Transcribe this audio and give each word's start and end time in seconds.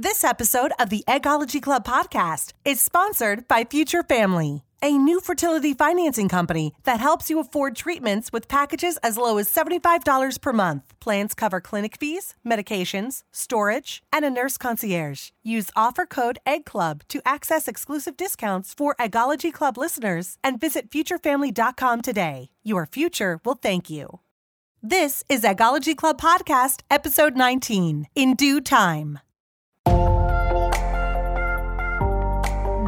This 0.00 0.22
episode 0.22 0.70
of 0.78 0.90
the 0.90 1.02
Eggology 1.08 1.60
Club 1.60 1.84
podcast 1.84 2.52
is 2.64 2.80
sponsored 2.80 3.48
by 3.48 3.64
Future 3.64 4.04
Family, 4.04 4.62
a 4.80 4.96
new 4.96 5.18
fertility 5.18 5.74
financing 5.74 6.28
company 6.28 6.72
that 6.84 7.00
helps 7.00 7.28
you 7.28 7.40
afford 7.40 7.74
treatments 7.74 8.32
with 8.32 8.46
packages 8.46 8.96
as 8.98 9.18
low 9.18 9.38
as 9.38 9.52
$75 9.52 10.40
per 10.40 10.52
month. 10.52 10.84
Plans 11.00 11.34
cover 11.34 11.60
clinic 11.60 11.96
fees, 11.96 12.36
medications, 12.46 13.24
storage, 13.32 14.00
and 14.12 14.24
a 14.24 14.30
nurse 14.30 14.56
concierge. 14.56 15.30
Use 15.42 15.68
offer 15.74 16.06
code 16.06 16.38
EGGCLUB 16.46 17.00
to 17.08 17.20
access 17.24 17.66
exclusive 17.66 18.16
discounts 18.16 18.74
for 18.74 18.94
Eggology 19.00 19.52
Club 19.52 19.76
listeners 19.76 20.38
and 20.44 20.60
visit 20.60 20.90
futurefamily.com 20.90 22.02
today. 22.02 22.50
Your 22.62 22.86
future 22.86 23.40
will 23.44 23.56
thank 23.56 23.90
you. 23.90 24.20
This 24.80 25.24
is 25.28 25.42
Eggology 25.42 25.96
Club 25.96 26.20
Podcast, 26.20 26.82
episode 26.88 27.36
19, 27.36 28.06
In 28.14 28.34
Due 28.34 28.60
Time. 28.60 29.18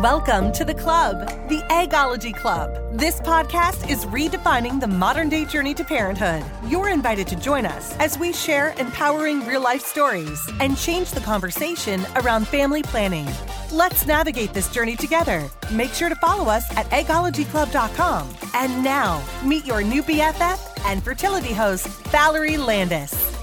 Welcome 0.02 0.50
to 0.52 0.64
the 0.64 0.74
club, 0.74 1.28
the 1.50 1.62
Eggology 1.68 2.34
Club. 2.34 2.74
This 2.92 3.20
podcast 3.20 3.90
is 3.90 4.06
redefining 4.06 4.80
the 4.80 4.86
modern 4.86 5.28
day 5.28 5.45
journey 5.45 5.74
to 5.74 5.84
parenthood. 5.84 6.42
You're 6.66 6.88
invited 6.88 7.26
to 7.28 7.36
join 7.36 7.66
us 7.66 7.95
as 7.98 8.18
we 8.18 8.32
share 8.32 8.74
empowering 8.78 9.46
real 9.46 9.60
life 9.60 9.82
stories 9.82 10.40
and 10.59 10.76
change 10.78 11.10
the 11.10 11.20
conversation 11.20 12.06
around 12.16 12.48
family 12.48 12.82
planning. 12.82 13.28
Let's 13.70 14.06
navigate 14.06 14.54
this 14.54 14.73
journey 14.73 14.96
together. 14.96 15.48
Make 15.70 15.92
sure 15.92 16.09
to 16.09 16.16
follow 16.16 16.51
us 16.51 16.64
at 16.78 16.87
eggologyclub.com. 16.87 18.28
And 18.54 18.82
now, 18.82 19.23
meet 19.45 19.66
your 19.66 19.82
new 19.82 20.02
BFF 20.02 20.87
and 20.87 21.02
fertility 21.02 21.52
host, 21.52 21.88
Valerie 22.09 22.56
Landis. 22.56 23.39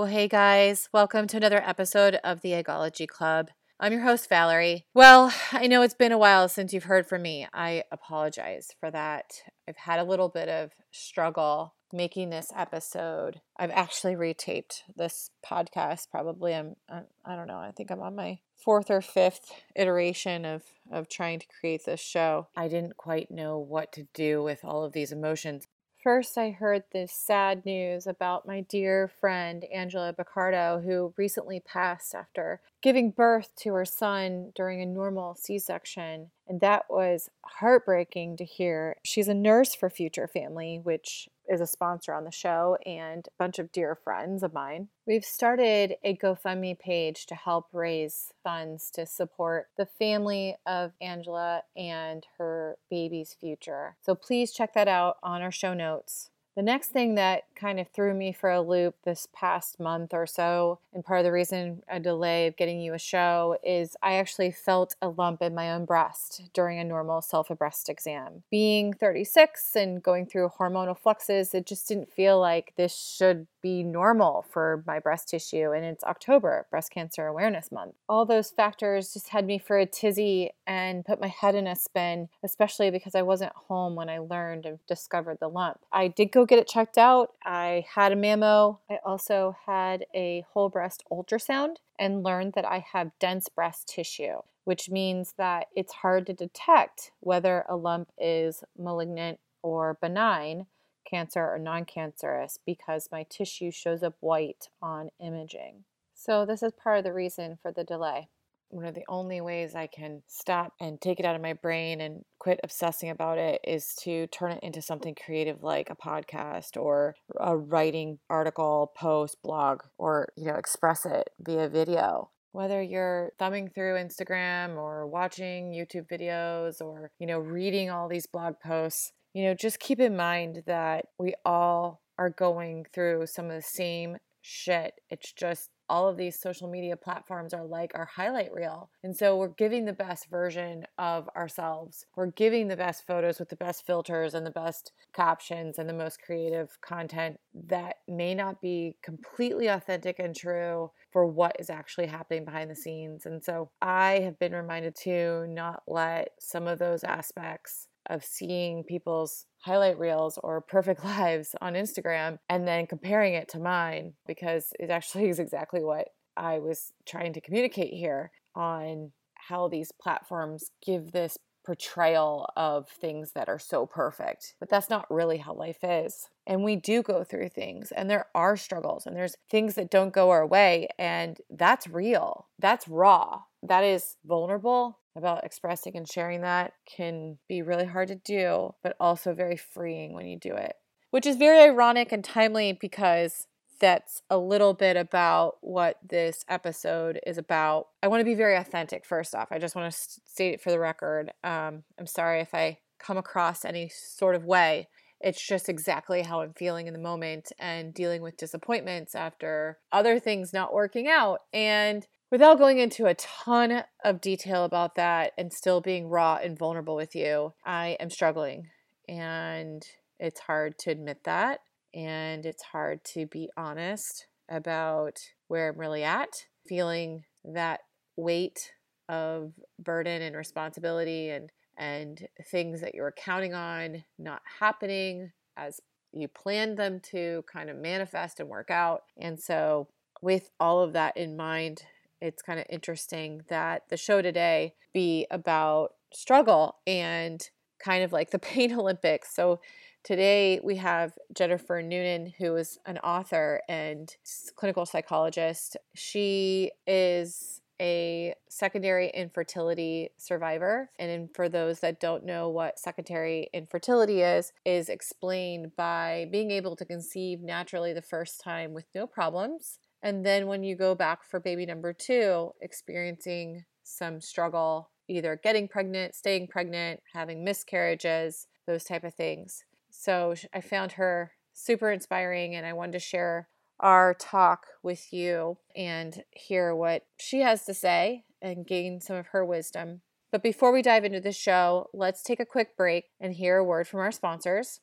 Well, 0.00 0.08
hey 0.08 0.28
guys, 0.28 0.88
welcome 0.94 1.26
to 1.26 1.36
another 1.36 1.62
episode 1.62 2.14
of 2.24 2.40
the 2.40 2.52
Eggology 2.52 3.06
Club. 3.06 3.50
I'm 3.78 3.92
your 3.92 4.00
host, 4.00 4.30
Valerie. 4.30 4.86
Well, 4.94 5.30
I 5.52 5.66
know 5.66 5.82
it's 5.82 5.92
been 5.92 6.10
a 6.10 6.16
while 6.16 6.48
since 6.48 6.72
you've 6.72 6.84
heard 6.84 7.06
from 7.06 7.20
me. 7.20 7.46
I 7.52 7.84
apologize 7.92 8.68
for 8.80 8.90
that. 8.92 9.42
I've 9.68 9.76
had 9.76 10.00
a 10.00 10.04
little 10.04 10.30
bit 10.30 10.48
of 10.48 10.70
struggle 10.90 11.74
making 11.92 12.30
this 12.30 12.50
episode. 12.56 13.42
I've 13.58 13.72
actually 13.72 14.14
retaped 14.14 14.84
this 14.96 15.32
podcast. 15.44 16.10
Probably, 16.10 16.54
um, 16.54 16.76
I'm, 16.88 17.04
I 17.26 17.36
don't 17.36 17.46
know, 17.46 17.58
I 17.58 17.70
think 17.70 17.90
I'm 17.90 18.00
on 18.00 18.16
my 18.16 18.38
fourth 18.56 18.90
or 18.90 19.02
fifth 19.02 19.52
iteration 19.76 20.46
of 20.46 20.62
of 20.90 21.10
trying 21.10 21.40
to 21.40 21.46
create 21.60 21.84
this 21.84 22.00
show. 22.00 22.48
I 22.56 22.68
didn't 22.68 22.96
quite 22.96 23.30
know 23.30 23.58
what 23.58 23.92
to 23.92 24.06
do 24.14 24.42
with 24.42 24.64
all 24.64 24.82
of 24.82 24.94
these 24.94 25.12
emotions. 25.12 25.66
First, 26.02 26.38
I 26.38 26.48
heard 26.48 26.84
this 26.92 27.12
sad 27.12 27.66
news 27.66 28.06
about 28.06 28.46
my 28.46 28.62
dear 28.62 29.06
friend 29.06 29.64
Angela 29.64 30.14
Baccardo, 30.14 30.80
who 30.80 31.12
recently 31.18 31.60
passed 31.60 32.14
after 32.14 32.62
giving 32.80 33.10
birth 33.10 33.54
to 33.56 33.74
her 33.74 33.84
son 33.84 34.52
during 34.54 34.80
a 34.80 34.86
normal 34.86 35.34
C 35.34 35.58
section. 35.58 36.30
And 36.48 36.62
that 36.62 36.86
was 36.88 37.28
heartbreaking 37.42 38.38
to 38.38 38.46
hear. 38.46 38.96
She's 39.02 39.28
a 39.28 39.34
nurse 39.34 39.74
for 39.74 39.90
Future 39.90 40.26
Family, 40.26 40.80
which 40.82 41.28
is 41.50 41.60
a 41.60 41.66
sponsor 41.66 42.14
on 42.14 42.24
the 42.24 42.30
show, 42.30 42.78
and 42.86 43.26
a 43.26 43.30
bunch 43.38 43.58
of 43.58 43.72
dear 43.72 43.94
friends 43.94 44.42
of 44.42 44.54
mine. 44.54 44.88
We've 45.06 45.24
started 45.24 45.96
a 46.04 46.16
GoFundMe 46.16 46.78
page 46.78 47.26
to 47.26 47.34
help 47.34 47.66
raise 47.72 48.32
funds 48.44 48.90
to 48.92 49.04
support 49.04 49.66
the 49.76 49.86
family 49.86 50.56
of 50.64 50.92
Angela 51.00 51.64
and 51.76 52.24
her 52.38 52.78
baby's 52.88 53.34
future. 53.38 53.96
So 54.00 54.14
please 54.14 54.52
check 54.52 54.72
that 54.74 54.88
out 54.88 55.16
on 55.22 55.42
our 55.42 55.50
show 55.50 55.74
notes. 55.74 56.30
The 56.60 56.66
next 56.66 56.88
thing 56.88 57.14
that 57.14 57.44
kind 57.54 57.80
of 57.80 57.88
threw 57.88 58.12
me 58.12 58.34
for 58.34 58.50
a 58.50 58.60
loop 58.60 58.94
this 59.02 59.26
past 59.32 59.80
month 59.80 60.12
or 60.12 60.26
so, 60.26 60.78
and 60.92 61.02
part 61.02 61.20
of 61.20 61.24
the 61.24 61.32
reason 61.32 61.82
a 61.88 61.98
delay 61.98 62.48
of 62.48 62.58
getting 62.58 62.82
you 62.82 62.92
a 62.92 62.98
show, 62.98 63.56
is 63.64 63.96
I 64.02 64.16
actually 64.16 64.50
felt 64.50 64.94
a 65.00 65.08
lump 65.08 65.40
in 65.40 65.54
my 65.54 65.72
own 65.72 65.86
breast 65.86 66.50
during 66.52 66.78
a 66.78 66.84
normal 66.84 67.22
self 67.22 67.48
breast 67.48 67.88
exam. 67.88 68.42
Being 68.50 68.92
36 68.92 69.74
and 69.74 70.02
going 70.02 70.26
through 70.26 70.50
hormonal 70.50 70.98
fluxes, 70.98 71.54
it 71.54 71.64
just 71.64 71.88
didn't 71.88 72.12
feel 72.12 72.38
like 72.38 72.74
this 72.76 72.94
should 72.94 73.46
be 73.62 73.82
normal 73.82 74.44
for 74.50 74.82
my 74.86 74.98
breast 74.98 75.28
tissue. 75.28 75.72
And 75.72 75.84
it's 75.84 76.04
October, 76.04 76.66
Breast 76.70 76.90
Cancer 76.90 77.26
Awareness 77.26 77.70
Month. 77.70 77.94
All 78.08 78.24
those 78.24 78.50
factors 78.50 79.12
just 79.12 79.28
had 79.28 79.46
me 79.46 79.58
for 79.58 79.78
a 79.78 79.86
tizzy 79.86 80.50
and 80.66 81.04
put 81.04 81.20
my 81.20 81.28
head 81.28 81.54
in 81.54 81.66
a 81.66 81.76
spin, 81.76 82.28
especially 82.42 82.90
because 82.90 83.14
I 83.14 83.22
wasn't 83.22 83.52
home 83.54 83.94
when 83.94 84.08
I 84.08 84.18
learned 84.18 84.66
and 84.66 84.78
discovered 84.86 85.38
the 85.40 85.48
lump. 85.48 85.78
I 85.92 86.08
did 86.08 86.32
go 86.32 86.44
get 86.44 86.58
it 86.58 86.68
checked 86.68 86.98
out. 86.98 87.32
I 87.44 87.84
had 87.94 88.12
a 88.12 88.16
mammo. 88.16 88.78
I 88.88 88.98
also 89.04 89.56
had 89.66 90.06
a 90.14 90.44
whole 90.52 90.68
breast 90.68 91.04
ultrasound 91.10 91.76
and 91.98 92.22
learned 92.22 92.54
that 92.54 92.64
I 92.64 92.84
have 92.92 93.10
dense 93.18 93.48
breast 93.48 93.88
tissue, 93.88 94.40
which 94.64 94.90
means 94.90 95.34
that 95.36 95.66
it's 95.76 95.92
hard 95.92 96.26
to 96.26 96.32
detect 96.32 97.12
whether 97.20 97.64
a 97.68 97.76
lump 97.76 98.10
is 98.18 98.64
malignant 98.78 99.38
or 99.62 99.98
benign 100.00 100.66
cancer 101.08 101.40
or 101.40 101.58
non 101.58 101.84
cancerous 101.84 102.58
because 102.64 103.08
my 103.10 103.24
tissue 103.28 103.70
shows 103.70 104.02
up 104.02 104.16
white 104.20 104.68
on 104.82 105.10
imaging. 105.20 105.84
So, 106.14 106.44
this 106.44 106.62
is 106.62 106.72
part 106.72 106.98
of 106.98 107.04
the 107.04 107.12
reason 107.12 107.58
for 107.62 107.72
the 107.72 107.84
delay. 107.84 108.28
One 108.68 108.84
of 108.84 108.94
the 108.94 109.04
only 109.08 109.40
ways 109.40 109.74
I 109.74 109.88
can 109.88 110.22
stop 110.28 110.74
and 110.80 111.00
take 111.00 111.18
it 111.18 111.26
out 111.26 111.34
of 111.34 111.42
my 111.42 111.54
brain 111.54 112.00
and 112.00 112.24
quit 112.38 112.60
obsessing 112.62 113.10
about 113.10 113.38
it 113.38 113.60
is 113.64 113.94
to 114.02 114.28
turn 114.28 114.52
it 114.52 114.62
into 114.62 114.80
something 114.80 115.16
creative 115.16 115.62
like 115.62 115.90
a 115.90 115.96
podcast 115.96 116.76
or 116.76 117.16
a 117.38 117.56
writing 117.56 118.20
article, 118.28 118.92
post, 118.96 119.38
blog, 119.42 119.82
or, 119.98 120.28
you 120.36 120.44
know, 120.44 120.54
express 120.54 121.04
it 121.04 121.30
via 121.40 121.68
video 121.68 122.30
whether 122.52 122.82
you're 122.82 123.32
thumbing 123.38 123.68
through 123.68 123.94
Instagram 123.94 124.76
or 124.76 125.06
watching 125.06 125.70
YouTube 125.70 126.08
videos 126.08 126.80
or, 126.80 127.10
you 127.18 127.26
know, 127.26 127.38
reading 127.38 127.90
all 127.90 128.08
these 128.08 128.26
blog 128.26 128.54
posts, 128.62 129.12
you 129.32 129.44
know, 129.44 129.54
just 129.54 129.78
keep 129.78 130.00
in 130.00 130.16
mind 130.16 130.62
that 130.66 131.06
we 131.18 131.34
all 131.44 132.02
are 132.18 132.30
going 132.30 132.86
through 132.92 133.26
some 133.26 133.46
of 133.46 133.52
the 133.52 133.62
same 133.62 134.16
shit. 134.42 134.94
It's 135.08 135.32
just 135.32 135.70
all 135.88 136.08
of 136.08 136.16
these 136.16 136.38
social 136.38 136.68
media 136.68 136.96
platforms 136.96 137.52
are 137.52 137.64
like 137.64 137.90
our 137.94 138.04
highlight 138.04 138.52
reel. 138.52 138.90
And 139.02 139.16
so 139.16 139.36
we're 139.36 139.48
giving 139.48 139.84
the 139.84 139.92
best 139.92 140.30
version 140.30 140.84
of 140.98 141.28
ourselves. 141.36 142.06
We're 142.14 142.30
giving 142.30 142.68
the 142.68 142.76
best 142.76 143.06
photos 143.06 143.40
with 143.40 143.48
the 143.48 143.56
best 143.56 143.84
filters 143.84 144.34
and 144.34 144.46
the 144.46 144.52
best 144.52 144.92
captions 145.12 145.78
and 145.78 145.88
the 145.88 145.94
most 145.94 146.22
creative 146.22 146.78
content 146.80 147.40
that 147.66 147.96
may 148.06 148.34
not 148.34 148.60
be 148.60 148.96
completely 149.02 149.66
authentic 149.66 150.20
and 150.20 150.34
true 150.34 150.92
for 151.10 151.26
what 151.26 151.56
is 151.58 151.68
actually 151.68 152.06
happening 152.06 152.44
behind 152.44 152.70
the 152.70 152.76
scenes. 152.76 153.26
And 153.26 153.42
so 153.42 153.70
I 153.82 154.20
have 154.20 154.38
been 154.38 154.52
reminded 154.54 154.94
to 155.02 155.46
not 155.48 155.82
let 155.88 156.30
some 156.38 156.68
of 156.68 156.78
those 156.78 157.02
aspects 157.02 157.88
of 158.08 158.24
seeing 158.24 158.84
people's 158.84 159.46
highlight 159.58 159.98
reels 159.98 160.38
or 160.42 160.60
perfect 160.60 161.04
lives 161.04 161.54
on 161.60 161.74
Instagram 161.74 162.38
and 162.48 162.66
then 162.66 162.86
comparing 162.86 163.34
it 163.34 163.48
to 163.48 163.58
mine 163.58 164.14
because 164.26 164.72
it 164.78 164.90
actually 164.90 165.28
is 165.30 165.38
exactly 165.38 165.84
what 165.84 166.08
I 166.36 166.58
was 166.58 166.92
trying 167.06 167.32
to 167.34 167.40
communicate 167.40 167.92
here 167.92 168.30
on 168.54 169.12
how 169.34 169.68
these 169.68 169.92
platforms 169.92 170.70
give 170.84 171.12
this 171.12 171.38
portrayal 171.64 172.50
of 172.56 172.88
things 172.88 173.32
that 173.32 173.48
are 173.48 173.58
so 173.58 173.86
perfect. 173.86 174.54
But 174.58 174.68
that's 174.68 174.90
not 174.90 175.10
really 175.10 175.38
how 175.38 175.54
life 175.54 175.78
is. 175.82 176.28
And 176.46 176.64
we 176.64 176.76
do 176.76 177.02
go 177.02 177.22
through 177.22 177.50
things, 177.50 177.92
and 177.92 178.08
there 178.08 178.26
are 178.34 178.56
struggles, 178.56 179.06
and 179.06 179.14
there's 179.14 179.36
things 179.50 179.74
that 179.74 179.90
don't 179.90 180.12
go 180.12 180.30
our 180.30 180.46
way, 180.46 180.88
and 180.98 181.38
that's 181.50 181.86
real. 181.86 182.46
That's 182.58 182.88
raw. 182.88 183.42
That 183.62 183.84
is 183.84 184.16
vulnerable 184.24 184.99
about 185.16 185.44
expressing 185.44 185.96
and 185.96 186.10
sharing 186.10 186.42
that 186.42 186.72
can 186.86 187.38
be 187.48 187.62
really 187.62 187.86
hard 187.86 188.08
to 188.08 188.14
do, 188.14 188.74
but 188.82 188.96
also 189.00 189.34
very 189.34 189.56
freeing 189.56 190.14
when 190.14 190.26
you 190.26 190.38
do 190.38 190.54
it. 190.54 190.74
Which 191.10 191.26
is 191.26 191.36
very 191.36 191.60
ironic 191.60 192.12
and 192.12 192.22
timely 192.22 192.76
because 192.80 193.46
that's 193.80 194.22
a 194.30 194.38
little 194.38 194.74
bit 194.74 194.96
about 194.96 195.56
what 195.62 195.96
this 196.06 196.44
episode 196.48 197.18
is 197.26 197.38
about. 197.38 197.88
I 198.02 198.08
want 198.08 198.20
to 198.20 198.24
be 198.24 198.34
very 198.34 198.56
authentic, 198.56 199.04
first 199.04 199.34
off. 199.34 199.48
I 199.50 199.58
just 199.58 199.74
want 199.74 199.92
to 199.92 199.98
state 199.98 200.54
it 200.54 200.60
for 200.60 200.70
the 200.70 200.78
record. 200.78 201.32
Um, 201.42 201.82
I'm 201.98 202.06
sorry 202.06 202.40
if 202.40 202.54
I 202.54 202.78
come 202.98 203.16
across 203.16 203.64
any 203.64 203.88
sort 203.88 204.34
of 204.36 204.44
way. 204.44 204.88
It's 205.20 205.44
just 205.44 205.68
exactly 205.68 206.22
how 206.22 206.40
I'm 206.40 206.54
feeling 206.54 206.86
in 206.86 206.92
the 206.92 206.98
moment 206.98 207.52
and 207.58 207.92
dealing 207.92 208.22
with 208.22 208.36
disappointments 208.36 209.14
after 209.14 209.78
other 209.92 210.18
things 210.18 210.52
not 210.52 210.72
working 210.72 211.08
out. 211.08 211.40
And 211.52 212.06
without 212.30 212.58
going 212.58 212.78
into 212.78 213.06
a 213.06 213.14
ton 213.14 213.84
of 214.04 214.20
detail 214.20 214.64
about 214.64 214.94
that 214.94 215.32
and 215.36 215.52
still 215.52 215.80
being 215.80 216.08
raw 216.08 216.38
and 216.42 216.58
vulnerable 216.58 216.96
with 216.96 217.14
you, 217.14 217.52
I 217.64 217.96
am 218.00 218.10
struggling. 218.10 218.68
And 219.08 219.84
it's 220.18 220.40
hard 220.40 220.78
to 220.78 220.90
admit 220.90 221.24
that. 221.24 221.60
And 221.92 222.46
it's 222.46 222.62
hard 222.62 223.04
to 223.14 223.26
be 223.26 223.50
honest 223.56 224.26
about 224.48 225.18
where 225.48 225.70
I'm 225.70 225.78
really 225.78 226.04
at, 226.04 226.46
feeling 226.66 227.24
that 227.44 227.80
weight 228.16 228.72
of 229.08 229.52
burden 229.78 230.22
and 230.22 230.36
responsibility 230.36 231.30
and 231.30 231.50
and 231.76 232.28
things 232.50 232.82
that 232.82 232.94
you 232.94 233.00
were 233.00 233.14
counting 233.16 233.54
on 233.54 234.04
not 234.18 234.42
happening 234.60 235.32
as 235.56 235.80
you 236.12 236.28
planned 236.28 236.76
them 236.76 237.00
to 237.00 237.42
kind 237.50 237.70
of 237.70 237.76
manifest 237.76 238.38
and 238.38 238.48
work 238.48 238.70
out. 238.70 239.04
And 239.18 239.40
so, 239.40 239.88
with 240.20 240.50
all 240.60 240.82
of 240.82 240.92
that 240.92 241.16
in 241.16 241.36
mind, 241.36 241.82
it's 242.20 242.42
kind 242.42 242.58
of 242.58 242.66
interesting 242.68 243.42
that 243.48 243.84
the 243.88 243.96
show 243.96 244.22
today 244.22 244.74
be 244.92 245.26
about 245.30 245.94
struggle 246.12 246.76
and 246.86 247.48
kind 247.82 248.04
of 248.04 248.12
like 248.12 248.30
the 248.30 248.38
pain 248.50 248.72
Olympics. 248.72 249.34
So, 249.34 249.60
today 250.02 250.60
we 250.62 250.76
have 250.76 251.12
Jennifer 251.34 251.82
Noonan, 251.82 252.32
who 252.38 252.56
is 252.56 252.78
an 252.86 252.98
author 252.98 253.60
and 253.68 254.14
clinical 254.56 254.86
psychologist. 254.86 255.76
She 255.94 256.72
is 256.86 257.60
a 257.80 258.34
secondary 258.48 259.08
infertility 259.08 260.10
survivor. 260.18 260.90
And 260.98 261.34
for 261.34 261.48
those 261.48 261.80
that 261.80 261.98
don't 261.98 262.26
know 262.26 262.48
what 262.50 262.78
secondary 262.78 263.48
infertility 263.54 264.20
is, 264.20 264.52
is 264.66 264.90
explained 264.90 265.74
by 265.76 266.28
being 266.30 266.50
able 266.50 266.76
to 266.76 266.84
conceive 266.84 267.40
naturally 267.40 267.94
the 267.94 268.02
first 268.02 268.40
time 268.42 268.74
with 268.74 268.84
no 268.94 269.06
problems. 269.06 269.78
And 270.02 270.24
then 270.24 270.46
when 270.46 270.62
you 270.62 270.76
go 270.76 270.94
back 270.94 271.24
for 271.24 271.40
baby 271.40 271.66
number 271.66 271.92
two, 271.92 272.52
experiencing 272.60 273.64
some 273.82 274.20
struggle, 274.20 274.90
either 275.08 275.38
getting 275.42 275.68
pregnant, 275.68 276.14
staying 276.14 276.48
pregnant, 276.48 277.00
having 277.12 277.44
miscarriages, 277.44 278.46
those 278.66 278.84
type 278.84 279.04
of 279.04 279.14
things. 279.14 279.64
So 279.90 280.34
I 280.54 280.60
found 280.60 280.92
her 280.92 281.32
super 281.52 281.90
inspiring 281.90 282.54
and 282.54 282.64
I 282.64 282.72
wanted 282.72 282.92
to 282.92 282.98
share 283.00 283.48
our 283.80 284.14
talk 284.14 284.66
with 284.82 285.12
you 285.12 285.58
and 285.74 286.22
hear 286.30 286.74
what 286.74 287.06
she 287.18 287.40
has 287.40 287.64
to 287.64 287.74
say 287.74 288.24
and 288.40 288.66
gain 288.66 289.00
some 289.00 289.16
of 289.16 289.28
her 289.28 289.44
wisdom. 289.44 290.02
But 290.30 290.42
before 290.42 290.72
we 290.72 290.82
dive 290.82 291.04
into 291.04 291.20
the 291.20 291.32
show, 291.32 291.88
let's 291.92 292.22
take 292.22 292.40
a 292.40 292.46
quick 292.46 292.76
break 292.76 293.06
and 293.20 293.34
hear 293.34 293.56
a 293.56 293.64
word 293.64 293.88
from 293.88 294.00
our 294.00 294.12
sponsors. 294.12 294.80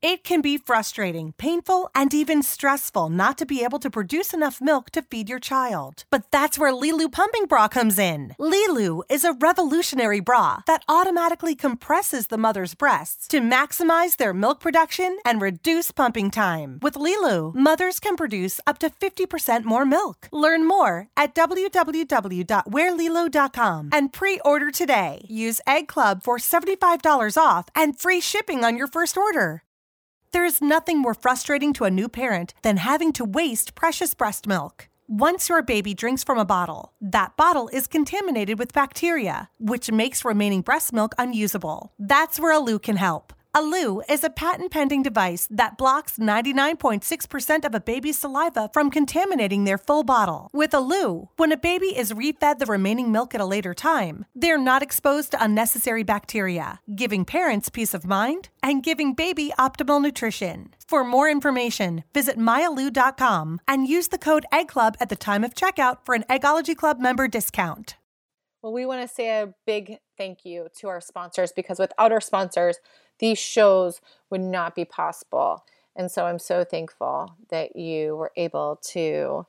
It 0.00 0.22
can 0.22 0.42
be 0.42 0.58
frustrating, 0.58 1.32
painful, 1.32 1.90
and 1.92 2.14
even 2.14 2.44
stressful 2.44 3.10
not 3.10 3.36
to 3.38 3.44
be 3.44 3.64
able 3.64 3.80
to 3.80 3.90
produce 3.90 4.32
enough 4.32 4.60
milk 4.60 4.92
to 4.92 5.02
feed 5.02 5.28
your 5.28 5.40
child. 5.40 6.04
But 6.08 6.30
that's 6.30 6.56
where 6.56 6.70
Lilu 6.72 7.10
Pumping 7.10 7.46
Bra 7.46 7.66
comes 7.66 7.98
in. 7.98 8.36
Lilu 8.38 9.02
is 9.10 9.24
a 9.24 9.32
revolutionary 9.32 10.20
bra 10.20 10.60
that 10.68 10.84
automatically 10.88 11.56
compresses 11.56 12.28
the 12.28 12.38
mother's 12.38 12.74
breasts 12.74 13.26
to 13.28 13.40
maximize 13.40 14.18
their 14.18 14.32
milk 14.32 14.60
production 14.60 15.18
and 15.24 15.42
reduce 15.42 15.90
pumping 15.90 16.30
time. 16.30 16.78
With 16.80 16.94
Lilu, 16.94 17.52
mothers 17.56 17.98
can 17.98 18.16
produce 18.16 18.60
up 18.68 18.78
to 18.78 18.90
50% 18.90 19.64
more 19.64 19.84
milk. 19.84 20.28
Learn 20.30 20.64
more 20.64 21.08
at 21.16 21.34
www.wearlilu.com 21.34 23.88
and 23.90 24.12
pre-order 24.12 24.70
today. 24.70 25.26
Use 25.28 25.60
Egg 25.66 25.88
Club 25.88 26.22
for 26.22 26.38
$75 26.38 27.36
off 27.36 27.66
and 27.74 27.98
free 27.98 28.20
shipping 28.20 28.64
on 28.64 28.76
your 28.76 28.86
first 28.86 29.16
order. 29.16 29.64
There 30.32 30.44
is 30.44 30.60
nothing 30.60 30.98
more 30.98 31.14
frustrating 31.14 31.72
to 31.74 31.84
a 31.84 31.90
new 31.90 32.08
parent 32.08 32.52
than 32.62 32.76
having 32.76 33.12
to 33.14 33.24
waste 33.24 33.74
precious 33.74 34.12
breast 34.12 34.46
milk. 34.46 34.88
Once 35.08 35.48
your 35.48 35.62
baby 35.62 35.94
drinks 35.94 36.22
from 36.22 36.38
a 36.38 36.44
bottle, 36.44 36.92
that 37.00 37.34
bottle 37.38 37.68
is 37.68 37.86
contaminated 37.86 38.58
with 38.58 38.74
bacteria, 38.74 39.48
which 39.58 39.90
makes 39.90 40.26
remaining 40.26 40.60
breast 40.60 40.92
milk 40.92 41.14
unusable. 41.18 41.94
That's 41.98 42.38
where 42.38 42.54
Aloo 42.54 42.78
can 42.82 42.96
help. 42.96 43.32
Aloo 43.58 44.02
is 44.08 44.22
a 44.22 44.30
patent 44.30 44.70
pending 44.70 45.02
device 45.02 45.48
that 45.50 45.76
blocks 45.76 46.16
99.6% 46.16 47.64
of 47.64 47.74
a 47.74 47.80
baby's 47.80 48.16
saliva 48.16 48.70
from 48.72 48.88
contaminating 48.88 49.64
their 49.64 49.78
full 49.78 50.04
bottle. 50.04 50.48
With 50.52 50.70
Aloo, 50.70 51.26
when 51.38 51.50
a 51.50 51.56
baby 51.56 51.86
is 51.86 52.12
refed 52.12 52.60
the 52.60 52.66
remaining 52.66 53.10
milk 53.10 53.34
at 53.34 53.40
a 53.40 53.44
later 53.44 53.74
time, 53.74 54.26
they're 54.32 54.58
not 54.58 54.84
exposed 54.84 55.32
to 55.32 55.42
unnecessary 55.42 56.04
bacteria, 56.04 56.78
giving 56.94 57.24
parents 57.24 57.68
peace 57.68 57.94
of 57.94 58.06
mind 58.06 58.48
and 58.62 58.84
giving 58.84 59.12
baby 59.12 59.50
optimal 59.58 60.00
nutrition. 60.00 60.72
For 60.86 61.02
more 61.02 61.28
information, 61.28 62.04
visit 62.14 62.38
myaloo.com 62.38 63.60
and 63.66 63.88
use 63.88 64.06
the 64.06 64.18
code 64.18 64.46
EGGCLUB 64.52 64.94
at 65.00 65.08
the 65.08 65.16
time 65.16 65.42
of 65.42 65.56
checkout 65.56 66.04
for 66.04 66.14
an 66.14 66.24
Eggology 66.30 66.76
Club 66.76 67.00
member 67.00 67.26
discount. 67.26 67.96
Well, 68.62 68.72
we 68.72 68.86
want 68.86 69.08
to 69.08 69.12
say 69.12 69.28
a 69.28 69.54
big 69.66 69.98
thank 70.16 70.44
you 70.44 70.68
to 70.78 70.88
our 70.88 71.00
sponsors 71.00 71.52
because 71.52 71.78
without 71.78 72.12
our 72.12 72.20
sponsors, 72.20 72.76
these 73.18 73.38
shows 73.38 74.00
would 74.30 74.40
not 74.40 74.74
be 74.74 74.84
possible. 74.84 75.64
And 75.96 76.10
so 76.10 76.26
I'm 76.26 76.38
so 76.38 76.64
thankful 76.64 77.34
that 77.50 77.76
you 77.76 78.16
were 78.16 78.32
able 78.36 78.80
to 78.90 79.46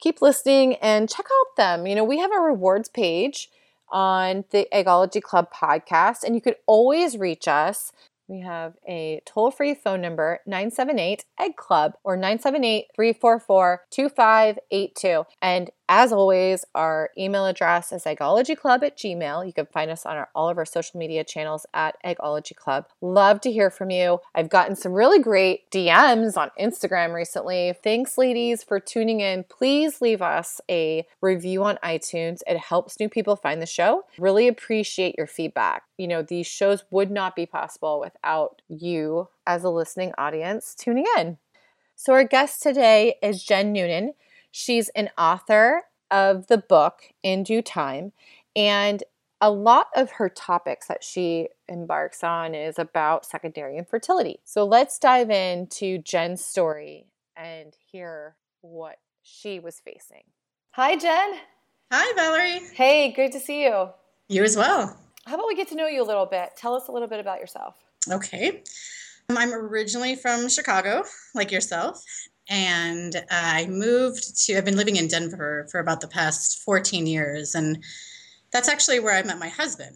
keep 0.00 0.22
listening 0.22 0.76
and 0.76 1.08
check 1.10 1.26
out 1.26 1.56
them. 1.56 1.86
You 1.86 1.94
know, 1.94 2.04
we 2.04 2.18
have 2.18 2.32
a 2.32 2.40
rewards 2.40 2.88
page 2.88 3.50
on 3.90 4.44
the 4.50 4.66
Eggology 4.72 5.20
Club 5.20 5.48
podcast, 5.52 6.22
and 6.24 6.34
you 6.34 6.40
could 6.40 6.56
always 6.66 7.18
reach 7.18 7.48
us 7.48 7.92
we 8.30 8.40
have 8.42 8.74
a 8.88 9.20
toll 9.26 9.50
free 9.50 9.74
phone 9.74 10.00
number, 10.00 10.38
978 10.46 11.24
Egg 11.40 11.56
Club 11.56 11.94
or 12.04 12.16
978 12.16 12.86
344 12.94 13.82
2582. 13.90 15.24
And 15.42 15.70
as 15.92 16.12
always, 16.12 16.64
our 16.76 17.10
email 17.18 17.46
address 17.46 17.90
is 17.90 18.04
eggologyclub 18.04 18.84
at 18.84 18.96
gmail. 18.96 19.44
You 19.44 19.52
can 19.52 19.66
find 19.66 19.90
us 19.90 20.06
on 20.06 20.16
our, 20.16 20.28
all 20.36 20.48
of 20.48 20.56
our 20.56 20.64
social 20.64 21.00
media 21.00 21.24
channels 21.24 21.66
at 21.74 21.96
Eggology 22.04 22.54
Club. 22.54 22.86
Love 23.00 23.40
to 23.40 23.50
hear 23.50 23.70
from 23.70 23.90
you. 23.90 24.20
I've 24.32 24.48
gotten 24.48 24.76
some 24.76 24.92
really 24.92 25.18
great 25.18 25.68
DMs 25.72 26.36
on 26.36 26.52
Instagram 26.58 27.12
recently. 27.12 27.74
Thanks, 27.82 28.16
ladies, 28.16 28.62
for 28.62 28.78
tuning 28.78 29.18
in. 29.18 29.42
Please 29.42 30.00
leave 30.00 30.22
us 30.22 30.60
a 30.70 31.08
review 31.20 31.64
on 31.64 31.76
iTunes. 31.82 32.42
It 32.46 32.58
helps 32.58 33.00
new 33.00 33.08
people 33.08 33.34
find 33.34 33.60
the 33.60 33.66
show. 33.66 34.04
Really 34.16 34.46
appreciate 34.46 35.16
your 35.18 35.26
feedback. 35.26 35.82
You 35.98 36.06
know, 36.06 36.22
these 36.22 36.46
shows 36.46 36.84
would 36.92 37.10
not 37.10 37.34
be 37.34 37.46
possible 37.46 37.98
without 37.98 38.62
you 38.68 39.28
as 39.44 39.64
a 39.64 39.70
listening 39.70 40.12
audience 40.16 40.76
tuning 40.76 41.06
in. 41.18 41.38
So, 41.96 42.12
our 42.12 42.24
guest 42.24 42.62
today 42.62 43.16
is 43.22 43.42
Jen 43.42 43.72
Noonan. 43.72 44.14
She's 44.50 44.88
an 44.90 45.10
author 45.16 45.82
of 46.10 46.48
the 46.48 46.58
book 46.58 47.02
In 47.22 47.42
Due 47.42 47.62
Time, 47.62 48.12
and 48.56 49.02
a 49.40 49.50
lot 49.50 49.86
of 49.96 50.12
her 50.12 50.28
topics 50.28 50.88
that 50.88 51.02
she 51.02 51.48
embarks 51.68 52.22
on 52.22 52.54
is 52.54 52.78
about 52.78 53.24
secondary 53.24 53.78
infertility. 53.78 54.40
So 54.44 54.64
let's 54.64 54.98
dive 54.98 55.30
into 55.30 55.98
Jen's 55.98 56.44
story 56.44 57.06
and 57.36 57.74
hear 57.90 58.36
what 58.60 58.98
she 59.22 59.58
was 59.58 59.80
facing. 59.80 60.24
Hi, 60.72 60.96
Jen. 60.96 61.38
Hi, 61.90 62.12
Valerie. 62.14 62.60
Hey, 62.74 63.12
good 63.12 63.32
to 63.32 63.40
see 63.40 63.64
you. 63.64 63.88
You 64.28 64.44
as 64.44 64.56
well. 64.56 64.96
How 65.26 65.34
about 65.34 65.48
we 65.48 65.56
get 65.56 65.68
to 65.68 65.74
know 65.74 65.86
you 65.86 66.02
a 66.02 66.04
little 66.04 66.26
bit? 66.26 66.50
Tell 66.56 66.74
us 66.74 66.88
a 66.88 66.92
little 66.92 67.08
bit 67.08 67.20
about 67.20 67.40
yourself. 67.40 67.76
Okay. 68.10 68.62
Um, 69.28 69.38
I'm 69.38 69.52
originally 69.52 70.16
from 70.16 70.48
Chicago, 70.48 71.04
like 71.34 71.50
yourself, 71.50 72.04
and 72.50 73.24
I 73.30 73.66
moved 73.66 74.44
to, 74.44 74.58
I've 74.58 74.64
been 74.64 74.76
living 74.76 74.96
in 74.96 75.06
Denver 75.06 75.68
for 75.70 75.78
about 75.78 76.00
the 76.00 76.08
past 76.08 76.62
14 76.64 77.06
years. 77.06 77.54
And 77.54 77.82
that's 78.52 78.68
actually 78.68 78.98
where 78.98 79.14
I 79.14 79.22
met 79.22 79.38
my 79.38 79.48
husband. 79.48 79.94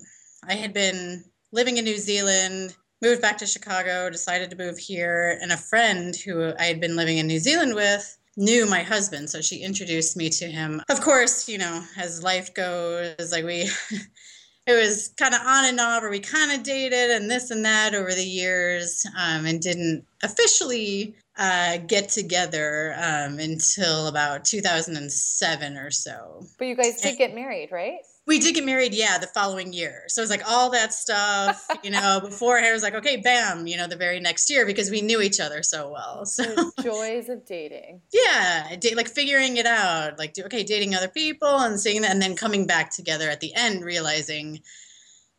I 0.49 0.55
had 0.55 0.73
been 0.73 1.25
living 1.51 1.79
in 1.79 1.85
New 1.85 1.99
Zealand, 1.99 2.77
moved 3.03 3.21
back 3.21 3.39
to 3.39 3.47
Chicago, 3.47 4.09
decided 4.09 4.51
to 4.51 4.57
move 4.57 4.79
here. 4.79 5.37
And 5.43 5.51
a 5.51 5.57
friend 5.57 6.15
who 6.15 6.53
I 6.57 6.65
had 6.65 6.81
been 6.81 6.95
living 6.95 7.19
in 7.19 7.27
New 7.27 7.41
Zealand 7.41 7.75
with 7.75 8.17
knew 8.37 8.67
my 8.67 8.85
husband. 8.85 9.31
So 9.31 9.41
she 9.41 9.57
introduced 9.57 10.17
me 10.17 10.31
to 10.31 10.47
him. 10.47 10.81
Of 10.89 11.01
course, 11.01 11.49
you 11.49 11.59
know, 11.59 11.83
as 11.99 12.23
life 12.23 12.55
goes, 12.55 13.33
like 13.33 13.45
we. 13.45 13.69
it 14.67 14.73
was 14.73 15.13
kind 15.19 15.35
of 15.35 15.41
on 15.43 15.67
and 15.67 15.81
off, 15.81 16.03
or 16.03 16.09
we 16.09 16.21
kind 16.21 16.53
of 16.53 16.63
dated 16.63 17.11
and 17.11 17.31
this 17.31 17.51
and 17.51 17.65
that 17.65 17.95
over 17.95 18.15
the 18.15 18.25
years, 18.25 19.05
um, 19.19 19.45
and 19.45 19.61
didn't 19.61 20.05
officially 20.23 21.15
uh, 21.37 21.79
get 21.79 22.09
together 22.09 22.95
um, 22.97 23.39
until 23.39 24.07
about 24.07 24.45
2007 24.45 25.77
or 25.77 25.91
so. 25.91 26.47
But 26.59 26.67
you 26.67 26.77
guys 26.77 27.01
did 27.01 27.19
get 27.19 27.35
married, 27.35 27.73
right? 27.73 27.99
We 28.27 28.39
did 28.39 28.55
get 28.55 28.65
married, 28.65 28.95
yeah, 28.95 29.19
the 29.19 29.27
following 29.27 29.73
year. 29.73 30.05
So 30.07 30.21
it 30.21 30.23
was 30.23 30.31
like 30.31 30.49
all 30.49 30.71
that 30.71 30.95
stuff, 30.95 31.67
you 31.83 31.91
know, 31.91 32.21
before 32.25 32.59
it 32.59 32.73
was 32.73 32.83
like, 32.83 32.95
okay, 32.95 33.17
bam, 33.17 33.67
you 33.67 33.77
know, 33.77 33.87
the 33.87 33.97
very 33.97 34.19
next 34.19 34.49
year 34.49 34.65
because 34.65 34.91
we 34.91 35.03
knew 35.03 35.21
each 35.21 35.41
other 35.41 35.63
so 35.63 35.91
well. 35.91 36.25
So 36.25 36.43
the 36.45 36.73
joys 36.83 37.29
of 37.29 37.45
dating. 37.45 38.01
Yeah, 38.13 38.75
date, 38.77 38.97
like 38.97 39.09
figuring 39.09 39.57
it 39.57 39.67
out, 39.67 40.19
like, 40.19 40.39
okay, 40.39 40.63
dating 40.63 40.95
other 40.95 41.09
people 41.09 41.49
and 41.49 41.79
seeing 41.79 42.03
that, 42.03 42.13
and 42.13 42.23
then 42.23 42.37
coming 42.37 42.67
back 42.67 42.91
together 42.91 43.29
at 43.29 43.41
the 43.41 43.53
end, 43.55 43.85
realizing 43.85 44.61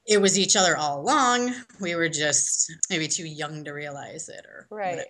it 0.06 0.22
was 0.22 0.38
each 0.38 0.56
other 0.56 0.78
all 0.78 1.02
along. 1.02 1.56
We 1.80 1.96
were 1.96 2.10
just 2.10 2.72
maybe 2.90 3.08
too 3.08 3.26
young 3.26 3.64
to 3.64 3.72
realize 3.72 4.30
it 4.30 4.46
or 4.46 4.68
right. 4.70 4.92
Whatever. 4.92 5.10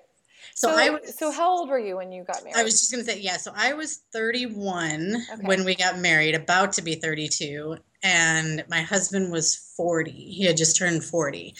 So, 0.53 0.69
so 0.69 0.75
I 0.75 0.89
was. 0.89 1.17
So 1.17 1.31
how 1.31 1.49
old 1.49 1.69
were 1.69 1.79
you 1.79 1.97
when 1.97 2.11
you 2.11 2.23
got 2.23 2.43
married? 2.43 2.57
I 2.57 2.63
was 2.63 2.79
just 2.79 2.91
gonna 2.91 3.03
say 3.03 3.19
yeah. 3.19 3.37
So 3.37 3.51
I 3.55 3.73
was 3.73 4.01
31 4.13 5.15
okay. 5.33 5.41
when 5.41 5.65
we 5.65 5.75
got 5.75 5.99
married, 5.99 6.35
about 6.35 6.73
to 6.73 6.81
be 6.81 6.95
32, 6.95 7.77
and 8.03 8.63
my 8.69 8.81
husband 8.81 9.31
was 9.31 9.55
40. 9.75 10.11
He 10.11 10.45
had 10.45 10.57
just 10.57 10.77
turned 10.77 11.03
40. 11.03 11.55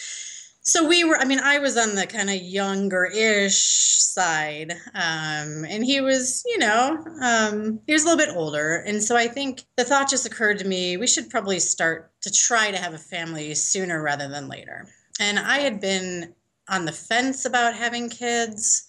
So 0.62 0.88
we 0.88 1.04
were. 1.04 1.18
I 1.18 1.26
mean, 1.26 1.40
I 1.40 1.60
was 1.60 1.78
on 1.78 1.94
the 1.94 2.08
kind 2.08 2.30
of 2.30 2.38
younger-ish 2.38 3.98
side, 4.00 4.72
um, 4.96 5.64
and 5.64 5.86
he 5.86 6.02
was, 6.02 6.44
you 6.48 6.58
know, 6.58 7.06
um, 7.22 7.80
he 7.86 7.94
was 7.94 8.04
a 8.04 8.08
little 8.08 8.26
bit 8.26 8.36
older. 8.36 8.78
And 8.78 9.04
so 9.04 9.16
I 9.16 9.28
think 9.28 9.64
the 9.78 9.84
thought 9.84 10.10
just 10.10 10.26
occurred 10.26 10.58
to 10.60 10.68
me: 10.68 10.98
we 10.98 11.06
should 11.06 11.30
probably 11.30 11.60
start 11.60 12.12
to 12.22 12.32
try 12.32 12.72
to 12.72 12.78
have 12.78 12.96
a 12.96 12.98
family 12.98 13.54
sooner 13.54 14.02
rather 14.02 14.28
than 14.28 14.48
later. 14.48 14.88
And 15.20 15.38
I 15.38 15.60
had 15.60 15.80
been 15.80 16.34
on 16.70 16.86
the 16.86 16.92
fence 16.92 17.46
about 17.46 17.76
having 17.76 18.10
kids 18.10 18.86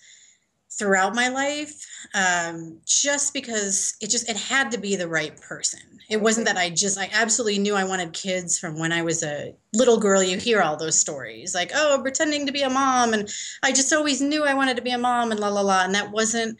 throughout 0.78 1.14
my 1.14 1.28
life 1.28 1.86
um, 2.14 2.78
just 2.84 3.32
because 3.32 3.94
it 4.00 4.10
just 4.10 4.28
it 4.28 4.36
had 4.36 4.70
to 4.70 4.78
be 4.78 4.96
the 4.96 5.08
right 5.08 5.40
person. 5.40 5.80
It 6.08 6.20
wasn't 6.20 6.46
that 6.46 6.56
i 6.56 6.70
just 6.70 6.98
i 6.98 7.10
absolutely 7.12 7.58
knew 7.58 7.74
i 7.74 7.82
wanted 7.82 8.12
kids 8.12 8.58
from 8.58 8.78
when 8.78 8.92
i 8.92 9.02
was 9.02 9.24
a 9.24 9.54
little 9.74 9.98
girl. 9.98 10.22
You 10.22 10.38
hear 10.38 10.62
all 10.62 10.76
those 10.76 10.98
stories 10.98 11.54
like 11.54 11.72
oh 11.74 11.98
pretending 12.00 12.46
to 12.46 12.52
be 12.52 12.62
a 12.62 12.70
mom 12.70 13.12
and 13.12 13.28
i 13.64 13.72
just 13.72 13.92
always 13.92 14.20
knew 14.20 14.44
i 14.44 14.54
wanted 14.54 14.76
to 14.76 14.82
be 14.82 14.90
a 14.90 14.98
mom 14.98 15.32
and 15.32 15.40
la 15.40 15.48
la 15.48 15.62
la 15.62 15.82
and 15.84 15.94
that 15.94 16.12
wasn't 16.12 16.58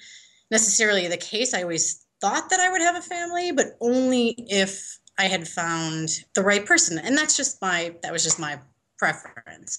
necessarily 0.51 1.07
the 1.07 1.17
case. 1.17 1.55
I 1.55 1.63
always 1.63 2.05
thought 2.21 2.51
that 2.51 2.61
i 2.61 2.71
would 2.71 2.81
have 2.81 2.97
a 2.97 3.03
family 3.03 3.53
but 3.53 3.77
only 3.81 4.35
if 4.39 4.99
i 5.19 5.27
had 5.27 5.47
found 5.47 6.09
the 6.35 6.43
right 6.43 6.67
person 6.67 6.99
and 6.99 7.17
that's 7.17 7.37
just 7.37 7.61
my 7.63 7.95
that 8.03 8.13
was 8.13 8.25
just 8.25 8.41
my 8.41 8.59
preference 8.99 9.79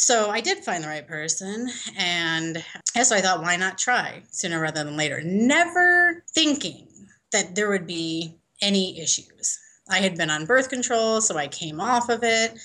so 0.00 0.30
I 0.30 0.40
did 0.40 0.64
find 0.64 0.82
the 0.82 0.88
right 0.88 1.06
person. 1.06 1.68
And 1.98 2.64
so 3.02 3.14
I 3.14 3.20
thought, 3.20 3.42
why 3.42 3.56
not 3.56 3.76
try 3.76 4.22
sooner 4.30 4.58
rather 4.58 4.82
than 4.82 4.96
later? 4.96 5.20
Never 5.22 6.24
thinking 6.34 6.88
that 7.32 7.54
there 7.54 7.68
would 7.68 7.86
be 7.86 8.34
any 8.62 8.98
issues. 8.98 9.58
I 9.90 9.98
had 9.98 10.16
been 10.16 10.30
on 10.30 10.46
birth 10.46 10.70
control, 10.70 11.20
so 11.20 11.36
I 11.36 11.48
came 11.48 11.82
off 11.82 12.08
of 12.08 12.20
it. 12.22 12.58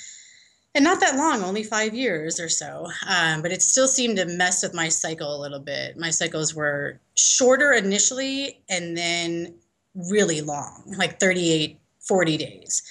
And 0.75 0.85
not 0.85 1.01
that 1.01 1.17
long, 1.17 1.43
only 1.43 1.63
five 1.63 1.93
years 1.93 2.39
or 2.39 2.47
so. 2.47 2.87
Um, 3.05 3.41
but 3.41 3.51
it 3.51 3.61
still 3.61 3.89
seemed 3.89 4.15
to 4.15 4.25
mess 4.25 4.63
with 4.63 4.73
my 4.73 4.87
cycle 4.87 5.35
a 5.35 5.41
little 5.41 5.59
bit. 5.59 5.97
My 5.97 6.11
cycles 6.11 6.55
were 6.55 7.01
shorter 7.15 7.73
initially 7.73 8.61
and 8.69 8.95
then 8.95 9.55
really 9.93 10.39
long, 10.39 10.95
like 10.97 11.19
38, 11.19 11.79
40 11.99 12.37
days 12.37 12.81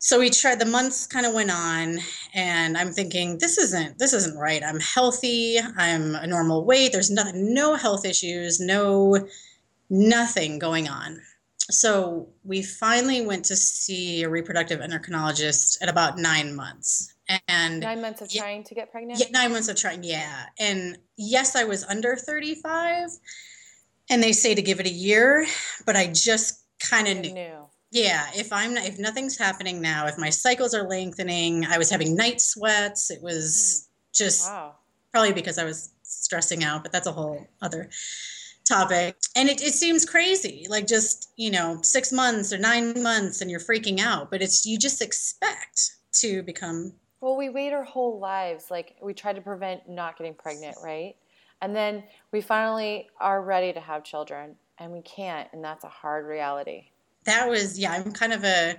so 0.00 0.18
we 0.18 0.30
tried 0.30 0.58
the 0.58 0.66
months 0.66 1.06
kind 1.06 1.26
of 1.26 1.34
went 1.34 1.50
on 1.50 1.98
and 2.34 2.76
i'm 2.76 2.90
thinking 2.90 3.38
this 3.38 3.58
isn't 3.58 3.98
this 3.98 4.12
isn't 4.12 4.36
right. 4.36 4.62
I'm 4.64 4.80
healthy 4.80 5.58
i'm 5.76 6.14
a 6.14 6.26
normal 6.26 6.64
weight 6.64 6.92
there's 6.92 7.10
nothing 7.10 7.54
no 7.54 7.76
health 7.76 8.04
issues 8.04 8.58
no 8.60 9.28
nothing 9.90 10.58
going 10.58 10.88
on. 10.88 11.20
So 11.70 12.28
we 12.42 12.62
finally 12.62 13.24
went 13.24 13.44
to 13.46 13.56
see 13.56 14.22
a 14.22 14.28
reproductive 14.28 14.80
endocrinologist 14.80 15.82
at 15.82 15.88
about 15.88 16.18
nine 16.18 16.54
months 16.54 17.14
and 17.46 17.80
nine 17.80 18.02
months 18.02 18.22
of 18.22 18.32
yeah, 18.32 18.42
trying 18.42 18.64
to 18.64 18.74
get 18.74 18.90
pregnant? 18.90 19.20
yeah 19.20 19.26
nine 19.30 19.52
months 19.52 19.68
of 19.68 19.76
trying 19.76 20.02
yeah. 20.02 20.46
And 20.58 20.98
yes 21.16 21.54
i 21.54 21.62
was 21.62 21.84
under 21.84 22.16
35 22.16 23.08
and 24.08 24.20
they 24.20 24.32
say 24.32 24.52
to 24.52 24.62
give 24.62 24.80
it 24.80 24.86
a 24.86 24.90
year 24.90 25.46
but 25.86 25.94
i 25.94 26.08
just 26.08 26.64
kind 26.80 27.06
of 27.06 27.18
knew, 27.18 27.34
knew 27.34 27.59
yeah 27.90 28.26
if 28.34 28.52
i'm 28.52 28.76
if 28.76 28.98
nothing's 28.98 29.36
happening 29.36 29.80
now 29.80 30.06
if 30.06 30.16
my 30.18 30.30
cycles 30.30 30.74
are 30.74 30.88
lengthening 30.88 31.64
i 31.66 31.78
was 31.78 31.90
having 31.90 32.14
night 32.14 32.40
sweats 32.40 33.10
it 33.10 33.22
was 33.22 33.88
mm. 33.88 34.16
just 34.16 34.48
wow. 34.48 34.74
probably 35.12 35.32
because 35.32 35.58
i 35.58 35.64
was 35.64 35.92
stressing 36.02 36.64
out 36.64 36.82
but 36.82 36.92
that's 36.92 37.06
a 37.06 37.12
whole 37.12 37.46
other 37.62 37.88
topic 38.64 39.16
and 39.34 39.48
it, 39.48 39.60
it 39.62 39.74
seems 39.74 40.04
crazy 40.04 40.66
like 40.68 40.86
just 40.86 41.30
you 41.36 41.50
know 41.50 41.78
six 41.82 42.12
months 42.12 42.52
or 42.52 42.58
nine 42.58 43.02
months 43.02 43.40
and 43.40 43.50
you're 43.50 43.60
freaking 43.60 43.98
out 43.98 44.30
but 44.30 44.40
it's 44.40 44.64
you 44.64 44.78
just 44.78 45.02
expect 45.02 45.92
to 46.12 46.42
become 46.44 46.92
well 47.20 47.36
we 47.36 47.48
wait 47.48 47.72
our 47.72 47.82
whole 47.82 48.20
lives 48.20 48.70
like 48.70 48.94
we 49.02 49.12
try 49.12 49.32
to 49.32 49.40
prevent 49.40 49.88
not 49.88 50.16
getting 50.16 50.34
pregnant 50.34 50.76
right 50.84 51.16
and 51.62 51.74
then 51.74 52.04
we 52.32 52.40
finally 52.40 53.08
are 53.18 53.42
ready 53.42 53.72
to 53.72 53.80
have 53.80 54.04
children 54.04 54.54
and 54.78 54.92
we 54.92 55.00
can't 55.02 55.48
and 55.52 55.64
that's 55.64 55.82
a 55.82 55.88
hard 55.88 56.24
reality 56.26 56.84
that 57.24 57.48
was 57.48 57.78
yeah 57.78 57.92
i'm 57.92 58.12
kind 58.12 58.32
of 58.32 58.44
a 58.44 58.76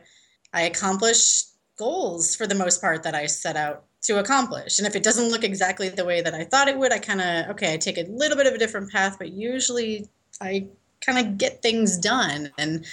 i 0.54 0.64
accomplish 0.64 1.44
goals 1.78 2.36
for 2.36 2.48
the 2.48 2.56
most 2.56 2.82
part 2.82 3.04
that 3.04 3.16
i 3.16 3.26
set 3.26 3.56
out 3.56 3.86
to 4.04 4.18
accomplish. 4.18 4.80
And 4.80 4.88
if 4.88 4.96
it 4.96 5.04
doesn't 5.04 5.30
look 5.30 5.44
exactly 5.44 5.88
the 5.90 6.06
way 6.06 6.22
that 6.22 6.34
i 6.34 6.44
thought 6.44 6.68
it 6.68 6.78
would 6.78 6.92
i 6.92 6.98
kind 6.98 7.22
of 7.22 7.50
okay 7.52 7.74
i 7.74 7.78
take 7.78 7.98
a 7.98 8.04
little 8.10 8.36
bit 8.36 8.48
of 8.48 8.54
a 8.54 8.58
different 8.58 8.92
path 8.92 9.18
but 9.20 9.32
usually 9.32 10.08
i 10.42 10.68
kind 11.02 11.20
of 11.20 11.38
get 11.38 11.62
things 11.62 11.98
done. 11.98 12.52
And 12.58 12.86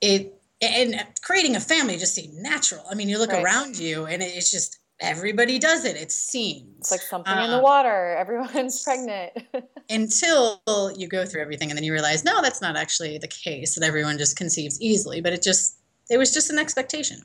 it 0.00 0.32
and 0.62 1.04
creating 1.20 1.54
a 1.54 1.60
family 1.60 1.98
just 1.98 2.14
seemed 2.14 2.34
natural. 2.34 2.84
I 2.90 2.94
mean 2.94 3.08
you 3.08 3.18
look 3.18 3.32
right. 3.32 3.44
around 3.44 3.78
you 3.78 4.06
and 4.06 4.22
it's 4.22 4.50
just 4.50 4.78
everybody 5.00 5.58
does 5.58 5.84
it 5.84 5.96
it 5.96 6.10
seems. 6.12 6.78
It's 6.78 6.90
like 6.90 7.00
something 7.00 7.32
uh, 7.32 7.44
in 7.44 7.50
the 7.50 7.60
water 7.60 8.16
everyone's 8.16 8.82
pregnant. 8.82 9.32
until 9.90 10.60
you 10.96 11.08
go 11.08 11.24
through 11.24 11.42
everything 11.42 11.70
and 11.70 11.76
then 11.76 11.84
you 11.84 11.92
realize 11.92 12.24
no 12.24 12.40
that's 12.42 12.60
not 12.60 12.76
actually 12.76 13.18
the 13.18 13.28
case 13.28 13.74
that 13.74 13.84
everyone 13.84 14.18
just 14.18 14.36
conceives 14.36 14.80
easily 14.80 15.20
but 15.20 15.32
it 15.32 15.42
just 15.42 15.78
it 16.08 16.18
was 16.18 16.32
just 16.32 16.50
an 16.50 16.58
expectation. 16.58 17.18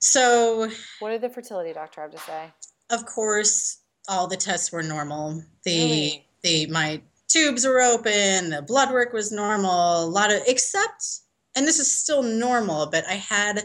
So 0.00 0.70
what 1.00 1.10
did 1.10 1.22
the 1.22 1.30
fertility 1.30 1.72
doctor 1.72 2.02
have 2.02 2.12
to 2.12 2.18
say? 2.18 2.52
Of 2.90 3.06
course 3.06 3.78
all 4.08 4.28
the 4.28 4.36
tests 4.36 4.70
were 4.70 4.82
normal. 4.82 5.42
The 5.64 5.70
really? 5.70 6.26
the 6.42 6.66
my 6.66 7.02
tubes 7.28 7.66
were 7.66 7.80
open 7.80 8.50
the 8.50 8.62
blood 8.66 8.92
work 8.92 9.12
was 9.12 9.32
normal 9.32 10.04
a 10.04 10.06
lot 10.06 10.32
of 10.32 10.40
except 10.46 11.20
and 11.56 11.66
this 11.66 11.78
is 11.78 11.90
still 11.90 12.22
normal 12.22 12.86
but 12.86 13.04
i 13.08 13.14
had 13.14 13.62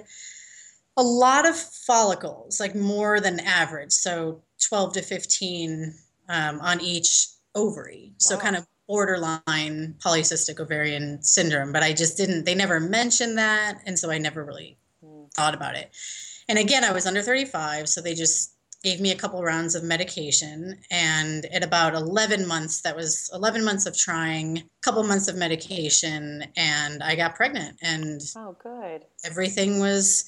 a 0.97 1.03
lot 1.03 1.47
of 1.47 1.55
follicles, 1.55 2.59
like 2.59 2.75
more 2.75 3.19
than 3.19 3.39
average. 3.39 3.91
So 3.91 4.41
12 4.67 4.93
to 4.93 5.01
15 5.01 5.93
um, 6.29 6.59
on 6.61 6.81
each 6.81 7.27
ovary. 7.55 8.13
So 8.17 8.35
wow. 8.35 8.41
kind 8.41 8.55
of 8.55 8.67
borderline 8.87 9.95
polycystic 9.99 10.59
ovarian 10.59 11.21
syndrome. 11.23 11.71
But 11.71 11.83
I 11.83 11.93
just 11.93 12.17
didn't, 12.17 12.45
they 12.45 12.55
never 12.55 12.79
mentioned 12.79 13.37
that. 13.37 13.79
And 13.85 13.97
so 13.97 14.11
I 14.11 14.17
never 14.17 14.43
really 14.43 14.77
mm. 15.03 15.31
thought 15.33 15.53
about 15.53 15.75
it. 15.75 15.91
And 16.49 16.59
again, 16.59 16.83
I 16.83 16.91
was 16.91 17.05
under 17.05 17.21
35. 17.21 17.87
So 17.87 18.01
they 18.01 18.13
just 18.13 18.55
gave 18.83 18.99
me 18.99 19.11
a 19.11 19.15
couple 19.15 19.41
rounds 19.43 19.75
of 19.75 19.83
medication. 19.83 20.77
And 20.89 21.45
at 21.45 21.63
about 21.63 21.93
11 21.93 22.47
months, 22.47 22.81
that 22.81 22.95
was 22.95 23.29
11 23.33 23.63
months 23.63 23.85
of 23.85 23.95
trying, 23.97 24.57
a 24.57 24.63
couple 24.81 25.03
months 25.03 25.27
of 25.27 25.35
medication, 25.35 26.45
and 26.57 27.03
I 27.03 27.15
got 27.15 27.35
pregnant. 27.35 27.77
And 27.81 28.21
oh, 28.35 28.57
good. 28.61 29.05
Everything 29.23 29.79
was 29.79 30.25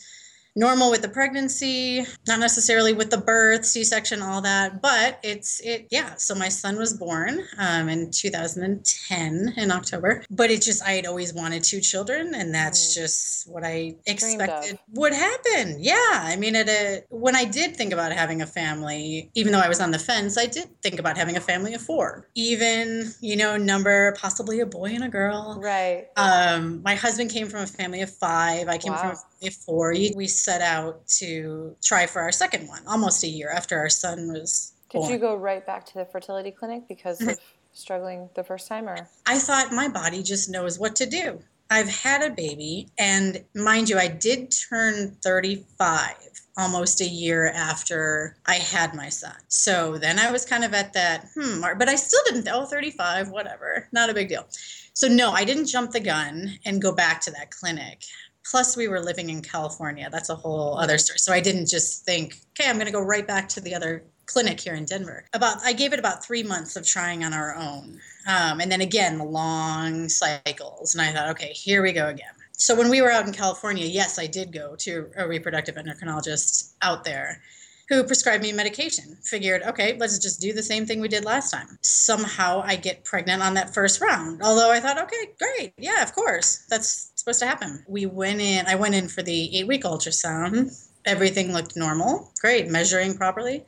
normal 0.56 0.92
with 0.92 1.02
the 1.02 1.10
pregnancy, 1.10 2.06
not 2.28 2.40
necessarily 2.40 2.94
with 2.94 3.10
the 3.10 3.18
birth, 3.18 3.66
C-section, 3.66 4.22
all 4.22 4.42
that, 4.42 4.82
but 4.82 5.20
it's 5.24 5.60
it 5.62 5.88
yeah. 5.90 6.16
So 6.16 6.36
my 6.36 6.50
son 6.50 6.78
was 6.78 6.94
born 6.94 7.44
um, 7.58 7.90
in 7.90 8.12
2010 8.12 9.54
in 9.58 9.72
October, 9.72 10.24
but 10.30 10.52
it 10.52 10.62
just 10.62 10.84
I 10.84 10.92
had 10.92 11.06
always 11.06 11.34
wanted 11.34 11.64
two 11.64 11.82
children, 11.82 12.34
and 12.36 12.54
that's 12.54 12.92
mm. 12.92 13.02
just 13.02 13.50
what 13.50 13.64
I 13.64 13.96
expected 14.06 14.78
would 14.94 15.14
happen. 15.14 15.78
Yeah, 15.80 15.96
I 16.12 16.36
mean, 16.36 16.56
at 16.56 16.70
a 16.70 17.04
when 17.10 17.36
I 17.36 17.46
did 17.46 17.76
think 17.76 17.94
about 17.94 18.12
having 18.12 18.42
a 18.42 18.48
family, 18.48 19.32
even 19.34 19.52
though 19.52 19.60
I 19.60 19.70
was 19.70 19.80
on 19.80 19.92
the 19.92 20.00
fence, 20.00 20.38
I 20.38 20.46
did 20.46 20.70
think 20.82 21.00
about 21.00 21.18
having 21.18 21.36
a 21.36 21.42
family 21.42 21.74
of 21.74 21.82
four, 21.82 22.30
even 22.36 23.12
you 23.22 23.36
know 23.36 23.58
number 23.58 24.14
possibly 24.20 24.60
a 24.60 24.66
boy 24.66 24.92
and 24.94 25.04
a 25.04 25.10
girl. 25.10 25.60
Right. 25.60 26.08
Um, 26.16 26.82
my 26.84 26.96
husband 26.96 27.32
came 27.32 27.48
from 27.48 27.62
a 27.62 27.68
family 27.68 28.02
of 28.02 28.10
five. 28.10 28.68
I 28.68 28.78
came 28.78 28.94
wow. 28.94 29.00
from 29.00 29.18
a 29.44 29.50
family 29.50 29.56
of 29.56 29.56
four. 29.56 29.94
We 30.16 30.28
set 30.28 30.62
out 30.62 31.06
to 31.20 31.76
try 31.84 32.06
for 32.06 32.22
our 32.22 32.32
second 32.32 32.68
one 32.68 32.86
almost 32.88 33.24
a 33.24 33.28
year 33.28 33.50
after 33.50 33.78
our 33.78 33.90
son 33.90 34.32
was 34.32 34.74
did 34.90 35.00
born. 35.00 35.12
you 35.12 35.18
go 35.18 35.36
right 35.36 35.66
back 35.66 35.86
to 35.88 35.94
the 35.96 36.06
fertility 36.06 36.52
clinic 36.52 36.88
because 36.88 37.22
of 37.22 37.38
struggling 37.74 38.30
the 38.36 38.44
first 38.44 38.68
time 38.68 38.88
or 38.88 39.10
i 39.26 39.40
thought 39.40 39.72
my 39.72 39.88
body 39.88 40.22
just 40.22 40.48
knows 40.48 40.78
what 40.78 40.96
to 40.96 41.08
do 41.08 41.42
i've 41.72 41.90
had 41.90 42.22
a 42.22 42.30
baby 42.30 42.88
and 43.00 43.44
mind 43.56 43.90
you 43.90 43.98
i 43.98 44.08
did 44.08 44.52
turn 44.52 45.10
35 45.24 46.14
almost 46.56 47.02
a 47.02 47.06
year 47.08 47.50
after 47.50 48.38
I 48.46 48.56
had 48.56 48.94
my 48.94 49.10
son. 49.10 49.34
So 49.48 49.98
then 49.98 50.20
I 50.20 50.32
was 50.32 50.46
kind 50.46 50.64
of 50.64 50.76
at 50.76 50.94
that, 50.94 51.28
hmm, 51.34 51.62
but 51.80 51.90
I 51.90 51.96
still 51.96 52.20
didn't, 52.26 52.48
oh, 52.48 52.66
35, 52.66 53.32
whatever, 53.32 53.88
not 53.92 54.12
a 54.12 54.14
big 54.14 54.30
deal. 54.30 54.46
So 54.94 55.08
no, 55.08 55.32
I 55.32 55.46
didn't 55.46 55.66
jump 55.66 55.92
the 55.92 56.00
gun 56.00 56.60
and 56.64 56.80
go 56.80 56.92
back 56.92 57.22
to 57.22 57.32
that 57.32 57.50
clinic 57.50 58.04
plus 58.50 58.76
we 58.78 58.88
were 58.88 59.00
living 59.00 59.30
in 59.30 59.42
california 59.42 60.10
that's 60.12 60.30
a 60.30 60.36
whole 60.36 60.78
other 60.78 60.98
story 60.98 61.18
so 61.18 61.34
i 61.34 61.40
didn't 61.40 61.68
just 61.68 62.06
think 62.06 62.38
okay 62.52 62.70
i'm 62.70 62.76
going 62.76 62.86
to 62.86 62.92
go 62.92 63.02
right 63.02 63.28
back 63.28 63.48
to 63.48 63.62
the 63.62 63.74
other 63.74 64.04
clinic 64.26 64.60
here 64.60 64.76
in 64.76 64.86
denver 64.86 65.26
about 65.34 65.58
i 65.64 65.74
gave 65.74 65.94
it 65.94 66.00
about 66.00 66.24
three 66.24 66.44
months 66.44 66.76
of 66.76 66.86
trying 66.86 67.24
on 67.24 67.34
our 67.34 67.56
own 67.56 68.00
um, 68.28 68.62
and 68.62 68.72
then 68.72 68.82
again 68.82 69.18
the 69.18 69.24
long 69.24 70.08
cycles 70.08 70.96
and 70.96 71.02
i 71.02 71.12
thought 71.12 71.30
okay 71.30 71.52
here 71.54 71.82
we 71.82 71.92
go 71.92 72.08
again 72.08 72.34
so 72.54 72.76
when 72.76 72.90
we 72.90 73.02
were 73.02 73.12
out 73.12 73.28
in 73.28 73.34
california 73.34 73.86
yes 73.86 74.18
i 74.18 74.26
did 74.26 74.52
go 74.52 74.76
to 74.76 75.10
a 75.18 75.28
reproductive 75.28 75.76
endocrinologist 75.76 76.74
out 76.82 77.04
there 77.04 77.42
who 77.90 78.04
prescribed 78.04 78.44
me 78.44 78.52
medication. 78.52 79.18
Figured, 79.24 79.64
okay, 79.64 79.96
let's 79.98 80.18
just 80.20 80.42
do 80.42 80.54
the 80.54 80.64
same 80.64 80.86
thing 80.86 81.00
we 81.00 81.08
did 81.08 81.26
last 81.26 81.52
time. 81.52 81.78
Somehow 81.82 82.62
I 82.64 82.76
get 82.76 83.04
pregnant 83.04 83.42
on 83.42 83.54
that 83.56 83.74
first 83.74 84.02
round. 84.02 84.42
Although 84.42 84.72
I 84.72 84.80
thought, 84.80 85.02
okay, 85.04 85.34
great. 85.40 85.74
Yeah, 85.78 86.02
of 86.02 86.14
course. 86.14 86.66
That's 86.70 87.12
supposed 87.24 87.40
to 87.40 87.48
happen. 87.48 87.84
We 87.88 88.06
went 88.06 88.42
in, 88.42 88.66
I 88.68 88.76
went 88.76 88.96
in 88.96 89.08
for 89.08 89.24
the 89.24 89.58
eight 89.58 89.68
week 89.68 89.84
ultrasound. 89.84 90.90
Everything 91.06 91.54
looked 91.54 91.78
normal. 91.78 92.32
Great, 92.42 92.68
measuring 92.68 93.16
properly. 93.16 93.66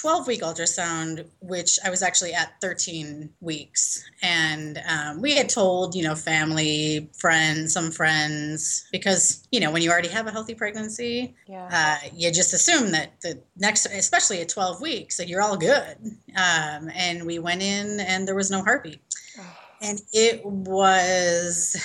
12 0.00 0.26
week 0.26 0.42
ultrasound, 0.42 1.26
which 1.40 1.78
I 1.84 1.90
was 1.90 2.02
actually 2.02 2.32
at 2.34 2.52
13 2.60 3.30
weeks. 3.40 4.04
And 4.22 4.82
um, 4.88 5.20
we 5.20 5.34
had 5.34 5.48
told, 5.48 5.94
you 5.94 6.02
know, 6.02 6.14
family, 6.14 7.10
friends, 7.18 7.72
some 7.72 7.90
friends, 7.90 8.86
because, 8.92 9.46
you 9.50 9.60
know, 9.60 9.70
when 9.70 9.82
you 9.82 9.90
already 9.90 10.08
have 10.08 10.26
a 10.26 10.30
healthy 10.30 10.54
pregnancy, 10.54 11.34
yeah. 11.46 11.68
uh, 11.72 12.08
you 12.14 12.30
just 12.32 12.52
assume 12.52 12.90
that 12.92 13.20
the 13.22 13.40
next, 13.56 13.86
especially 13.86 14.40
at 14.40 14.48
12 14.48 14.80
weeks, 14.80 15.16
that 15.16 15.28
you're 15.28 15.42
all 15.42 15.56
good. 15.56 15.96
Um, 16.36 16.90
and 16.94 17.26
we 17.26 17.38
went 17.38 17.62
in 17.62 18.00
and 18.00 18.28
there 18.28 18.34
was 18.34 18.50
no 18.50 18.62
heartbeat. 18.62 19.00
and 19.82 20.00
it 20.12 20.44
was 20.44 21.76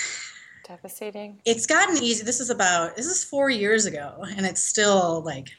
devastating. 0.67 1.41
It's 1.45 1.65
gotten 1.65 1.97
easy. 1.97 2.23
This 2.23 2.39
is 2.39 2.49
about, 2.49 2.95
this 2.95 3.05
is 3.05 3.23
four 3.23 3.49
years 3.49 3.85
ago, 3.85 4.25
and 4.35 4.45
it's 4.45 4.63
still 4.63 5.21
like, 5.23 5.49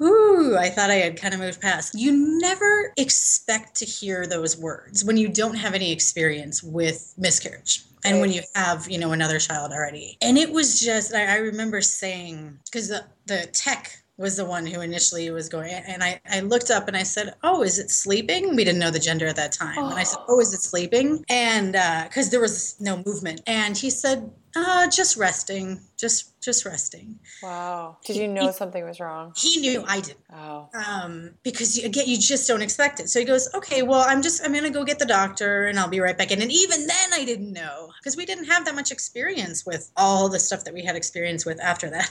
Ooh, 0.00 0.58
I 0.58 0.68
thought 0.68 0.90
I 0.90 0.96
had 0.96 1.18
kind 1.18 1.32
of 1.32 1.40
moved 1.40 1.60
past. 1.60 1.94
You 1.94 2.38
never 2.38 2.92
expect 2.98 3.76
to 3.76 3.86
hear 3.86 4.26
those 4.26 4.58
words 4.58 5.04
when 5.04 5.16
you 5.16 5.28
don't 5.28 5.54
have 5.54 5.72
any 5.72 5.90
experience 5.90 6.62
with 6.62 7.14
miscarriage 7.16 7.84
and 8.04 8.20
when 8.20 8.30
you 8.30 8.42
have, 8.54 8.88
you 8.90 8.98
know, 8.98 9.12
another 9.12 9.38
child 9.38 9.72
already. 9.72 10.18
And 10.20 10.36
it 10.36 10.52
was 10.52 10.80
just, 10.80 11.14
I, 11.14 11.34
I 11.34 11.36
remember 11.38 11.80
saying, 11.80 12.58
because 12.66 12.88
the, 12.88 13.04
the 13.24 13.46
tech 13.52 14.02
was 14.18 14.36
the 14.36 14.44
one 14.44 14.64
who 14.64 14.80
initially 14.80 15.30
was 15.30 15.48
going 15.48 15.70
and 15.70 16.02
I, 16.02 16.20
I 16.30 16.40
looked 16.40 16.70
up 16.70 16.88
and 16.88 16.96
i 16.96 17.02
said 17.02 17.34
oh 17.42 17.62
is 17.62 17.78
it 17.78 17.90
sleeping? 17.90 18.56
We 18.56 18.64
didn't 18.64 18.80
know 18.80 18.90
the 18.90 18.98
gender 18.98 19.26
at 19.26 19.36
that 19.36 19.52
time. 19.52 19.78
Oh. 19.78 19.88
and 19.90 19.98
i 19.98 20.02
said 20.02 20.20
oh. 20.28 20.40
Is 20.40 20.52
it 20.52 20.60
sleeping? 20.60 21.24
And 21.28 21.72
because 21.72 22.28
uh, 22.28 22.30
there 22.30 22.40
was 22.40 22.76
no 22.80 23.02
movement. 23.04 23.40
And 23.46 23.76
he 23.76 23.90
said 23.90 24.30
uh, 24.54 24.88
just 24.88 25.16
resting 25.16 25.80
just 25.98 26.40
just 26.40 26.64
resting. 26.64 27.18
Wow. 27.42 27.98
Did 28.04 28.16
you 28.16 28.28
know 28.28 28.46
he, 28.46 28.52
something 28.52 28.84
was 28.84 29.00
wrong? 29.00 29.32
He 29.36 29.60
knew 29.60 29.84
i 29.86 30.00
didn't. 30.00 30.20
oh. 30.32 30.68
Um 30.74 31.32
because 31.42 31.76
you, 31.76 31.86
again 31.86 32.04
you 32.06 32.18
just 32.18 32.46
don't 32.48 32.62
expect 32.62 33.00
it. 33.00 33.08
So 33.08 33.18
he 33.18 33.24
goes 33.24 33.48
okay 33.54 33.82
well 33.82 34.04
i'm 34.06 34.22
just 34.22 34.44
i'm 34.44 34.52
gonna 34.52 34.70
go 34.70 34.84
get 34.84 34.98
the 34.98 35.06
doctor 35.06 35.66
and 35.66 35.78
i'll 35.78 35.88
be 35.88 36.00
right 36.00 36.16
back 36.16 36.30
in. 36.30 36.40
And 36.40 36.52
even 36.52 36.86
then 36.86 37.12
i 37.12 37.24
didn't 37.24 37.52
know 37.52 37.90
because 37.98 38.16
we 38.16 38.24
didn't 38.24 38.46
have 38.46 38.64
that 38.64 38.74
much 38.74 38.90
experience 38.90 39.66
with 39.66 39.90
all 39.96 40.28
the 40.28 40.38
stuff 40.38 40.64
that 40.64 40.72
we 40.74 40.82
had 40.82 40.96
experience 40.96 41.44
with 41.44 41.60
after 41.60 41.90
that 41.90 42.10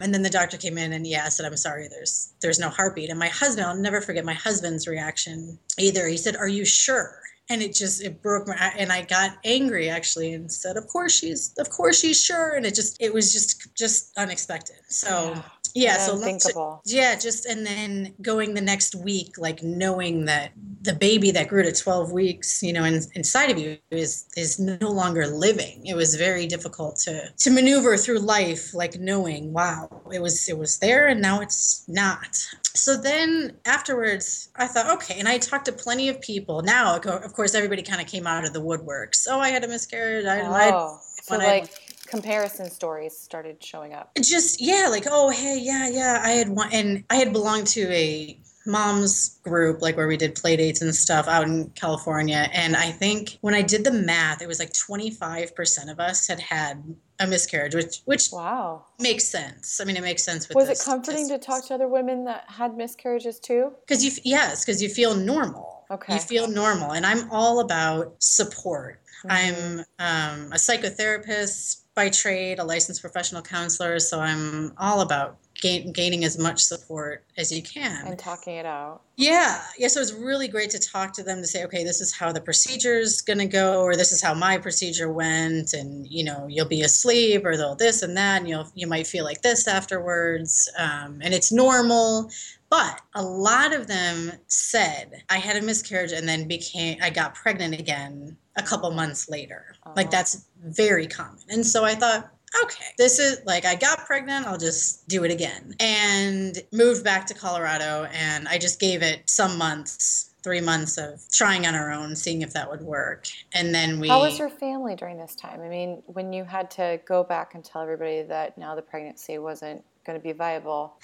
and 0.00 0.12
then 0.12 0.22
the 0.22 0.30
doctor 0.30 0.56
came 0.56 0.78
in 0.78 0.92
and 0.92 1.06
yeah 1.06 1.28
said 1.28 1.46
i'm 1.46 1.56
sorry 1.56 1.88
there's 1.88 2.32
there's 2.40 2.58
no 2.58 2.68
heartbeat. 2.68 3.10
And 3.10 3.18
my 3.18 3.28
husband 3.28 3.66
i'll 3.66 3.76
never 3.76 4.00
forget 4.00 4.24
my 4.24 4.34
husband's 4.34 4.86
reaction 4.86 5.58
either. 5.78 6.06
He 6.06 6.16
said 6.16 6.36
are 6.36 6.48
you 6.48 6.64
sure? 6.64 7.20
And 7.50 7.60
it 7.60 7.74
just 7.74 8.02
it 8.02 8.22
broke 8.22 8.48
my 8.48 8.54
and 8.54 8.90
i 8.90 9.02
got 9.02 9.36
angry 9.44 9.90
actually 9.90 10.32
and 10.32 10.50
said 10.50 10.76
of 10.76 10.86
course 10.88 11.12
she's 11.18 11.54
of 11.58 11.70
course 11.70 12.00
she's 12.00 12.22
sure. 12.22 12.50
And 12.50 12.64
it 12.66 12.74
just 12.74 12.96
it 13.00 13.12
was 13.12 13.32
just 13.32 13.74
just 13.74 14.16
unexpected. 14.16 14.76
So 14.88 15.32
yeah 15.34 15.42
yeah 15.74 15.98
so 15.98 16.14
unthinkable. 16.14 16.80
yeah 16.86 17.16
just 17.16 17.46
and 17.46 17.66
then 17.66 18.14
going 18.22 18.54
the 18.54 18.60
next 18.60 18.94
week 18.94 19.36
like 19.38 19.62
knowing 19.62 20.24
that 20.24 20.52
the 20.82 20.94
baby 20.94 21.30
that 21.30 21.48
grew 21.48 21.62
to 21.62 21.72
12 21.72 22.12
weeks 22.12 22.62
you 22.62 22.72
know 22.72 22.84
in, 22.84 23.00
inside 23.14 23.50
of 23.50 23.58
you 23.58 23.76
is 23.90 24.26
is 24.36 24.58
no 24.58 24.88
longer 24.90 25.26
living. 25.26 25.86
It 25.86 25.96
was 25.96 26.14
very 26.14 26.46
difficult 26.46 26.96
to 27.04 27.32
to 27.36 27.50
maneuver 27.50 27.96
through 27.96 28.18
life 28.20 28.74
like 28.74 28.98
knowing 28.98 29.52
wow 29.52 29.88
it 30.12 30.20
was 30.20 30.48
it 30.48 30.58
was 30.58 30.78
there 30.78 31.08
and 31.08 31.20
now 31.20 31.40
it's 31.40 31.84
not. 31.88 32.36
So 32.74 32.96
then 32.96 33.56
afterwards 33.64 34.50
i 34.56 34.66
thought 34.66 34.90
okay 34.96 35.18
and 35.18 35.28
i 35.28 35.38
talked 35.38 35.66
to 35.66 35.72
plenty 35.72 36.08
of 36.08 36.20
people. 36.20 36.62
Now 36.62 36.96
of 36.96 37.32
course 37.32 37.54
everybody 37.54 37.82
kind 37.82 38.00
of 38.00 38.06
came 38.06 38.26
out 38.26 38.44
of 38.44 38.52
the 38.52 38.60
woodwork. 38.60 39.14
So 39.14 39.40
i 39.40 39.48
had 39.48 39.64
a 39.64 39.68
miscarriage 39.68 40.26
i, 40.26 40.70
oh, 40.70 41.00
so 41.22 41.38
like 41.38 41.70
comparison 42.14 42.70
stories 42.70 43.16
started 43.16 43.62
showing 43.62 43.92
up. 43.92 44.10
Just 44.20 44.60
yeah 44.60 44.88
like 44.90 45.04
oh 45.10 45.30
hey 45.30 45.58
yeah 45.60 45.88
yeah 45.88 46.20
i 46.24 46.30
had 46.30 46.48
one 46.48 46.68
and 46.72 47.04
i 47.10 47.16
had 47.16 47.32
belonged 47.32 47.66
to 47.66 47.90
a 47.92 48.38
mom's 48.66 49.40
group 49.42 49.82
like 49.82 49.96
where 49.96 50.06
we 50.08 50.16
did 50.16 50.34
play 50.34 50.56
dates 50.56 50.80
and 50.80 50.94
stuff 50.94 51.28
out 51.28 51.44
in 51.44 51.68
california 51.70 52.48
and 52.52 52.76
i 52.76 52.90
think 52.90 53.36
when 53.42 53.52
i 53.52 53.60
did 53.60 53.84
the 53.84 53.92
math 53.92 54.40
it 54.40 54.48
was 54.48 54.58
like 54.58 54.72
25% 54.72 55.90
of 55.90 56.00
us 56.00 56.26
had 56.26 56.40
had 56.40 56.82
a 57.20 57.26
miscarriage 57.26 57.74
which 57.74 57.98
which 58.06 58.32
wow. 58.32 58.84
makes 58.98 59.24
sense. 59.24 59.80
I 59.80 59.84
mean 59.84 59.96
it 59.96 60.02
makes 60.02 60.24
sense 60.24 60.48
with 60.48 60.56
was 60.56 60.68
it 60.68 60.82
comforting 60.84 61.28
to 61.28 61.38
talk 61.38 61.64
to 61.66 61.74
other 61.74 61.86
women 61.88 62.24
that 62.24 62.44
had 62.48 62.76
miscarriages 62.76 63.38
too? 63.38 63.72
Because 63.86 64.04
you 64.04 64.10
yes 64.24 64.64
because 64.64 64.82
you 64.82 64.88
feel 64.88 65.14
normal. 65.14 65.84
Okay. 65.90 66.14
you 66.14 66.20
feel 66.20 66.48
normal 66.48 66.92
and 66.92 67.06
i'm 67.06 67.30
all 67.30 67.60
about 67.60 68.16
support. 68.18 69.00
Mm-hmm. 69.26 69.84
i'm 70.00 70.44
um, 70.44 70.52
a 70.52 70.56
psychotherapist 70.56 71.83
by 71.94 72.08
trade, 72.08 72.58
a 72.58 72.64
licensed 72.64 73.00
professional 73.00 73.42
counselor, 73.42 73.98
so 74.00 74.20
I'm 74.20 74.72
all 74.78 75.00
about 75.00 75.38
gain, 75.60 75.92
gaining 75.92 76.24
as 76.24 76.38
much 76.38 76.60
support 76.60 77.24
as 77.38 77.52
you 77.52 77.62
can 77.62 78.06
and 78.06 78.18
talking 78.18 78.56
it 78.56 78.66
out. 78.66 79.02
Yeah, 79.16 79.62
yeah. 79.78 79.88
So 79.88 80.00
it's 80.00 80.12
really 80.12 80.48
great 80.48 80.70
to 80.70 80.78
talk 80.78 81.12
to 81.14 81.22
them 81.22 81.38
to 81.40 81.46
say, 81.46 81.64
okay, 81.64 81.84
this 81.84 82.00
is 82.00 82.12
how 82.12 82.32
the 82.32 82.40
procedure's 82.40 83.20
going 83.20 83.38
to 83.38 83.46
go, 83.46 83.82
or 83.82 83.94
this 83.94 84.10
is 84.10 84.20
how 84.20 84.34
my 84.34 84.58
procedure 84.58 85.12
went, 85.12 85.72
and 85.72 86.06
you 86.08 86.24
know, 86.24 86.46
you'll 86.48 86.68
be 86.68 86.82
asleep, 86.82 87.44
or 87.44 87.56
they'll 87.56 87.76
this 87.76 88.02
and 88.02 88.16
that, 88.16 88.40
and 88.40 88.48
you'll 88.48 88.70
you 88.74 88.86
might 88.86 89.06
feel 89.06 89.24
like 89.24 89.42
this 89.42 89.68
afterwards, 89.68 90.68
um, 90.78 91.20
and 91.22 91.32
it's 91.32 91.52
normal. 91.52 92.30
But 92.70 93.02
a 93.14 93.22
lot 93.22 93.72
of 93.72 93.86
them 93.86 94.32
said, 94.48 95.22
I 95.30 95.38
had 95.38 95.56
a 95.56 95.62
miscarriage 95.62 96.10
and 96.10 96.28
then 96.28 96.48
became, 96.48 96.98
I 97.00 97.10
got 97.10 97.36
pregnant 97.36 97.78
again 97.78 98.36
a 98.56 98.62
couple 98.62 98.90
months 98.90 99.28
later. 99.28 99.74
Uh-huh. 99.84 99.94
Like 99.96 100.10
that's 100.10 100.46
very 100.62 101.06
common. 101.06 101.40
And 101.48 101.66
so 101.66 101.84
I 101.84 101.94
thought, 101.94 102.30
okay, 102.62 102.84
this 102.98 103.18
is 103.18 103.40
like 103.46 103.64
I 103.64 103.74
got 103.74 104.06
pregnant, 104.06 104.46
I'll 104.46 104.58
just 104.58 105.06
do 105.08 105.24
it 105.24 105.30
again. 105.30 105.74
And 105.80 106.58
moved 106.72 107.04
back 107.04 107.26
to 107.26 107.34
Colorado 107.34 108.08
and 108.12 108.46
I 108.48 108.58
just 108.58 108.80
gave 108.80 109.02
it 109.02 109.28
some 109.28 109.58
months 109.58 110.30
three 110.44 110.60
months 110.60 110.98
of 110.98 111.22
trying 111.32 111.66
on 111.66 111.74
our 111.74 111.90
own, 111.90 112.14
seeing 112.14 112.42
if 112.42 112.52
that 112.52 112.70
would 112.70 112.82
work. 112.82 113.26
And 113.54 113.74
then 113.74 113.98
we. 113.98 114.08
How 114.08 114.20
was 114.20 114.38
your 114.38 114.50
family 114.50 114.94
during 114.94 115.16
this 115.16 115.34
time? 115.34 115.62
I 115.62 115.68
mean, 115.68 116.02
when 116.04 116.34
you 116.34 116.44
had 116.44 116.70
to 116.72 117.00
go 117.06 117.24
back 117.24 117.54
and 117.54 117.64
tell 117.64 117.80
everybody 117.80 118.22
that 118.22 118.58
now 118.58 118.74
the 118.74 118.82
pregnancy 118.82 119.38
wasn't 119.38 119.82
going 120.04 120.18
to 120.18 120.22
be 120.22 120.32
viable? 120.32 120.94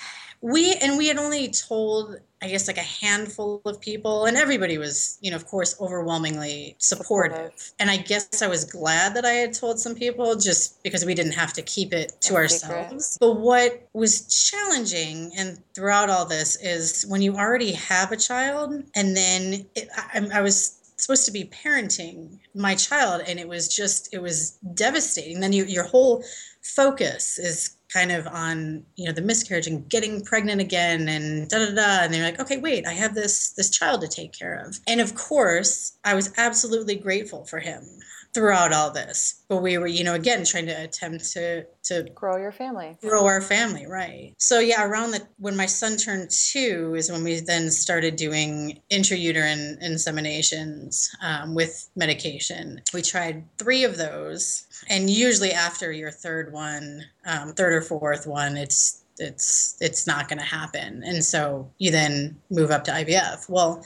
We 0.43 0.73
and 0.77 0.97
we 0.97 1.09
had 1.09 1.19
only 1.19 1.49
told, 1.49 2.17
I 2.41 2.49
guess, 2.49 2.67
like 2.67 2.79
a 2.79 2.81
handful 2.81 3.61
of 3.67 3.79
people, 3.79 4.25
and 4.25 4.39
everybody 4.39 4.79
was, 4.79 5.19
you 5.21 5.31
know, 5.31 5.37
of 5.37 5.47
course, 5.47 5.79
overwhelmingly 5.79 6.77
supportive. 6.79 7.37
supportive. 7.37 7.73
And 7.79 7.91
I 7.91 7.99
guess 7.99 8.41
I 8.41 8.47
was 8.47 8.65
glad 8.65 9.15
that 9.17 9.27
I 9.27 9.33
had 9.33 9.53
told 9.53 9.79
some 9.79 9.95
people, 9.95 10.37
just 10.37 10.83
because 10.83 11.05
we 11.05 11.15
didn't 11.15 11.33
have 11.33 11.53
to 11.55 11.63
keep 11.63 11.93
it 11.93 12.13
to 12.23 12.37
ourselves. 12.37 13.07
Secret. 13.07 13.19
But 13.21 13.41
what 13.41 13.89
was 13.93 14.51
challenging, 14.51 15.33
and 15.37 15.61
throughout 15.75 16.09
all 16.09 16.25
this, 16.25 16.57
is 16.63 17.05
when 17.07 17.21
you 17.21 17.37
already 17.37 17.73
have 17.73 18.11
a 18.11 18.17
child, 18.17 18.83
and 18.95 19.15
then 19.15 19.67
it, 19.75 19.89
I, 19.95 20.27
I 20.33 20.41
was 20.41 20.79
supposed 20.97 21.27
to 21.27 21.33
be 21.33 21.45
parenting 21.45 22.39
my 22.55 22.75
child 22.75 23.23
and 23.27 23.39
it 23.39 23.49
was 23.49 23.75
just 23.75 24.13
it 24.13 24.21
was 24.21 24.59
devastating 24.75 25.41
then 25.41 25.51
you, 25.51 25.65
your 25.65 25.85
whole 25.85 26.23
focus 26.63 27.39
is 27.39 27.77
kind 27.93 28.13
of 28.13 28.27
on 28.27 28.85
you 28.97 29.05
know 29.07 29.13
the 29.13 29.23
miscarriage 29.23 29.67
and 29.67 29.89
getting 29.89 30.23
pregnant 30.25 30.61
again 30.61 31.09
and 31.09 31.49
da 31.49 31.59
da 31.59 31.75
da 31.75 32.05
and 32.05 32.15
they're 32.15 32.25
like 32.25 32.41
okay 32.41 32.59
wait 32.59 32.87
i 32.87 32.93
have 32.93 33.15
this 33.15 33.51
this 33.53 33.71
child 33.71 34.01
to 34.01 34.09
take 34.09 34.33
care 34.33 34.63
of. 34.65 34.79
And 34.87 35.01
of 35.01 35.15
course 35.15 35.99
i 36.05 36.15
was 36.15 36.33
absolutely 36.37 36.97
grateful 36.97 37.45
for 37.45 37.59
him 37.59 37.83
throughout 38.33 38.73
all 38.73 38.91
this 38.91 39.41
but 39.49 39.63
we 39.63 39.77
were 39.77 39.87
you 39.87 40.05
know 40.05 40.15
again 40.15 40.45
trying 40.45 40.67
to 40.67 40.85
attempt 40.85 41.33
to 41.33 41.67
to 41.83 42.05
grow 42.15 42.37
your 42.37 42.53
family. 42.53 42.97
grow 43.01 43.27
our 43.27 43.41
family 43.41 43.87
right. 43.87 44.33
So 44.39 44.61
yeah 44.61 44.85
around 44.85 45.11
the 45.11 45.27
when 45.39 45.57
my 45.57 45.67
son 45.67 45.97
turned 45.97 46.31
two 46.31 46.95
is 46.97 47.11
when 47.11 47.25
we 47.25 47.41
then 47.41 47.71
started 47.71 48.17
doing 48.17 48.81
intrauterine 48.91 49.83
inseminations 49.83 51.09
um, 51.23 51.55
with 51.55 51.91
medication. 51.97 52.81
We 52.95 53.03
tried 53.03 53.45
three 53.59 53.85
of 53.85 53.97
those 53.97 54.67
and 54.89 55.11
usually 55.11 55.53
after 55.53 55.91
your 55.91 56.11
third 56.11 56.53
one 56.53 57.05
um, 57.27 57.53
third 57.53 57.73
or 57.73 57.83
fourth 57.83 58.27
one 58.27 58.57
it's 58.57 59.03
it's 59.19 59.77
it's 59.81 60.07
not 60.07 60.29
going 60.29 60.39
to 60.39 60.45
happen. 60.45 61.03
And 61.05 61.25
so 61.25 61.71
you 61.79 61.91
then 61.91 62.41
move 62.51 62.71
up 62.71 62.85
to 62.85 62.93
ivf 62.93 63.49
well 63.49 63.85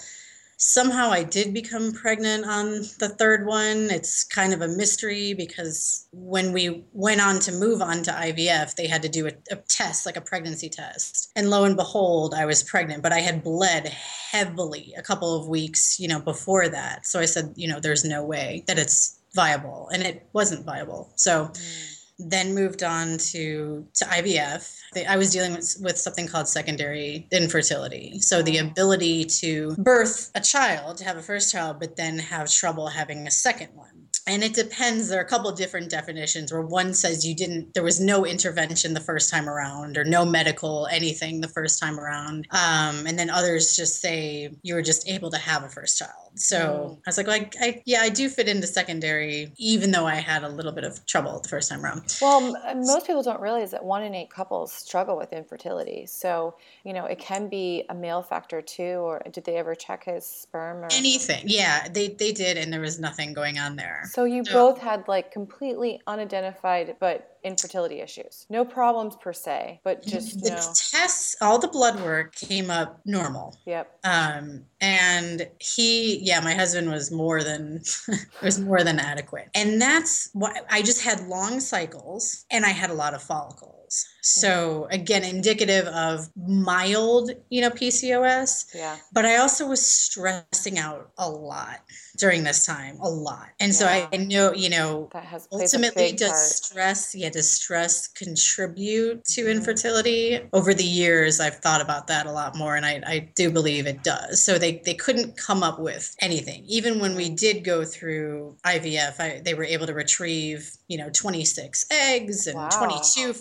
somehow 0.65 1.11
I 1.11 1.25
did 1.25 1.53
become 1.53 1.93
pregnant 1.93 2.47
on 2.47 2.81
the 2.99 3.15
third 3.19 3.45
one. 3.45 3.91
It's 3.91 4.25
kind 4.25 4.55
of 4.55 4.63
a 4.63 4.69
mystery 4.69 5.35
because 5.35 6.09
when 6.11 6.53
we 6.53 6.87
went 6.95 7.21
on 7.21 7.39
to 7.41 7.53
move 7.53 7.83
on 7.83 8.03
to 8.05 8.11
IVF, 8.11 8.75
they 8.75 8.87
had 8.87 9.03
to 9.03 9.11
do 9.11 9.27
a, 9.27 9.33
a, 9.51 9.57
test, 9.57 10.07
like 10.07 10.17
a 10.17 10.23
pregnancy 10.23 10.71
test. 10.71 11.31
And 11.37 11.51
lo 11.51 11.65
and 11.65 11.77
behold, 11.77 12.33
I 12.33 12.47
was 12.47 12.63
pregnant, 12.63 13.03
but 13.03 13.13
I 13.13 13.19
had 13.19 13.45
bled 13.45 13.89
heavily 13.89 14.95
a 14.97 15.03
couple 15.03 15.39
of 15.39 15.49
weeks, 15.49 16.01
you 16.01 16.09
know, 16.09 16.19
before 16.21 16.67
that. 16.71 17.07
So 17.07 17.21
I 17.21 17.27
said, 17.27 17.53
you 17.57 17.69
know, 17.69 17.79
there's 17.79 18.05
no 18.05 18.25
way 18.25 18.65
that 18.67 18.79
it's 18.79 19.21
viable. 19.35 19.91
And 19.93 20.03
it 20.03 20.27
wasn't 20.33 20.65
viable. 20.65 21.13
So. 21.17 21.49
Mm 21.49 22.01
then 22.19 22.55
moved 22.55 22.83
on 22.83 23.19
to 23.19 23.87
to 23.95 24.05
IVF. 24.05 24.81
I 25.09 25.17
was 25.17 25.31
dealing 25.31 25.55
with, 25.55 25.77
with 25.81 25.99
something 25.99 26.27
called 26.27 26.49
secondary 26.49 27.27
infertility. 27.33 28.21
So 28.21 28.43
the 28.43 28.59
ability 28.59 29.25
to 29.41 29.75
birth 29.77 30.31
a 30.35 30.41
child, 30.41 30.99
to 30.99 31.05
have 31.05 31.17
a 31.17 31.23
first 31.23 31.51
child, 31.51 31.81
but 31.81 31.97
then 31.97 32.19
have 32.19 32.51
trouble 32.51 32.89
having 32.89 33.27
a 33.27 33.31
second 33.31 33.71
one. 33.75 34.09
and 34.27 34.43
it 34.43 34.55
depends 34.55 35.09
there 35.09 35.19
are 35.21 35.25
a 35.25 35.29
couple 35.29 35.51
of 35.51 35.57
different 35.57 35.91
definitions 35.91 36.53
where 36.53 36.63
one 36.63 36.95
says 36.95 37.27
you 37.27 37.35
didn't 37.35 37.75
there 37.75 37.83
was 37.83 38.01
no 38.01 38.25
intervention 38.25 38.95
the 38.95 39.01
first 39.01 39.31
time 39.31 39.49
around 39.49 39.97
or 39.97 40.05
no 40.05 40.25
medical 40.25 40.87
anything 40.91 41.41
the 41.41 41.49
first 41.49 41.81
time 41.81 41.99
around 42.01 42.47
um, 42.51 43.07
and 43.07 43.19
then 43.19 43.31
others 43.31 43.77
just 43.77 44.01
say 44.01 44.51
you 44.63 44.75
were 44.75 44.83
just 44.83 45.09
able 45.09 45.31
to 45.31 45.39
have 45.39 45.63
a 45.65 45.69
first 45.69 45.99
child 45.99 46.24
so 46.35 46.59
mm. 46.59 46.99
I 46.99 47.01
was 47.07 47.17
like, 47.17 47.27
like 47.27 47.57
I, 47.61 47.83
yeah, 47.85 48.01
I 48.01 48.09
do 48.09 48.29
fit 48.29 48.49
into 48.49 48.67
secondary, 48.67 49.53
even 49.57 49.91
though 49.91 50.07
I 50.07 50.17
had 50.17 50.43
a 50.43 50.49
little 50.49 50.73
bit 50.73 50.85
of 50.85 51.05
trouble 51.07 51.41
the 51.41 51.49
first 51.49 51.71
time 51.71 51.85
around. 51.85 52.19
Well, 52.21 52.55
most 52.77 53.07
people 53.07 53.23
don't 53.23 53.41
realize 53.41 53.71
that 53.71 53.85
one 53.85 54.03
in 54.03 54.15
eight 54.15 54.31
couples 54.31 54.73
struggle 54.73 55.17
with 55.17 55.33
infertility. 55.33 56.07
So, 56.07 56.57
you 56.85 56.93
know, 56.93 57.07
it 57.07 57.19
can 57.19 57.49
be 57.49 57.85
a 57.89 57.95
male 57.95 58.23
factor 58.23 58.61
too, 58.61 58.83
or 58.83 59.23
did 59.31 59.45
they 59.45 59.57
ever 59.57 59.75
check 59.75 60.05
his 60.05 60.27
sperm 60.27 60.79
or 60.79 60.89
anything? 60.93 61.45
Yeah, 61.47 61.89
they, 61.89 62.09
they 62.09 62.33
did, 62.33 62.57
and 62.57 62.73
there 62.73 62.81
was 62.81 62.99
nothing 62.99 63.33
going 63.33 63.59
on 63.59 63.77
there. 63.77 64.05
So 64.11 64.25
you 64.25 64.45
so, 64.45 64.53
both 64.53 64.81
had 64.81 65.07
like 65.09 65.31
completely 65.31 66.01
unidentified, 66.07 66.97
but 67.01 67.31
infertility 67.45 68.01
issues. 68.01 68.47
No 68.49 68.65
problems 68.65 69.17
per 69.17 69.33
se, 69.33 69.81
but 69.85 70.03
just 70.05 70.43
the 70.43 70.51
no. 70.51 70.57
tests, 70.57 71.37
all 71.41 71.59
the 71.59 71.69
blood 71.69 72.01
work 72.01 72.35
came 72.35 72.71
up 72.71 73.01
normal. 73.05 73.57
Yep. 73.67 73.99
Um, 74.03 74.65
and 74.81 75.47
he, 75.59 76.24
yeah, 76.25 76.41
my 76.41 76.55
husband 76.55 76.91
was 76.91 77.11
more 77.11 77.43
than 77.43 77.83
was 78.43 78.59
more 78.59 78.83
than 78.83 78.99
adequate, 78.99 79.49
and 79.55 79.81
that's 79.81 80.31
why 80.33 80.61
I 80.71 80.81
just 80.81 81.05
had 81.05 81.29
long 81.29 81.61
cycles, 81.61 82.47
and 82.51 82.65
I 82.65 82.71
had 82.71 82.91
a 82.91 82.95
lot 82.95 83.13
of 83.15 83.23
follicles. 83.23 83.84
So 84.23 84.89
again, 84.91 85.23
indicative 85.23 85.87
of 85.89 86.31
mild, 86.37 87.31
you 87.51 87.61
know, 87.61 87.71
PCOS. 87.71 88.75
Yeah. 88.75 88.97
But 89.13 89.27
I 89.27 89.37
also 89.37 89.69
was 89.69 89.85
stressing 89.85 90.79
out 90.79 91.11
a 91.19 91.29
lot 91.29 91.81
during 92.17 92.45
this 92.45 92.65
time, 92.65 92.99
a 93.01 93.09
lot. 93.09 93.49
And 93.61 93.73
yeah. 93.73 93.79
so 93.79 93.87
I, 93.87 94.09
I 94.13 94.17
know, 94.19 94.53
you 94.53 94.71
know, 94.71 95.09
that 95.13 95.25
has 95.25 95.49
ultimately 95.53 96.13
does 96.13 96.31
part. 96.31 96.41
stress, 96.41 97.15
yeah, 97.15 97.31
does 97.31 97.51
stress 97.51 98.09
contribute 98.09 99.25
to 99.25 99.43
mm-hmm. 99.43 99.51
infertility? 99.51 100.41
Over 100.53 100.75
the 100.75 100.85
years, 100.85 101.41
I've 101.41 101.57
thought 101.57 101.81
about 101.81 102.07
that 102.07 102.27
a 102.27 102.33
lot 102.33 102.57
more, 102.57 102.77
and 102.77 102.87
I, 102.87 103.03
I 103.07 103.31
do 103.35 103.51
believe 103.51 103.87
it 103.87 104.03
does. 104.03 104.43
So 104.43 104.59
they 104.59 104.83
they 104.85 104.95
couldn't 104.95 105.37
come 105.37 105.63
up 105.63 105.79
with 105.79 106.15
anything. 106.21 106.65
Even 106.67 107.01
when 107.01 107.17
we 107.17 107.31
did 107.31 107.65
go 107.65 107.85
through 107.85 108.57
IVF, 108.65 109.21
I, 109.21 109.41
they 109.45 109.55
were 109.55 109.65
able 109.65 109.87
to 109.87 109.95
retrieve, 109.95 110.71
you 110.89 110.99
know, 110.99 111.11
26 111.11 111.87
eggs 111.91 112.47
and 112.47 112.57
wow. 112.57 112.69
22 112.69 113.33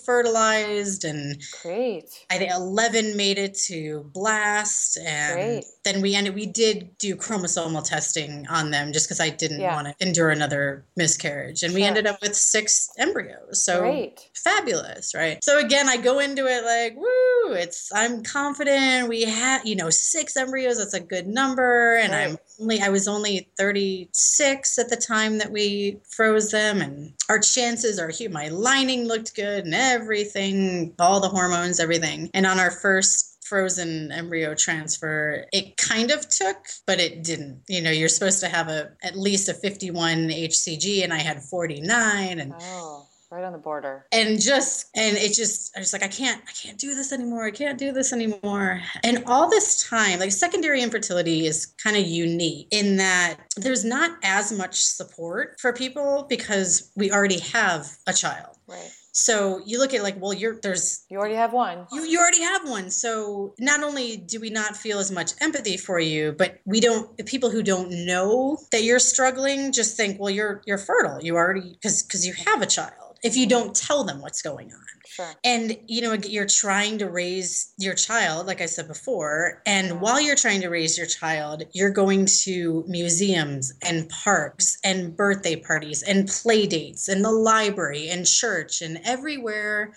and 1.03 1.41
great. 1.61 2.05
I 2.29 2.37
think 2.37 2.51
eleven 2.51 3.15
made 3.15 3.37
it 3.37 3.55
to 3.67 4.09
blast, 4.13 4.97
and 4.97 5.33
great. 5.35 5.65
then 5.83 6.01
we 6.01 6.15
ended. 6.15 6.35
We 6.35 6.45
did 6.45 6.97
do 6.97 7.15
chromosomal 7.15 7.83
testing 7.83 8.45
on 8.47 8.71
them 8.71 8.93
just 8.93 9.07
because 9.07 9.19
I 9.19 9.29
didn't 9.29 9.61
yeah. 9.61 9.75
want 9.75 9.87
to 9.87 10.05
endure 10.05 10.29
another 10.29 10.85
miscarriage, 10.95 11.63
and 11.63 11.71
sure. 11.71 11.79
we 11.79 11.85
ended 11.85 12.07
up 12.07 12.21
with 12.21 12.35
six 12.35 12.89
embryos. 12.97 13.63
So 13.63 13.81
great. 13.81 14.29
fabulous, 14.35 15.13
right? 15.15 15.43
So 15.43 15.59
again, 15.59 15.89
I 15.89 15.97
go 15.97 16.19
into 16.19 16.45
it 16.47 16.63
like, 16.63 16.95
woo! 16.97 17.53
It's 17.53 17.91
I'm 17.93 18.23
confident. 18.23 19.09
We 19.09 19.23
had 19.23 19.61
you 19.65 19.75
know 19.75 19.89
six 19.89 20.35
embryos. 20.37 20.77
That's 20.77 20.93
a 20.93 20.99
good 20.99 21.27
number, 21.27 21.97
and 21.97 22.11
right. 22.11 22.29
I'm 22.29 22.37
only 22.59 22.81
I 22.81 22.89
was 22.89 23.07
only 23.07 23.49
36 23.57 24.79
at 24.79 24.89
the 24.89 24.95
time 24.95 25.37
that 25.39 25.51
we 25.51 25.99
froze 26.09 26.51
them, 26.51 26.81
and 26.81 27.13
our 27.29 27.39
chances 27.39 27.99
are 27.99 28.09
huge. 28.09 28.31
My 28.31 28.49
lining 28.49 29.05
looked 29.05 29.35
good 29.35 29.65
and 29.65 29.73
everything, 29.73 30.93
all 30.99 31.19
the 31.19 31.29
hormones, 31.29 31.79
everything. 31.79 32.29
And 32.33 32.45
on 32.45 32.59
our 32.59 32.71
first 32.71 33.33
frozen 33.43 34.09
embryo 34.11 34.55
transfer 34.55 35.45
it 35.51 35.75
kind 35.75 36.11
of 36.11 36.27
took 36.29 36.55
but 36.87 37.01
it 37.01 37.23
didn't 37.23 37.61
you 37.67 37.81
know 37.81 37.91
you're 37.91 38.07
supposed 38.07 38.39
to 38.39 38.47
have 38.47 38.69
a 38.69 38.89
at 39.03 39.17
least 39.17 39.49
a 39.49 39.53
51 39.53 40.29
hcg 40.29 41.03
and 41.03 41.13
i 41.13 41.19
had 41.19 41.43
49 41.43 42.39
and 42.39 42.53
oh 42.57 43.05
right 43.33 43.43
on 43.43 43.51
the 43.51 43.57
border 43.57 44.05
and 44.11 44.39
just 44.39 44.89
and 44.95 45.17
it 45.17 45.33
just 45.33 45.75
i 45.75 45.79
was 45.79 45.91
like 45.91 46.03
i 46.03 46.07
can't 46.07 46.41
i 46.47 46.51
can't 46.51 46.77
do 46.77 46.93
this 46.93 47.11
anymore 47.11 47.45
i 47.45 47.51
can't 47.51 47.79
do 47.79 47.91
this 47.91 48.13
anymore 48.13 48.79
and 49.03 49.23
all 49.25 49.49
this 49.49 49.87
time 49.89 50.19
like 50.19 50.31
secondary 50.31 50.83
infertility 50.83 51.47
is 51.47 51.73
kind 51.83 51.97
of 51.97 52.05
unique 52.05 52.67
in 52.69 52.97
that 52.97 53.37
there's 53.57 53.83
not 53.83 54.11
as 54.23 54.51
much 54.51 54.75
support 54.75 55.59
for 55.59 55.73
people 55.73 56.27
because 56.29 56.91
we 56.95 57.11
already 57.11 57.39
have 57.39 57.97
a 58.05 58.13
child 58.13 58.55
right 58.67 58.91
so 59.15 59.61
you 59.63 59.77
look 59.77 59.93
at 59.93 60.01
like, 60.01 60.19
well, 60.19 60.33
you're 60.33 60.59
there's 60.59 61.05
you 61.07 61.19
already 61.19 61.35
have 61.35 61.53
one. 61.53 61.85
You 61.91 62.03
you 62.03 62.19
already 62.19 62.41
have 62.41 62.67
one. 62.67 62.89
So 62.89 63.53
not 63.59 63.83
only 63.83 64.17
do 64.17 64.39
we 64.39 64.49
not 64.49 64.75
feel 64.75 64.97
as 64.97 65.11
much 65.11 65.33
empathy 65.39 65.77
for 65.77 65.99
you, 65.99 66.31
but 66.35 66.59
we 66.65 66.79
don't 66.79 67.15
people 67.27 67.51
who 67.51 67.61
don't 67.61 67.91
know 68.07 68.57
that 68.71 68.81
you're 68.81 68.97
struggling 68.97 69.71
just 69.71 69.95
think, 69.95 70.19
well, 70.19 70.31
you're 70.31 70.63
you're 70.65 70.79
fertile. 70.79 71.23
You 71.23 71.35
already 71.35 71.73
because 71.73 72.01
because 72.01 72.25
you 72.25 72.33
have 72.33 72.63
a 72.63 72.65
child 72.65 73.02
if 73.23 73.37
you 73.37 73.47
don't 73.47 73.75
tell 73.75 74.03
them 74.03 74.21
what's 74.21 74.41
going 74.41 74.71
on. 74.71 74.79
Sure. 75.05 75.33
And 75.43 75.77
you 75.87 76.01
know, 76.01 76.13
you're 76.13 76.47
trying 76.47 76.97
to 76.97 77.09
raise 77.09 77.73
your 77.77 77.93
child, 77.93 78.47
like 78.47 78.61
I 78.61 78.65
said 78.65 78.87
before, 78.87 79.61
and 79.65 79.91
mm-hmm. 79.91 79.99
while 79.99 80.19
you're 80.19 80.35
trying 80.35 80.61
to 80.61 80.69
raise 80.69 80.97
your 80.97 81.07
child, 81.07 81.63
you're 81.73 81.91
going 81.91 82.25
to 82.43 82.83
museums 82.87 83.73
and 83.81 84.09
parks 84.09 84.77
and 84.83 85.15
birthday 85.15 85.55
parties 85.55 86.03
and 86.03 86.27
play 86.27 86.65
dates 86.65 87.07
and 87.07 87.23
the 87.23 87.31
library 87.31 88.09
and 88.09 88.25
church 88.25 88.81
and 88.81 88.99
everywhere 89.05 89.93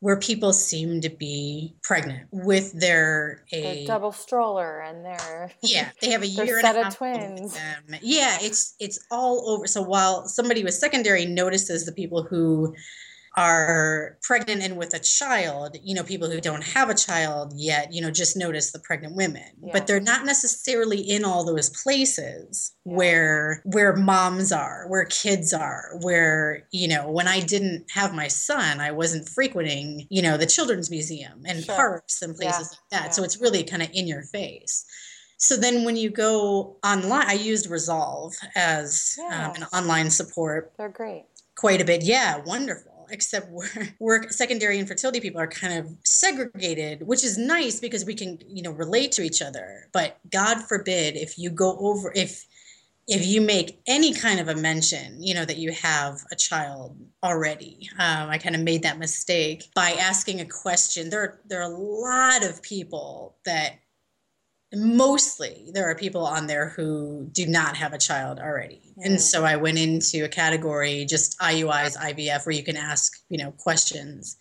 where 0.00 0.16
people 0.16 0.52
seem 0.52 1.00
to 1.02 1.10
be 1.10 1.74
pregnant 1.82 2.26
with 2.30 2.72
their 2.72 3.44
a 3.52 3.86
double 3.86 4.12
stroller 4.12 4.80
and 4.80 5.04
their 5.04 5.52
yeah 5.62 5.90
they 6.00 6.10
have 6.10 6.22
a 6.22 6.26
year 6.26 6.60
set 6.60 6.76
and 6.76 6.84
a 6.84 6.88
of 6.88 6.96
twins. 6.96 7.58
yeah 8.02 8.38
it's 8.40 8.74
it's 8.80 8.98
all 9.10 9.48
over. 9.50 9.66
So 9.66 9.82
while 9.82 10.26
somebody 10.26 10.64
with 10.64 10.74
secondary 10.74 11.26
notices 11.26 11.84
the 11.86 11.92
people 11.92 12.22
who 12.22 12.74
are 13.36 14.18
pregnant 14.22 14.62
and 14.62 14.76
with 14.76 14.92
a 14.92 14.98
child, 14.98 15.76
you 15.82 15.94
know, 15.94 16.02
people 16.02 16.28
who 16.28 16.40
don't 16.40 16.64
have 16.64 16.90
a 16.90 16.94
child 16.94 17.52
yet, 17.54 17.92
you 17.92 18.02
know, 18.02 18.10
just 18.10 18.36
notice 18.36 18.72
the 18.72 18.80
pregnant 18.80 19.14
women. 19.14 19.44
Yeah. 19.62 19.70
But 19.72 19.86
they're 19.86 20.00
not 20.00 20.24
necessarily 20.24 20.98
in 20.98 21.24
all 21.24 21.44
those 21.44 21.70
places 21.70 22.72
yeah. 22.84 22.96
where 22.96 23.62
where 23.64 23.94
moms 23.94 24.50
are, 24.50 24.86
where 24.88 25.04
kids 25.04 25.52
are, 25.52 25.98
where, 26.02 26.66
you 26.72 26.88
know, 26.88 27.08
when 27.08 27.28
I 27.28 27.40
didn't 27.40 27.88
have 27.92 28.14
my 28.14 28.26
son, 28.26 28.80
I 28.80 28.90
wasn't 28.90 29.28
frequenting, 29.28 30.06
you 30.10 30.22
know, 30.22 30.36
the 30.36 30.46
children's 30.46 30.90
museum 30.90 31.42
and 31.46 31.64
sure. 31.64 31.76
parks 31.76 32.22
and 32.22 32.36
places 32.36 32.76
yeah. 32.90 32.98
like 32.98 33.04
that. 33.04 33.14
So 33.14 33.22
it's 33.22 33.40
really 33.40 33.62
kind 33.62 33.82
of 33.82 33.90
in 33.92 34.08
your 34.08 34.22
face. 34.22 34.84
So 35.36 35.56
then 35.56 35.84
when 35.84 35.96
you 35.96 36.10
go 36.10 36.76
online, 36.84 37.26
I 37.26 37.32
used 37.32 37.70
Resolve 37.70 38.34
as 38.56 39.16
um, 39.32 39.54
an 39.54 39.64
online 39.72 40.10
support. 40.10 40.72
They're 40.76 40.88
great. 40.88 41.26
Quite 41.54 41.80
a 41.80 41.84
bit. 41.84 42.02
Yeah, 42.02 42.38
wonderful 42.44 42.89
except 43.10 43.48
work 43.98 44.32
secondary 44.32 44.78
infertility 44.78 45.20
people 45.20 45.40
are 45.40 45.46
kind 45.46 45.78
of 45.78 45.88
segregated 46.04 47.06
which 47.06 47.24
is 47.24 47.38
nice 47.38 47.80
because 47.80 48.04
we 48.04 48.14
can 48.14 48.38
you 48.46 48.62
know 48.62 48.70
relate 48.70 49.12
to 49.12 49.22
each 49.22 49.42
other. 49.42 49.88
But 49.92 50.18
god 50.30 50.62
forbid 50.62 51.16
if 51.16 51.38
you 51.38 51.50
go 51.50 51.76
over 51.78 52.12
if 52.14 52.46
if 53.06 53.26
you 53.26 53.40
make 53.40 53.80
any 53.88 54.14
kind 54.14 54.38
of 54.38 54.48
a 54.48 54.54
mention 54.54 55.22
you 55.22 55.34
know 55.34 55.44
that 55.44 55.58
you 55.58 55.72
have 55.72 56.20
a 56.30 56.36
child 56.36 56.96
already. 57.22 57.88
Um, 57.98 58.30
i 58.30 58.38
kind 58.38 58.54
of 58.54 58.62
made 58.62 58.82
that 58.82 58.98
mistake 58.98 59.64
by 59.74 59.92
asking 59.92 60.40
a 60.40 60.46
question. 60.46 61.10
There 61.10 61.22
are, 61.22 61.40
there 61.46 61.60
are 61.60 61.72
a 61.72 61.76
lot 61.76 62.44
of 62.44 62.62
people 62.62 63.36
that 63.44 63.80
mostly 64.72 65.70
there 65.74 65.88
are 65.90 65.94
people 65.94 66.24
on 66.24 66.46
there 66.46 66.68
who 66.68 67.28
do 67.32 67.46
not 67.46 67.76
have 67.76 67.92
a 67.92 67.98
child 67.98 68.38
already 68.38 68.80
mm. 68.98 69.04
and 69.04 69.20
so 69.20 69.44
i 69.44 69.56
went 69.56 69.78
into 69.78 70.24
a 70.24 70.28
category 70.28 71.04
just 71.04 71.38
iuis 71.40 71.96
ivf 71.96 72.46
where 72.46 72.54
you 72.54 72.62
can 72.62 72.76
ask 72.76 73.12
you 73.28 73.38
know 73.38 73.50
questions 73.52 74.36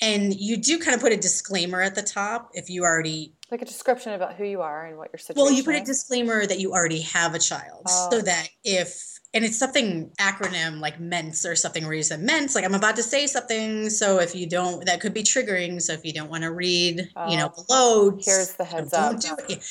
and 0.00 0.38
you 0.38 0.56
do 0.56 0.78
kind 0.78 0.94
of 0.94 1.00
put 1.00 1.12
a 1.12 1.16
disclaimer 1.16 1.80
at 1.80 1.94
the 1.94 2.02
top 2.02 2.50
if 2.52 2.70
you 2.70 2.84
already 2.84 3.34
like 3.50 3.62
a 3.62 3.64
description 3.64 4.12
about 4.12 4.34
who 4.34 4.44
you 4.44 4.60
are 4.60 4.86
and 4.86 4.96
what 4.98 5.10
your 5.12 5.18
situation 5.18 5.42
well 5.42 5.52
you 5.52 5.64
put 5.64 5.74
is. 5.74 5.80
a 5.80 5.84
disclaimer 5.84 6.46
that 6.46 6.60
you 6.60 6.72
already 6.72 7.00
have 7.00 7.34
a 7.34 7.38
child 7.38 7.82
oh. 7.88 8.08
so 8.10 8.20
that 8.20 8.48
if 8.62 9.15
and 9.36 9.44
it's 9.44 9.58
something 9.58 10.10
acronym 10.18 10.80
like 10.80 10.98
MENTS 10.98 11.44
or 11.44 11.54
something 11.54 11.84
where 11.84 11.92
you 11.92 12.02
said 12.02 12.20
MENTS, 12.20 12.54
like 12.54 12.64
I'm 12.64 12.74
about 12.74 12.96
to 12.96 13.02
say 13.02 13.26
something. 13.26 13.90
So 13.90 14.18
if 14.18 14.34
you 14.34 14.48
don't, 14.48 14.86
that 14.86 15.02
could 15.02 15.12
be 15.12 15.22
triggering. 15.22 15.80
So 15.82 15.92
if 15.92 16.06
you 16.06 16.14
don't 16.14 16.30
want 16.30 16.44
to 16.44 16.52
read, 16.52 17.10
oh, 17.14 17.30
you 17.30 17.36
know, 17.36 17.52
oh. 17.54 17.64
below, 17.66 18.18
here's 18.18 18.54
the 18.54 18.64
heads 18.64 18.94
up. 18.94 19.20
Do 19.20 19.36
it. 19.50 19.62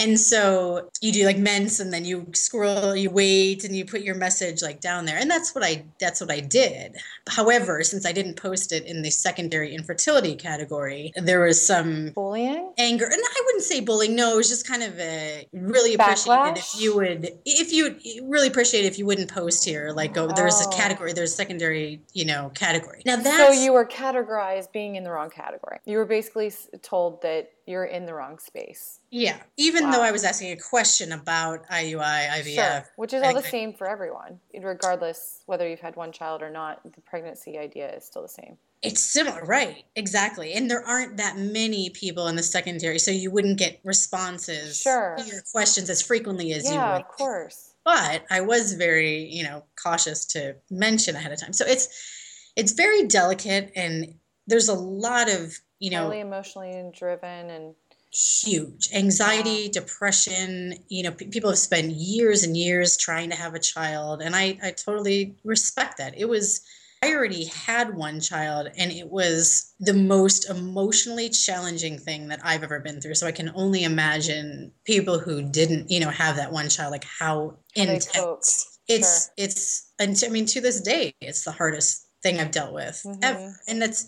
And 0.00 0.18
so 0.18 0.88
you 1.02 1.12
do 1.12 1.26
like 1.26 1.36
MENTS 1.36 1.78
and 1.78 1.92
then 1.92 2.06
you 2.06 2.26
scroll, 2.32 2.96
you 2.96 3.10
wait 3.10 3.64
and 3.64 3.76
you 3.76 3.84
put 3.84 4.00
your 4.00 4.14
message 4.14 4.62
like 4.62 4.80
down 4.80 5.04
there. 5.04 5.18
And 5.18 5.30
that's 5.30 5.54
what 5.54 5.62
I 5.62 5.84
that's 6.00 6.22
what 6.22 6.30
I 6.30 6.40
did. 6.40 6.96
However, 7.28 7.84
since 7.84 8.06
I 8.06 8.12
didn't 8.12 8.36
post 8.36 8.72
it 8.72 8.86
in 8.86 9.02
the 9.02 9.10
secondary 9.10 9.74
infertility 9.74 10.36
category, 10.36 11.12
there 11.16 11.40
was 11.40 11.64
some 11.64 12.12
bullying? 12.14 12.72
Anger. 12.78 13.04
And 13.04 13.14
I 13.14 13.42
wouldn't 13.44 13.64
say 13.64 13.80
bullying. 13.80 14.16
No, 14.16 14.32
it 14.32 14.36
was 14.36 14.48
just 14.48 14.66
kind 14.66 14.82
of 14.82 14.98
a 14.98 15.46
really 15.52 15.94
appreciated 15.94 16.56
if 16.56 16.80
you 16.80 16.96
would 16.96 17.38
if 17.44 17.70
you 17.70 18.26
really 18.26 18.48
appreciate 18.48 18.86
if 18.86 18.98
you 18.98 19.04
wouldn't 19.04 19.30
post 19.30 19.66
here. 19.66 19.92
Like 19.94 20.14
go 20.14 20.28
there's 20.28 20.62
oh. 20.64 20.70
a 20.70 20.74
category, 20.74 21.12
there's 21.12 21.32
a 21.32 21.36
secondary, 21.36 22.00
you 22.14 22.24
know, 22.24 22.50
category. 22.54 23.02
Now 23.04 23.16
that's 23.16 23.54
So 23.54 23.62
you 23.62 23.74
were 23.74 23.84
categorized 23.84 24.72
being 24.72 24.96
in 24.96 25.04
the 25.04 25.10
wrong 25.10 25.28
category. 25.28 25.78
You 25.84 25.98
were 25.98 26.06
basically 26.06 26.50
told 26.80 27.20
that 27.20 27.50
you're 27.70 27.84
in 27.84 28.04
the 28.04 28.12
wrong 28.14 28.38
space. 28.38 28.98
Yeah. 29.10 29.38
Even 29.56 29.84
Wow. 29.84 29.92
though 29.92 30.02
I 30.02 30.10
was 30.10 30.24
asking 30.24 30.50
a 30.52 30.56
question 30.56 31.12
about 31.12 31.64
IUI, 31.70 32.28
IVF. 32.40 32.54
Sure, 32.54 32.92
which 32.96 33.14
is 33.14 33.22
all 33.22 33.32
the 33.34 33.42
same 33.42 33.72
for 33.72 33.88
everyone, 33.88 34.40
regardless 34.52 35.42
whether 35.46 35.68
you've 35.68 35.80
had 35.80 35.96
one 35.96 36.12
child 36.12 36.42
or 36.42 36.50
not. 36.50 36.80
The 36.84 37.00
pregnancy 37.02 37.56
idea 37.58 37.94
is 37.96 38.04
still 38.04 38.22
the 38.22 38.28
same. 38.28 38.58
It's 38.82 39.00
similar, 39.02 39.44
right? 39.44 39.84
Exactly. 39.94 40.54
And 40.54 40.70
there 40.70 40.84
aren't 40.84 41.18
that 41.18 41.36
many 41.36 41.90
people 41.90 42.26
in 42.28 42.36
the 42.36 42.42
secondary, 42.42 42.98
so 42.98 43.10
you 43.10 43.30
wouldn't 43.30 43.58
get 43.58 43.78
responses 43.84 44.78
Sure. 44.80 45.16
to 45.18 45.24
your 45.24 45.42
questions 45.52 45.88
as 45.90 46.02
frequently 46.02 46.52
as 46.52 46.64
you 46.66 46.74
yeah, 46.74 46.94
would. 46.94 47.02
of 47.02 47.08
course. 47.08 47.74
But 47.84 48.24
I 48.30 48.40
was 48.40 48.72
very, 48.74 49.24
you 49.24 49.42
know, 49.44 49.64
cautious 49.82 50.24
to 50.26 50.56
mention 50.70 51.14
ahead 51.16 51.32
of 51.32 51.40
time. 51.40 51.52
So 51.52 51.64
it's 51.66 51.88
it's 52.56 52.72
very 52.72 53.04
delicate 53.06 53.70
and 53.76 54.14
there's 54.50 54.68
a 54.68 54.74
lot 54.74 55.30
of, 55.30 55.58
you 55.78 55.90
know, 55.90 56.02
Highly 56.02 56.20
emotionally 56.20 56.90
driven 56.92 57.50
and 57.50 57.74
huge 58.12 58.88
anxiety 58.92 59.68
depression 59.68 60.74
you 60.88 61.04
know 61.04 61.12
p- 61.12 61.26
people 61.28 61.48
have 61.48 61.58
spent 61.58 61.92
years 61.92 62.42
and 62.42 62.56
years 62.56 62.96
trying 62.96 63.30
to 63.30 63.36
have 63.36 63.54
a 63.54 63.58
child 63.60 64.20
and 64.20 64.34
i 64.34 64.58
i 64.64 64.72
totally 64.72 65.36
respect 65.44 65.96
that. 65.98 66.18
It 66.18 66.28
was 66.28 66.60
i 67.04 67.12
already 67.14 67.44
had 67.44 67.94
one 67.94 68.18
child 68.20 68.66
and 68.76 68.90
it 68.90 69.08
was 69.08 69.74
the 69.78 69.94
most 69.94 70.50
emotionally 70.50 71.28
challenging 71.28 71.98
thing 71.98 72.26
that 72.28 72.40
i've 72.42 72.64
ever 72.64 72.80
been 72.80 73.00
through. 73.00 73.14
So 73.14 73.28
i 73.28 73.32
can 73.32 73.52
only 73.54 73.84
imagine 73.84 74.72
people 74.84 75.20
who 75.20 75.40
didn't 75.42 75.88
you 75.88 76.00
know 76.00 76.10
have 76.10 76.34
that 76.34 76.50
one 76.50 76.68
child 76.68 76.90
like 76.90 77.04
how 77.04 77.58
How 77.76 77.82
intense. 77.82 78.78
it's 78.88 79.24
Sure. 79.26 79.34
it's 79.36 79.92
and 80.00 80.20
i 80.26 80.28
mean 80.30 80.46
to 80.46 80.60
this 80.60 80.80
day 80.80 81.14
it's 81.20 81.44
the 81.44 81.52
hardest 81.52 82.08
thing 82.24 82.40
i've 82.40 82.50
dealt 82.50 82.72
with 82.74 83.00
Mhm. 83.06 83.18
ever 83.22 83.56
and 83.68 83.80
that's 83.80 84.06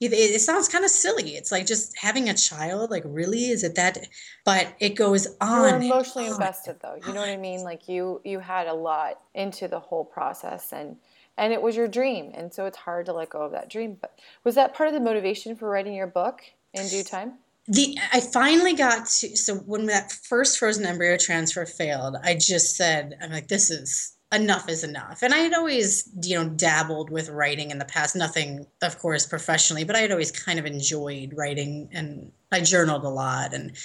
it, 0.00 0.12
it 0.12 0.40
sounds 0.40 0.68
kind 0.68 0.84
of 0.84 0.90
silly. 0.90 1.36
It's 1.36 1.52
like 1.52 1.66
just 1.66 1.96
having 1.96 2.28
a 2.28 2.34
child 2.34 2.90
like 2.90 3.04
really 3.06 3.46
is 3.46 3.64
it 3.64 3.74
that 3.76 3.98
but 4.44 4.74
it 4.80 4.90
goes 4.90 5.28
on 5.40 5.74
and 5.74 5.84
emotionally 5.84 6.26
on. 6.28 6.34
invested 6.34 6.76
though. 6.82 6.96
You 7.06 7.12
know 7.12 7.20
what 7.20 7.28
i 7.28 7.36
mean? 7.36 7.62
like 7.62 7.88
you 7.88 8.20
you 8.24 8.40
had 8.40 8.66
a 8.66 8.74
lot 8.74 9.20
into 9.34 9.68
the 9.68 9.80
whole 9.80 10.04
process 10.04 10.72
and 10.72 10.96
and 11.36 11.52
it 11.52 11.60
was 11.60 11.76
your 11.76 11.88
dream 11.88 12.32
and 12.34 12.52
so 12.52 12.66
it's 12.66 12.78
hard 12.78 13.06
to 13.06 13.12
let 13.12 13.30
go 13.30 13.42
of 13.42 13.52
that 13.52 13.70
dream. 13.70 13.96
But 14.00 14.18
was 14.42 14.54
that 14.56 14.74
part 14.74 14.88
of 14.88 14.94
the 14.94 15.00
motivation 15.00 15.56
for 15.56 15.68
writing 15.68 15.94
your 15.94 16.06
book 16.06 16.40
in 16.72 16.88
due 16.88 17.04
time? 17.04 17.34
The 17.66 17.96
i 18.12 18.20
finally 18.20 18.74
got 18.74 19.06
to 19.06 19.36
so 19.36 19.56
when 19.56 19.86
that 19.86 20.12
first 20.12 20.58
frozen 20.58 20.84
embryo 20.84 21.16
transfer 21.16 21.64
failed 21.64 22.16
i 22.22 22.34
just 22.34 22.76
said 22.76 23.16
i'm 23.22 23.32
like 23.32 23.48
this 23.48 23.70
is 23.70 24.13
enough 24.34 24.68
is 24.68 24.84
enough. 24.84 25.22
And 25.22 25.32
i 25.34 25.38
had 25.38 25.54
always 25.54 26.08
you 26.22 26.36
know 26.36 26.48
dabbled 26.48 27.10
with 27.10 27.28
writing 27.28 27.70
in 27.70 27.78
the 27.78 27.84
past 27.84 28.16
nothing 28.16 28.66
of 28.82 28.98
course 28.98 29.26
professionally 29.26 29.84
but 29.84 29.96
i 29.96 30.00
had 30.00 30.12
always 30.12 30.30
kind 30.30 30.58
of 30.58 30.66
enjoyed 30.66 31.32
writing 31.36 31.88
and 31.92 32.32
i 32.52 32.60
journaled 32.60 33.04
a 33.04 33.08
lot 33.08 33.54
and 33.54 33.76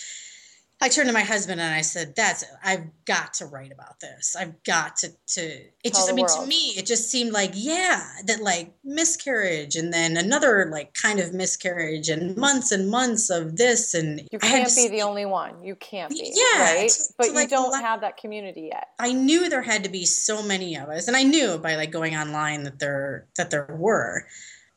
I 0.81 0.87
turned 0.87 1.07
to 1.09 1.13
my 1.13 1.23
husband 1.23 1.59
and 1.59 1.73
I 1.75 1.81
said, 1.81 2.15
"That's 2.15 2.43
it. 2.43 2.49
I've 2.63 2.85
got 3.05 3.33
to 3.35 3.45
write 3.45 3.71
about 3.73 3.99
this. 3.99 4.35
I've 4.37 4.61
got 4.63 4.95
to 4.97 5.09
to." 5.09 5.41
It 5.41 5.93
Tell 5.93 6.01
just, 6.07 6.09
I 6.09 6.13
mean, 6.13 6.27
to 6.27 6.45
me, 6.45 6.73
it 6.77 6.85
just 6.85 7.09
seemed 7.09 7.33
like, 7.33 7.51
yeah, 7.53 8.05
that 8.25 8.41
like 8.41 8.71
miscarriage 8.83 9.75
and 9.75 9.91
then 9.93 10.15
another 10.17 10.69
like 10.71 10.93
kind 10.93 11.19
of 11.19 11.33
miscarriage 11.33 12.07
and 12.09 12.35
months 12.37 12.71
and 12.71 12.89
months 12.89 13.29
of 13.29 13.57
this 13.57 13.93
and 13.93 14.21
you 14.31 14.39
can't 14.39 14.69
to 14.69 14.75
be 14.75 14.87
the 14.89 15.01
only 15.01 15.25
one 15.25 15.63
you 15.63 15.75
can't 15.75 16.11
be 16.11 16.31
Yeah, 16.33 16.73
right 16.73 16.89
to- 16.89 17.03
but 17.17 17.23
to, 17.25 17.29
you 17.31 17.35
like, 17.35 17.49
don't 17.49 17.71
let- 17.71 17.81
have 17.83 18.01
that 18.01 18.17
community 18.17 18.69
yet 18.71 18.87
I 18.99 19.11
knew 19.13 19.49
there 19.49 19.61
had 19.61 19.83
to 19.83 19.89
be 19.89 20.05
so 20.05 20.41
many 20.43 20.75
of 20.77 20.89
us, 20.89 21.07
and 21.07 21.15
I 21.15 21.23
knew 21.23 21.57
by 21.57 21.75
like 21.75 21.91
going 21.91 22.15
online 22.15 22.63
that 22.63 22.79
there 22.79 23.27
that 23.37 23.49
there 23.51 23.65
were, 23.69 24.25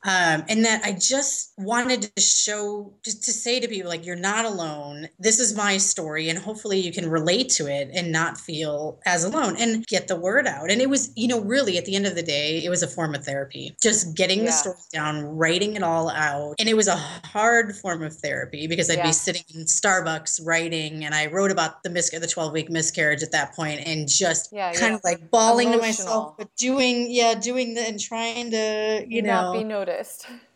um, 0.04 0.44
and 0.48 0.64
that 0.64 0.82
I 0.84 0.92
just 0.92 1.52
wanted 1.58 2.02
to 2.16 2.20
show, 2.22 2.92
just 3.04 3.22
to 3.24 3.32
say 3.32 3.60
to 3.60 3.68
people 3.68 3.88
like, 3.88 4.04
you're 4.04 4.16
not 4.16 4.44
alone. 4.44 5.08
This 5.18 5.38
is 5.38 5.54
my 5.56 5.76
story, 5.76 6.28
and 6.28 6.38
hopefully 6.38 6.80
you 6.80 6.92
can 6.92 7.08
relate 7.08 7.48
to 7.50 7.66
it 7.66 7.88
and 7.94 8.10
not 8.10 8.36
feel 8.38 8.98
as 9.06 9.22
alone, 9.24 9.56
and 9.58 9.86
get 9.86 10.08
the 10.08 10.16
word 10.16 10.46
out. 10.46 10.70
And 10.70 10.80
it 10.80 10.90
was, 10.90 11.12
you 11.14 11.28
know, 11.28 11.40
really 11.40 11.78
at 11.78 11.84
the 11.84 11.94
end 11.94 12.06
of 12.06 12.14
the 12.16 12.22
day, 12.22 12.64
it 12.64 12.68
was 12.68 12.82
a 12.82 12.88
form 12.88 13.14
of 13.14 13.24
therapy. 13.24 13.76
Just 13.80 14.16
getting 14.16 14.40
Yeah. 14.40 14.46
the 14.46 14.52
story 14.52 14.76
down, 14.92 15.24
writing 15.24 15.76
it 15.76 15.82
all 15.82 16.10
out, 16.10 16.56
and 16.58 16.68
it 16.68 16.74
was 16.74 16.88
a 16.88 16.96
hard 16.96 17.76
form 17.76 18.02
of 18.02 18.14
therapy 18.16 18.66
because 18.66 18.90
I'd 18.90 18.98
Yeah. 18.98 19.06
be 19.06 19.12
sitting 19.12 19.44
in 19.54 19.66
Starbucks 19.66 20.40
writing, 20.44 21.04
and 21.04 21.14
I 21.14 21.26
wrote 21.26 21.50
about 21.52 21.82
the 21.84 21.90
mis- 21.90 22.10
the 22.10 22.26
12 22.26 22.52
week 22.52 22.70
miscarriage 22.70 23.22
at 23.22 23.30
that 23.32 23.54
point, 23.54 23.80
and 23.86 24.08
just 24.08 24.48
Yeah, 24.52 24.72
kind 24.72 24.94
of 24.94 25.00
like 25.04 25.30
bawling 25.30 25.70
to 25.72 25.78
myself, 25.78 26.34
but 26.36 26.48
doing 26.56 27.10
yeah, 27.10 27.34
doing 27.34 27.74
the 27.74 27.82
and 27.86 28.00
trying 28.00 28.50
to 28.50 29.04
you 29.08 29.22
not 29.22 29.46
know 29.46 29.52
be 29.52 29.64
noticed 29.64 29.91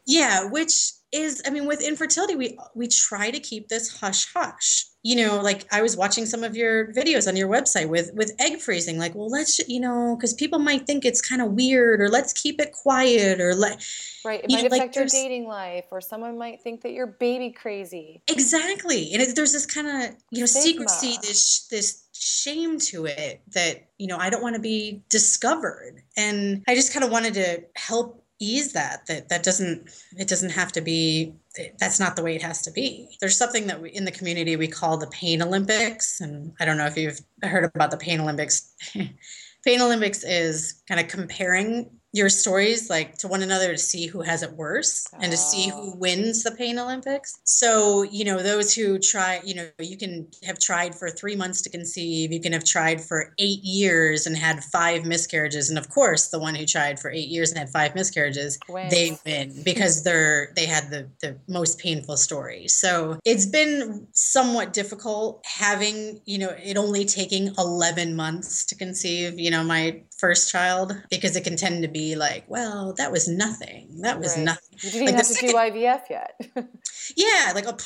yeah, 0.07 0.45
which 0.45 0.93
is 1.13 1.43
I 1.47 1.51
mean 1.51 1.67
with 1.67 1.83
infertility 1.83 2.37
we 2.37 2.59
we 2.75 2.89
try 2.89 3.31
to 3.31 3.41
keep 3.41 3.69
this 3.69 4.01
hush 4.01 4.33
hush. 4.33 4.87
You 5.03 5.15
know, 5.17 5.41
like 5.41 5.67
I 5.73 5.83
was 5.83 5.97
watching 5.97 6.27
some 6.27 6.43
of 6.43 6.57
your 6.57 6.93
videos 6.93 7.29
on 7.29 7.37
your 7.37 7.49
website 7.49 7.89
with 7.89 8.13
with 8.15 8.33
egg 8.41 8.61
freezing 8.61 8.99
like, 8.99 9.15
well, 9.15 9.29
let's 9.29 9.59
you 9.69 9.81
know, 9.81 10.17
cuz 10.21 10.35
people 10.35 10.59
might 10.59 10.87
think 10.87 11.05
it's 11.05 11.21
kind 11.21 11.41
of 11.41 11.53
weird 11.53 12.01
or 12.01 12.09
let's 12.09 12.33
keep 12.33 12.61
it 12.61 12.73
quiet 12.73 13.41
or 13.41 13.55
let 13.55 13.85
right 14.25 14.43
it 14.43 14.51
might 14.51 14.65
know, 14.65 14.69
like, 14.69 14.83
affect 14.83 14.97
your 14.97 15.07
dating 15.07 15.47
life 15.47 15.85
or 15.93 16.01
someone 16.01 16.37
might 16.37 16.61
think 16.61 16.83
that 16.83 16.93
you're 16.93 17.07
baby 17.07 17.51
crazy 17.51 18.21
Exactly. 18.29 19.13
And 19.13 19.23
it, 19.23 19.37
there's 19.37 19.53
this 19.53 19.67
kind 19.67 19.87
of, 19.87 20.17
you 20.31 20.41
know, 20.41 20.47
Stigma. 20.47 20.89
secrecy, 20.89 21.19
this 21.23 21.67
this 21.69 22.03
shame 22.13 22.79
to 22.79 23.07
it 23.07 23.43
that, 23.53 23.89
you 23.99 24.09
know, 24.09 24.17
I 24.17 24.31
don't 24.31 24.43
want 24.43 24.57
to 24.57 24.63
be 24.63 25.03
discovered. 25.09 26.03
And 26.17 26.65
I 26.67 26.75
just 26.75 26.93
kind 26.93 27.05
of 27.05 27.11
wanted 27.13 27.35
to 27.35 27.65
help 27.77 28.26
ease 28.39 28.73
that 28.73 29.07
that 29.07 29.29
that 29.29 29.43
doesn't 29.43 29.89
it 30.19 30.29
doesn't 30.29 30.51
have 30.51 30.73
to 30.73 30.81
be 30.81 31.35
that's 31.79 31.99
not 31.99 32.17
the 32.17 32.23
way 32.23 32.35
it 32.37 32.43
has 32.43 32.61
to 32.63 32.71
be. 32.71 33.17
There's 33.21 33.39
something 33.39 33.67
that 33.69 33.81
we, 33.81 33.91
in 33.91 34.05
the 34.05 34.11
community 34.11 34.57
we 34.57 34.69
call 34.69 34.99
the 34.99 35.07
pain 35.07 35.43
olympics 35.43 36.21
and 36.21 36.53
I 36.61 36.65
don't 36.65 36.77
know 36.77 36.87
if 36.87 36.97
you've 36.97 37.21
heard 37.43 37.71
about 37.75 37.91
the 37.91 37.97
pain 37.97 38.21
olympics. 38.21 38.75
pain 39.65 39.81
olympics 39.81 40.23
is 40.23 40.83
kind 40.89 41.01
of 41.01 41.09
comparing 41.09 41.91
your 42.17 42.29
stories 42.31 42.89
like 42.89 43.09
to 43.19 43.29
one 43.29 43.43
another 43.43 43.71
to 43.73 43.79
see 43.93 44.07
who 44.07 44.21
has 44.31 44.41
it 44.43 44.53
worse 44.53 45.07
and 45.21 45.31
to 45.31 45.37
see 45.37 45.65
who 45.69 45.77
Oh. 45.93 45.97
wins 46.05 46.43
the 46.45 46.53
pain 46.63 46.79
olympics. 46.79 47.31
So 47.45 48.03
you 48.17 48.25
know 48.29 48.39
those 48.43 48.69
who 48.75 48.99
try 48.99 49.33
you 49.45 49.55
know 49.59 49.69
you 49.79 49.97
can 50.03 50.13
have 50.49 50.59
tried 50.59 50.93
for 50.95 51.09
three 51.11 51.37
months 51.37 51.61
to 51.63 51.71
conceive. 51.71 52.33
You 52.33 52.41
can 52.41 52.53
have 52.59 52.65
tried 52.65 52.99
for 53.09 53.19
eight 53.39 53.63
years 53.63 54.27
and 54.27 54.35
had 54.37 54.65
five 54.79 55.05
miscarriages. 55.05 55.69
And 55.71 55.79
of 55.79 55.87
course 55.99 56.29
the 56.29 56.39
one 56.39 56.55
who 56.55 56.65
tried 56.65 56.99
for 57.03 57.11
eight 57.11 57.29
years 57.29 57.51
and 57.51 57.59
had 57.59 57.69
five 57.71 57.95
miscarriages 57.95 58.59
they 58.91 59.19
win 59.27 59.63
because 59.65 60.03
they're 60.05 60.53
they 60.57 60.67
had 60.67 60.85
the 60.91 61.03
the 61.21 61.37
most 61.49 61.79
painful 61.79 62.17
story. 62.17 62.63
So 62.69 63.19
it's 63.25 63.47
been 63.47 64.07
somewhat 64.13 64.73
difficult 64.73 65.45
having 65.45 66.21
you 66.25 66.39
know 66.39 66.53
it 66.71 66.77
only 66.79 67.05
taking 67.05 67.45
11 67.59 68.17
months 68.17 68.65
to 68.67 68.75
conceive. 68.75 69.39
You 69.45 69.51
know 69.51 69.63
my 69.65 70.03
first 70.19 70.51
child 70.51 70.97
because 71.11 71.37
it 71.37 71.45
can 71.45 71.57
tend 71.57 71.83
to 71.83 71.89
be 71.89 72.17
like 72.17 72.45
well 72.49 72.95
that 72.97 73.13
was 73.13 73.29
nothing 73.29 74.01
that 74.03 74.19
was 74.19 74.35
Right. 74.37 74.45
nothing 74.45 74.79
you 74.83 74.91
didn't 74.91 75.07
Like, 75.07 75.17
have 75.17 75.29
to 75.29 75.47
do 75.47 75.53
ivf 75.55 76.03
yet 76.11 76.41
yeah 77.17 77.53
like 77.55 77.65
oh, 77.67 77.77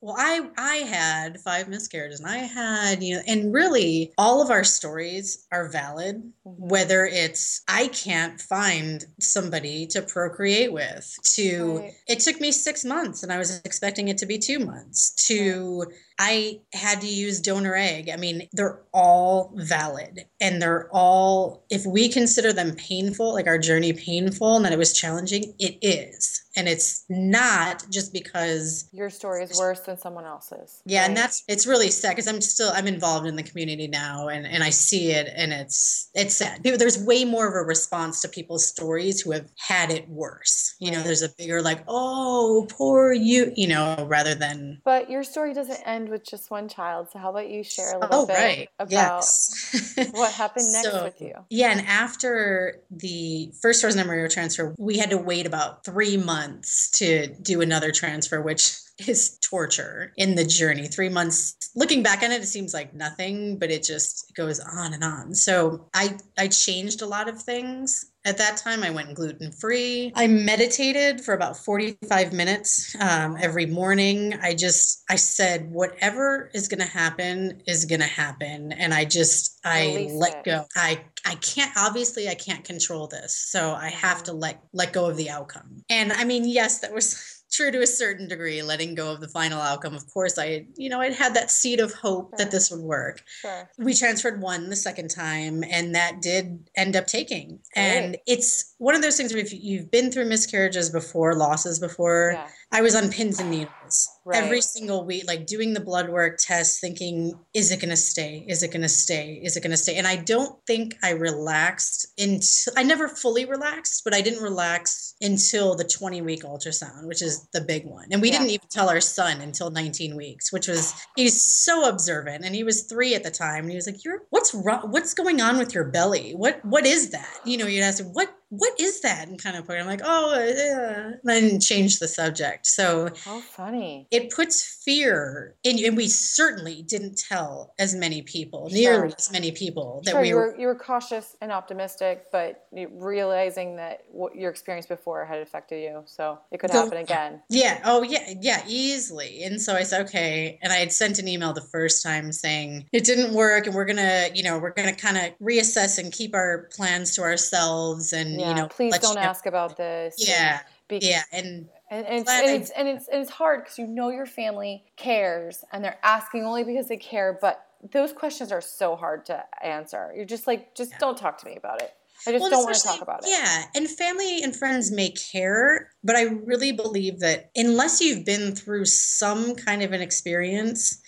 well 0.00 0.16
i 0.18 0.48
i 0.58 0.76
had 0.76 1.40
five 1.40 1.68
miscarriages 1.68 2.20
and 2.20 2.28
i 2.28 2.38
had 2.38 3.02
you 3.02 3.16
know 3.16 3.22
and 3.26 3.52
really 3.52 4.12
all 4.18 4.42
of 4.42 4.50
our 4.50 4.64
stories 4.64 5.46
are 5.52 5.68
valid 5.68 6.16
Mhm. 6.46 6.54
whether 6.58 7.06
it's 7.06 7.62
i 7.68 7.88
can't 7.88 8.40
find 8.40 9.06
somebody 9.20 9.86
to 9.86 10.02
procreate 10.02 10.72
with 10.72 11.14
to 11.22 11.78
Right. 11.78 11.92
it 12.06 12.20
took 12.20 12.40
me 12.40 12.50
six 12.52 12.84
months 12.84 13.22
and 13.22 13.32
i 13.32 13.38
was 13.38 13.60
expecting 13.64 14.08
it 14.08 14.18
to 14.18 14.26
be 14.26 14.38
two 14.38 14.58
months 14.58 15.12
to 15.26 15.86
i 16.18 16.60
had 16.72 17.00
to 17.00 17.08
use 17.08 17.40
donor 17.40 17.74
egg. 17.74 18.08
I 18.12 18.16
mean 18.16 18.48
they're 18.52 18.80
all 18.92 19.52
valid 19.56 20.26
and 20.40 20.60
they're 20.62 20.88
all 20.92 21.64
if 21.70 21.84
we 21.86 22.08
consider 22.08 22.52
them 22.52 22.74
painful 22.76 23.32
like 23.34 23.46
our 23.46 23.58
journey 23.58 23.92
painful 23.92 24.56
and 24.56 24.64
that 24.64 24.72
it 24.72 24.78
was 24.78 24.92
challenging 24.92 25.54
it 25.58 25.78
is. 25.82 26.40
And 26.56 26.68
it's 26.68 27.04
not 27.08 27.84
just 27.90 28.12
because 28.12 28.88
your 28.92 29.10
story 29.10 29.42
is 29.42 29.58
worse 29.58 29.80
than 29.80 29.98
someone 29.98 30.24
else's. 30.24 30.82
Yeah 30.86 31.04
and 31.04 31.16
that's 31.16 31.42
it's 31.48 31.66
really 31.66 31.90
sad 31.90 32.10
because 32.10 32.28
i'm 32.28 32.40
still 32.40 32.70
i'm 32.74 32.86
involved 32.86 33.26
in 33.26 33.34
the 33.36 33.42
community 33.42 33.88
now 33.88 34.28
and 34.28 34.46
and 34.46 34.62
i 34.62 34.70
see 34.70 35.10
it 35.10 35.32
and 35.34 35.52
it's 35.52 36.10
it's 36.14 36.36
sad. 36.36 36.62
People- 36.62 36.78
there's 36.78 36.98
way 36.98 37.24
more 37.24 37.48
of 37.48 37.54
a 37.54 37.66
response 37.66 38.20
to 38.22 38.28
people's 38.28 38.66
stories 38.66 39.20
who 39.20 39.32
have 39.32 39.50
had 39.58 39.90
it 39.90 40.08
worse. 40.08 40.76
You 40.78 40.92
know 40.92 41.02
there's 41.02 41.22
a 41.22 41.28
bigger 41.38 41.60
like 41.62 41.82
oh 41.88 42.66
poor 42.70 43.12
you 43.12 43.52
you 43.56 43.66
know 43.66 44.06
rather 44.08 44.34
than 44.34 44.80
But 44.84 45.10
your 45.10 45.24
story 45.24 45.54
doesn't 45.54 45.80
end 45.86 46.03
with 46.08 46.24
just 46.28 46.50
one 46.50 46.68
child. 46.68 47.08
So 47.12 47.18
how 47.18 47.30
about 47.30 47.48
you 47.48 47.62
share 47.62 47.96
a 47.96 47.98
little 47.98 48.22
oh 48.22 48.26
bit 48.26 48.34
right 48.34 48.68
about 48.78 48.92
yes 48.92 49.98
what 50.12 50.32
happened 50.32 50.72
next 50.72 50.90
So, 50.90 51.04
with 51.04 51.20
you? 51.20 51.34
Yeah, 51.50 51.70
and 51.70 51.86
after 51.86 52.80
the 52.90 53.52
first 53.60 53.80
frozen 53.80 54.00
embryo 54.00 54.28
transfer, 54.28 54.74
we 54.78 54.98
had 54.98 55.10
to 55.10 55.18
wait 55.18 55.46
about 55.46 55.84
three 55.84 56.16
months 56.16 56.90
to 56.98 57.28
do 57.42 57.60
another 57.60 57.92
transfer, 57.92 58.40
which 58.40 58.76
is 59.06 59.38
torture 59.38 60.12
in 60.16 60.34
the 60.36 60.44
journey. 60.44 60.86
Three 60.86 61.08
months, 61.08 61.56
looking 61.74 62.02
back 62.02 62.22
on 62.22 62.30
it, 62.30 62.42
it 62.42 62.46
seems 62.46 62.72
like 62.72 62.94
nothing, 62.94 63.58
but 63.58 63.70
it 63.70 63.82
just 63.82 64.32
goes 64.36 64.60
on 64.60 64.94
and 64.94 65.02
on. 65.02 65.34
So 65.34 65.88
I 65.94 66.16
I 66.38 66.48
changed 66.48 67.02
a 67.02 67.06
lot 67.06 67.28
of 67.28 67.42
things 67.42 68.06
at 68.24 68.38
that 68.38 68.56
time, 68.56 68.82
I 68.82 68.90
went 68.90 69.14
gluten 69.14 69.52
free. 69.52 70.10
I 70.14 70.26
meditated 70.26 71.20
for 71.20 71.34
about 71.34 71.58
45 71.58 72.32
minutes 72.32 72.96
um, 72.98 73.36
every 73.38 73.66
morning. 73.66 74.34
I 74.40 74.54
just, 74.54 75.04
I 75.10 75.16
said, 75.16 75.70
whatever 75.70 76.50
is 76.54 76.66
going 76.66 76.80
to 76.80 76.86
happen 76.86 77.62
is 77.66 77.84
going 77.84 78.00
to 78.00 78.06
happen. 78.06 78.72
And 78.72 78.94
I 78.94 79.04
just, 79.04 79.60
I 79.64 79.86
Release 79.86 80.12
let 80.12 80.36
it. 80.38 80.44
go. 80.44 80.64
I, 80.74 81.02
I 81.26 81.34
can't, 81.36 81.72
obviously, 81.76 82.28
I 82.28 82.34
can't 82.34 82.64
control 82.64 83.08
this. 83.08 83.36
So 83.36 83.74
I 83.74 83.90
have 83.90 84.22
to 84.24 84.32
let, 84.32 84.62
let 84.72 84.94
go 84.94 85.08
of 85.10 85.16
the 85.18 85.28
outcome. 85.28 85.82
And 85.90 86.12
I 86.12 86.24
mean, 86.24 86.48
yes, 86.48 86.80
that 86.80 86.94
was 86.94 87.43
true 87.52 87.70
to 87.70 87.82
a 87.82 87.86
certain 87.86 88.28
degree, 88.28 88.62
letting 88.62 88.94
go 88.94 89.12
of 89.12 89.20
the 89.20 89.28
final 89.28 89.60
outcome. 89.60 89.94
Of 89.94 90.12
course, 90.12 90.38
I, 90.38 90.66
you 90.76 90.88
know, 90.88 91.00
I 91.00 91.10
had 91.10 91.34
that 91.34 91.50
seed 91.50 91.80
of 91.80 91.92
hope 91.92 92.30
sure. 92.30 92.38
that 92.38 92.50
this 92.50 92.70
would 92.70 92.80
work. 92.80 93.22
Sure. 93.40 93.70
We 93.78 93.94
transferred 93.94 94.40
one 94.40 94.70
the 94.70 94.76
second 94.76 95.08
time, 95.08 95.62
and 95.70 95.94
that 95.94 96.20
did 96.20 96.68
end 96.76 96.96
up 96.96 97.06
taking. 97.06 97.60
Great. 97.74 97.84
And 97.84 98.16
it's 98.26 98.74
one 98.78 98.94
of 98.94 99.02
those 99.02 99.16
things 99.16 99.32
where 99.32 99.42
if 99.42 99.52
you've 99.52 99.90
been 99.90 100.10
through 100.10 100.26
miscarriages 100.26 100.90
before, 100.90 101.34
losses 101.34 101.78
before, 101.78 102.32
yeah. 102.34 102.48
I 102.72 102.82
was 102.82 102.94
on 102.94 103.10
pins 103.10 103.40
and 103.40 103.50
needles 103.50 104.08
right. 104.24 104.42
every 104.42 104.60
single 104.60 105.04
week, 105.04 105.24
like 105.26 105.46
doing 105.46 105.74
the 105.74 105.80
blood 105.80 106.08
work 106.08 106.38
test, 106.38 106.80
thinking, 106.80 107.38
is 107.52 107.70
it 107.70 107.80
going 107.80 107.90
to 107.90 107.96
stay? 107.96 108.44
Is 108.48 108.62
it 108.62 108.72
going 108.72 108.82
to 108.82 108.88
stay? 108.88 109.40
Is 109.42 109.56
it 109.56 109.62
going 109.62 109.70
to 109.70 109.76
stay? 109.76 109.96
And 109.96 110.06
I 110.06 110.16
don't 110.16 110.58
think 110.66 110.96
I 111.02 111.10
relaxed 111.10 112.06
until 112.18 112.72
I 112.76 112.82
never 112.82 113.08
fully 113.08 113.44
relaxed, 113.44 114.02
but 114.04 114.14
I 114.14 114.20
didn't 114.20 114.42
relax 114.42 115.14
until 115.20 115.74
the 115.74 115.84
20 115.84 116.22
week 116.22 116.42
ultrasound, 116.42 117.06
which 117.06 117.22
is 117.22 117.46
the 117.52 117.60
big 117.60 117.86
one. 117.86 118.06
And 118.10 118.20
we 118.20 118.30
yeah. 118.30 118.38
didn't 118.38 118.50
even 118.50 118.68
tell 118.70 118.88
our 118.88 119.00
son 119.00 119.40
until 119.40 119.70
19 119.70 120.16
weeks, 120.16 120.52
which 120.52 120.68
was, 120.68 120.94
he's 121.16 121.42
so 121.44 121.88
observant. 121.88 122.44
And 122.44 122.54
he 122.54 122.64
was 122.64 122.84
three 122.84 123.14
at 123.14 123.22
the 123.22 123.30
time. 123.30 123.64
And 123.64 123.70
he 123.70 123.76
was 123.76 123.86
like, 123.86 124.04
You're, 124.04 124.22
what's 124.30 124.54
wrong? 124.54 124.90
What's 124.90 125.14
going 125.14 125.40
on 125.40 125.58
with 125.58 125.74
your 125.74 125.84
belly? 125.84 126.32
What, 126.32 126.64
what 126.64 126.86
is 126.86 127.10
that? 127.10 127.40
You 127.44 127.58
know, 127.58 127.66
you'd 127.66 127.82
ask 127.82 128.00
him, 128.00 128.08
what, 128.12 128.34
what 128.50 128.78
is 128.78 129.00
that? 129.00 129.28
And 129.28 129.42
kind 129.42 129.56
of 129.56 129.66
put, 129.66 129.78
I'm 129.78 129.86
like, 129.86 130.02
oh, 130.04 130.34
yeah. 130.38 131.12
And 131.12 131.20
then 131.24 131.60
change 131.60 131.98
the 131.98 132.08
subject. 132.08 132.66
So 132.66 133.10
how 133.24 133.40
funny. 133.40 134.06
It 134.10 134.30
puts 134.30 134.80
fear 134.84 135.54
in 135.64 135.78
you. 135.78 135.88
And 135.88 135.96
we 135.96 136.08
certainly 136.08 136.82
didn't 136.82 137.18
tell 137.18 137.74
as 137.78 137.94
many 137.94 138.22
people, 138.22 138.68
nearly 138.70 139.12
as 139.18 139.32
many 139.32 139.50
people 139.50 140.02
that 140.04 140.12
sure, 140.12 140.20
we 140.20 140.28
you 140.28 140.36
were, 140.36 140.56
you 140.58 140.66
were 140.66 140.74
cautious 140.74 141.36
and 141.40 141.50
optimistic, 141.50 142.26
but 142.30 142.66
realizing 142.72 143.76
that 143.76 144.04
what 144.10 144.34
your 144.36 144.50
experience 144.50 144.86
before 144.86 145.24
had 145.24 145.40
affected 145.40 145.82
you. 145.82 146.02
So 146.06 146.38
it 146.52 146.60
could 146.60 146.70
happen 146.70 146.98
again. 146.98 147.42
Yeah. 147.50 147.80
Oh, 147.84 148.02
yeah. 148.02 148.34
Yeah. 148.40 148.62
Easily. 148.68 149.42
And 149.42 149.60
so 149.60 149.74
I 149.74 149.82
said, 149.82 150.02
okay. 150.02 150.58
And 150.62 150.72
I 150.72 150.76
had 150.76 150.92
sent 150.92 151.18
an 151.18 151.28
email 151.28 151.52
the 151.52 151.60
first 151.60 152.02
time 152.02 152.30
saying 152.30 152.86
it 152.92 153.04
didn't 153.04 153.34
work. 153.34 153.66
And 153.66 153.74
we're 153.74 153.84
going 153.84 153.96
to, 153.96 154.30
you 154.34 154.42
know, 154.42 154.58
we're 154.58 154.70
going 154.70 154.94
to 154.94 155.00
kind 155.00 155.16
of 155.16 155.24
reassess 155.40 155.98
and 155.98 156.12
keep 156.12 156.34
our 156.34 156.68
plans 156.72 157.14
to 157.16 157.22
ourselves. 157.22 158.12
And, 158.12 158.33
yeah, 158.38 158.48
you 158.48 158.54
know, 158.54 158.68
please 158.68 158.98
don't 158.98 159.18
ask 159.18 159.44
know. 159.44 159.50
about 159.50 159.76
this. 159.76 160.16
Yeah. 160.18 160.60
And, 160.90 161.02
yeah. 161.02 161.22
And, 161.32 161.68
and, 161.90 162.06
and, 162.06 162.18
it's, 162.18 162.30
and, 162.30 162.50
it's, 162.50 162.70
and 162.70 162.88
it's 162.88 163.08
and 163.08 163.22
it's 163.22 163.30
hard 163.30 163.64
because 163.64 163.78
you 163.78 163.86
know 163.86 164.10
your 164.10 164.26
family 164.26 164.84
cares 164.96 165.64
and 165.72 165.84
they're 165.84 165.98
asking 166.02 166.44
only 166.44 166.64
because 166.64 166.88
they 166.88 166.96
care, 166.96 167.38
but 167.40 167.66
those 167.92 168.12
questions 168.12 168.50
are 168.50 168.60
so 168.60 168.96
hard 168.96 169.26
to 169.26 169.44
answer. 169.62 170.12
You're 170.14 170.24
just 170.24 170.46
like, 170.46 170.74
just 170.74 170.92
yeah. 170.92 170.98
don't 170.98 171.16
talk 171.18 171.38
to 171.38 171.46
me 171.46 171.56
about 171.56 171.82
it. 171.82 171.92
I 172.26 172.32
just 172.32 172.40
well, 172.40 172.50
don't 172.50 172.64
want 172.64 172.76
to 172.76 172.82
talk 172.82 173.02
about 173.02 173.24
it. 173.24 173.28
Yeah, 173.28 173.64
and 173.74 173.88
family 173.88 174.42
and 174.42 174.56
friends 174.56 174.90
may 174.90 175.10
care, 175.10 175.90
but 176.02 176.16
I 176.16 176.22
really 176.22 176.72
believe 176.72 177.20
that 177.20 177.50
unless 177.54 178.00
you've 178.00 178.24
been 178.24 178.54
through 178.54 178.86
some 178.86 179.54
kind 179.54 179.82
of 179.82 179.92
an 179.92 180.00
experience 180.00 181.02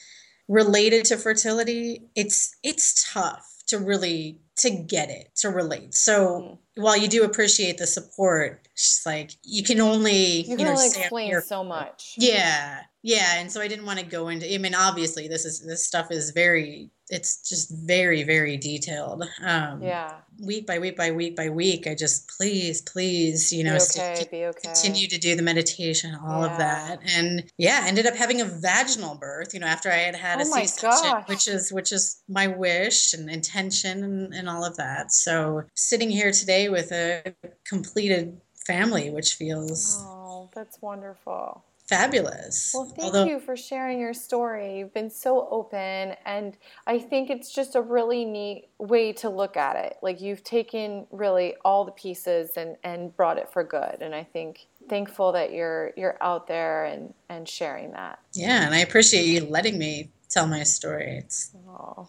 related 0.49 1.05
to 1.07 1.17
fertility, 1.17 2.03
it's 2.15 2.55
it's 2.63 3.11
tough 3.13 3.47
to 3.69 3.79
really 3.79 4.39
to 4.59 4.71
get 4.71 5.11
it 5.11 5.31
to 5.37 5.51
relate. 5.51 5.95
So 5.95 6.41
mm. 6.41 6.59
while 6.83 6.97
you 6.97 7.09
do 7.09 7.25
appreciate 7.25 7.79
the 7.79 7.87
support 7.87 8.67
it's 8.73 9.05
like 9.07 9.33
you 9.43 9.63
can 9.63 9.81
only 9.81 10.41
you, 10.41 10.45
can 10.45 10.59
you 10.59 10.65
know 10.65 10.73
only 10.73 10.87
explain 10.87 11.41
so 11.41 11.65
much. 11.65 12.15
Yeah 12.19 12.83
yeah 13.07 13.39
and 13.39 13.51
so 13.53 13.61
i 13.61 13.69
didn't 13.69 13.87
want 13.87 14.01
to 14.01 14.05
go 14.05 14.29
into 14.29 14.53
i 14.53 14.59
mean 14.59 14.75
obviously 14.75 15.29
this 15.29 15.45
is 15.45 15.65
this 15.65 15.87
stuff 15.87 16.11
is 16.11 16.31
very 16.31 16.91
it's 17.09 17.49
just 17.49 17.71
very 17.71 18.25
very 18.25 18.57
detailed. 18.57 19.23
Um 19.45 19.81
yeah. 19.81 20.15
week 20.41 20.67
by 20.67 20.81
week 20.81 20.97
by 20.97 21.13
week 21.13 21.37
by 21.37 21.49
week 21.49 21.87
i 21.87 21.95
just 21.95 22.29
please 22.37 22.83
please 22.83 23.53
you 23.53 23.63
know 23.63 23.79
be 23.79 24.01
okay, 24.01 24.27
be 24.29 24.45
okay. 24.47 24.61
continue 24.61 25.07
to 25.07 25.19
do 25.19 25.37
the 25.37 25.43
meditation 25.43 26.17
all 26.17 26.45
yeah. 26.45 26.53
of 26.53 26.59
that. 26.59 26.99
And 27.17 27.45
yeah 27.59 27.85
ended 27.87 28.07
up 28.07 28.17
having 28.17 28.41
a 28.41 28.45
vaginal 28.45 29.15
birth 29.15 29.55
you 29.55 29.61
know 29.61 29.69
after 29.69 29.89
i 29.89 29.99
had 29.99 30.17
had 30.17 30.39
oh 30.39 30.43
a 30.43 30.45
c-section 30.45 31.23
which 31.27 31.47
is 31.47 31.73
which 31.73 31.93
is 31.93 32.23
my 32.29 32.49
wish 32.49 33.15
and 33.15 33.31
intention 33.31 34.03
and, 34.03 34.35
and 34.35 34.49
all 34.49 34.65
of 34.65 34.77
that. 34.77 35.13
So 35.13 35.63
sitting 35.75 36.11
here 36.11 36.33
today 36.33 36.69
with 36.69 36.91
a 36.91 37.37
completed 37.65 38.41
family 38.67 39.11
which 39.11 39.35
feels 39.35 40.03
oh 40.05 40.51
that's 40.53 40.83
wonderful 40.83 41.63
fabulous. 41.89 42.73
Well, 42.75 42.85
thank 42.85 43.15
Although, 43.15 43.25
you 43.25 43.41
for 43.41 43.57
sharing 43.57 44.01
your 44.01 44.15
story. 44.15 44.79
You've 44.79 44.95
been 44.95 45.11
so 45.11 45.49
open, 45.51 46.15
and 46.25 46.57
I 46.87 46.99
think 46.99 47.31
it's 47.31 47.53
just 47.53 47.77
a 47.77 47.81
really 47.81 48.25
neat 48.25 48.69
way 48.79 49.13
to 49.15 49.29
look 49.29 49.57
at 49.57 49.77
it. 49.77 49.97
Like 50.03 50.21
you've 50.21 50.45
taken 50.45 51.07
really 51.11 51.55
all 51.65 51.85
the 51.85 51.93
pieces 51.93 52.51
and 52.57 52.77
and 52.83 53.17
brought 53.17 53.39
it 53.39 53.53
for 53.53 53.65
good. 53.65 53.99
And 54.01 54.15
I 54.15 54.25
think 54.25 54.67
thankful 54.89 55.33
that 55.33 55.53
you're 55.53 55.93
you're 55.97 56.17
out 56.21 56.47
there 56.47 56.85
and 56.85 57.15
and 57.29 57.49
sharing 57.49 57.93
that. 57.93 58.19
Yeah, 58.33 58.65
and 58.65 58.75
I 58.75 58.79
appreciate 58.79 59.27
you 59.27 59.47
letting 59.47 59.79
me 59.79 60.11
tell 60.29 60.47
my 60.47 60.63
story. 60.63 61.19
It's 61.19 61.55
oh. 61.69 62.09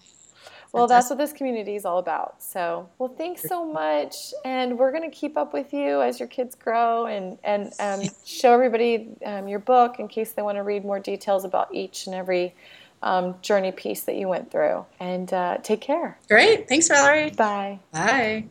Well, 0.72 0.88
that's 0.88 1.10
what 1.10 1.18
this 1.18 1.34
community 1.34 1.76
is 1.76 1.86
all 1.86 1.98
about. 1.98 2.42
So, 2.42 2.90
well, 3.00 3.10
thanks 3.10 3.42
so 3.44 3.66
much, 3.66 4.34
and 4.44 4.78
we're 4.78 4.92
going 4.92 5.10
to 5.10 5.16
keep 5.16 5.38
up 5.38 5.54
with 5.54 5.74
you 5.74 6.02
as 6.02 6.20
your 6.20 6.28
kids 6.28 6.56
grow, 6.56 7.06
and 7.06 7.38
and 7.44 7.74
um, 7.80 8.02
show 8.26 8.54
everybody 8.54 9.10
um, 9.26 9.48
your 9.48 9.60
book 9.60 10.00
in 10.00 10.08
case 10.08 10.34
they 10.34 10.42
want 10.42 10.58
to 10.58 10.64
read 10.64 10.84
more 10.84 11.00
details 11.00 11.46
about 11.46 11.74
each 11.74 12.08
and 12.08 12.16
every 12.16 12.54
um, 13.02 13.36
journey 13.42 13.72
piece 13.72 14.02
that 14.02 14.16
you 14.16 14.28
went 14.28 14.52
through. 14.52 14.86
And 15.00 15.32
uh, 15.34 15.58
take 15.64 15.82
care. 15.82 16.18
Great, 16.28 16.68
thanks, 16.68 16.88
Valerie. 16.88 17.32
Bye. 17.32 17.80
Bye. 17.92 18.46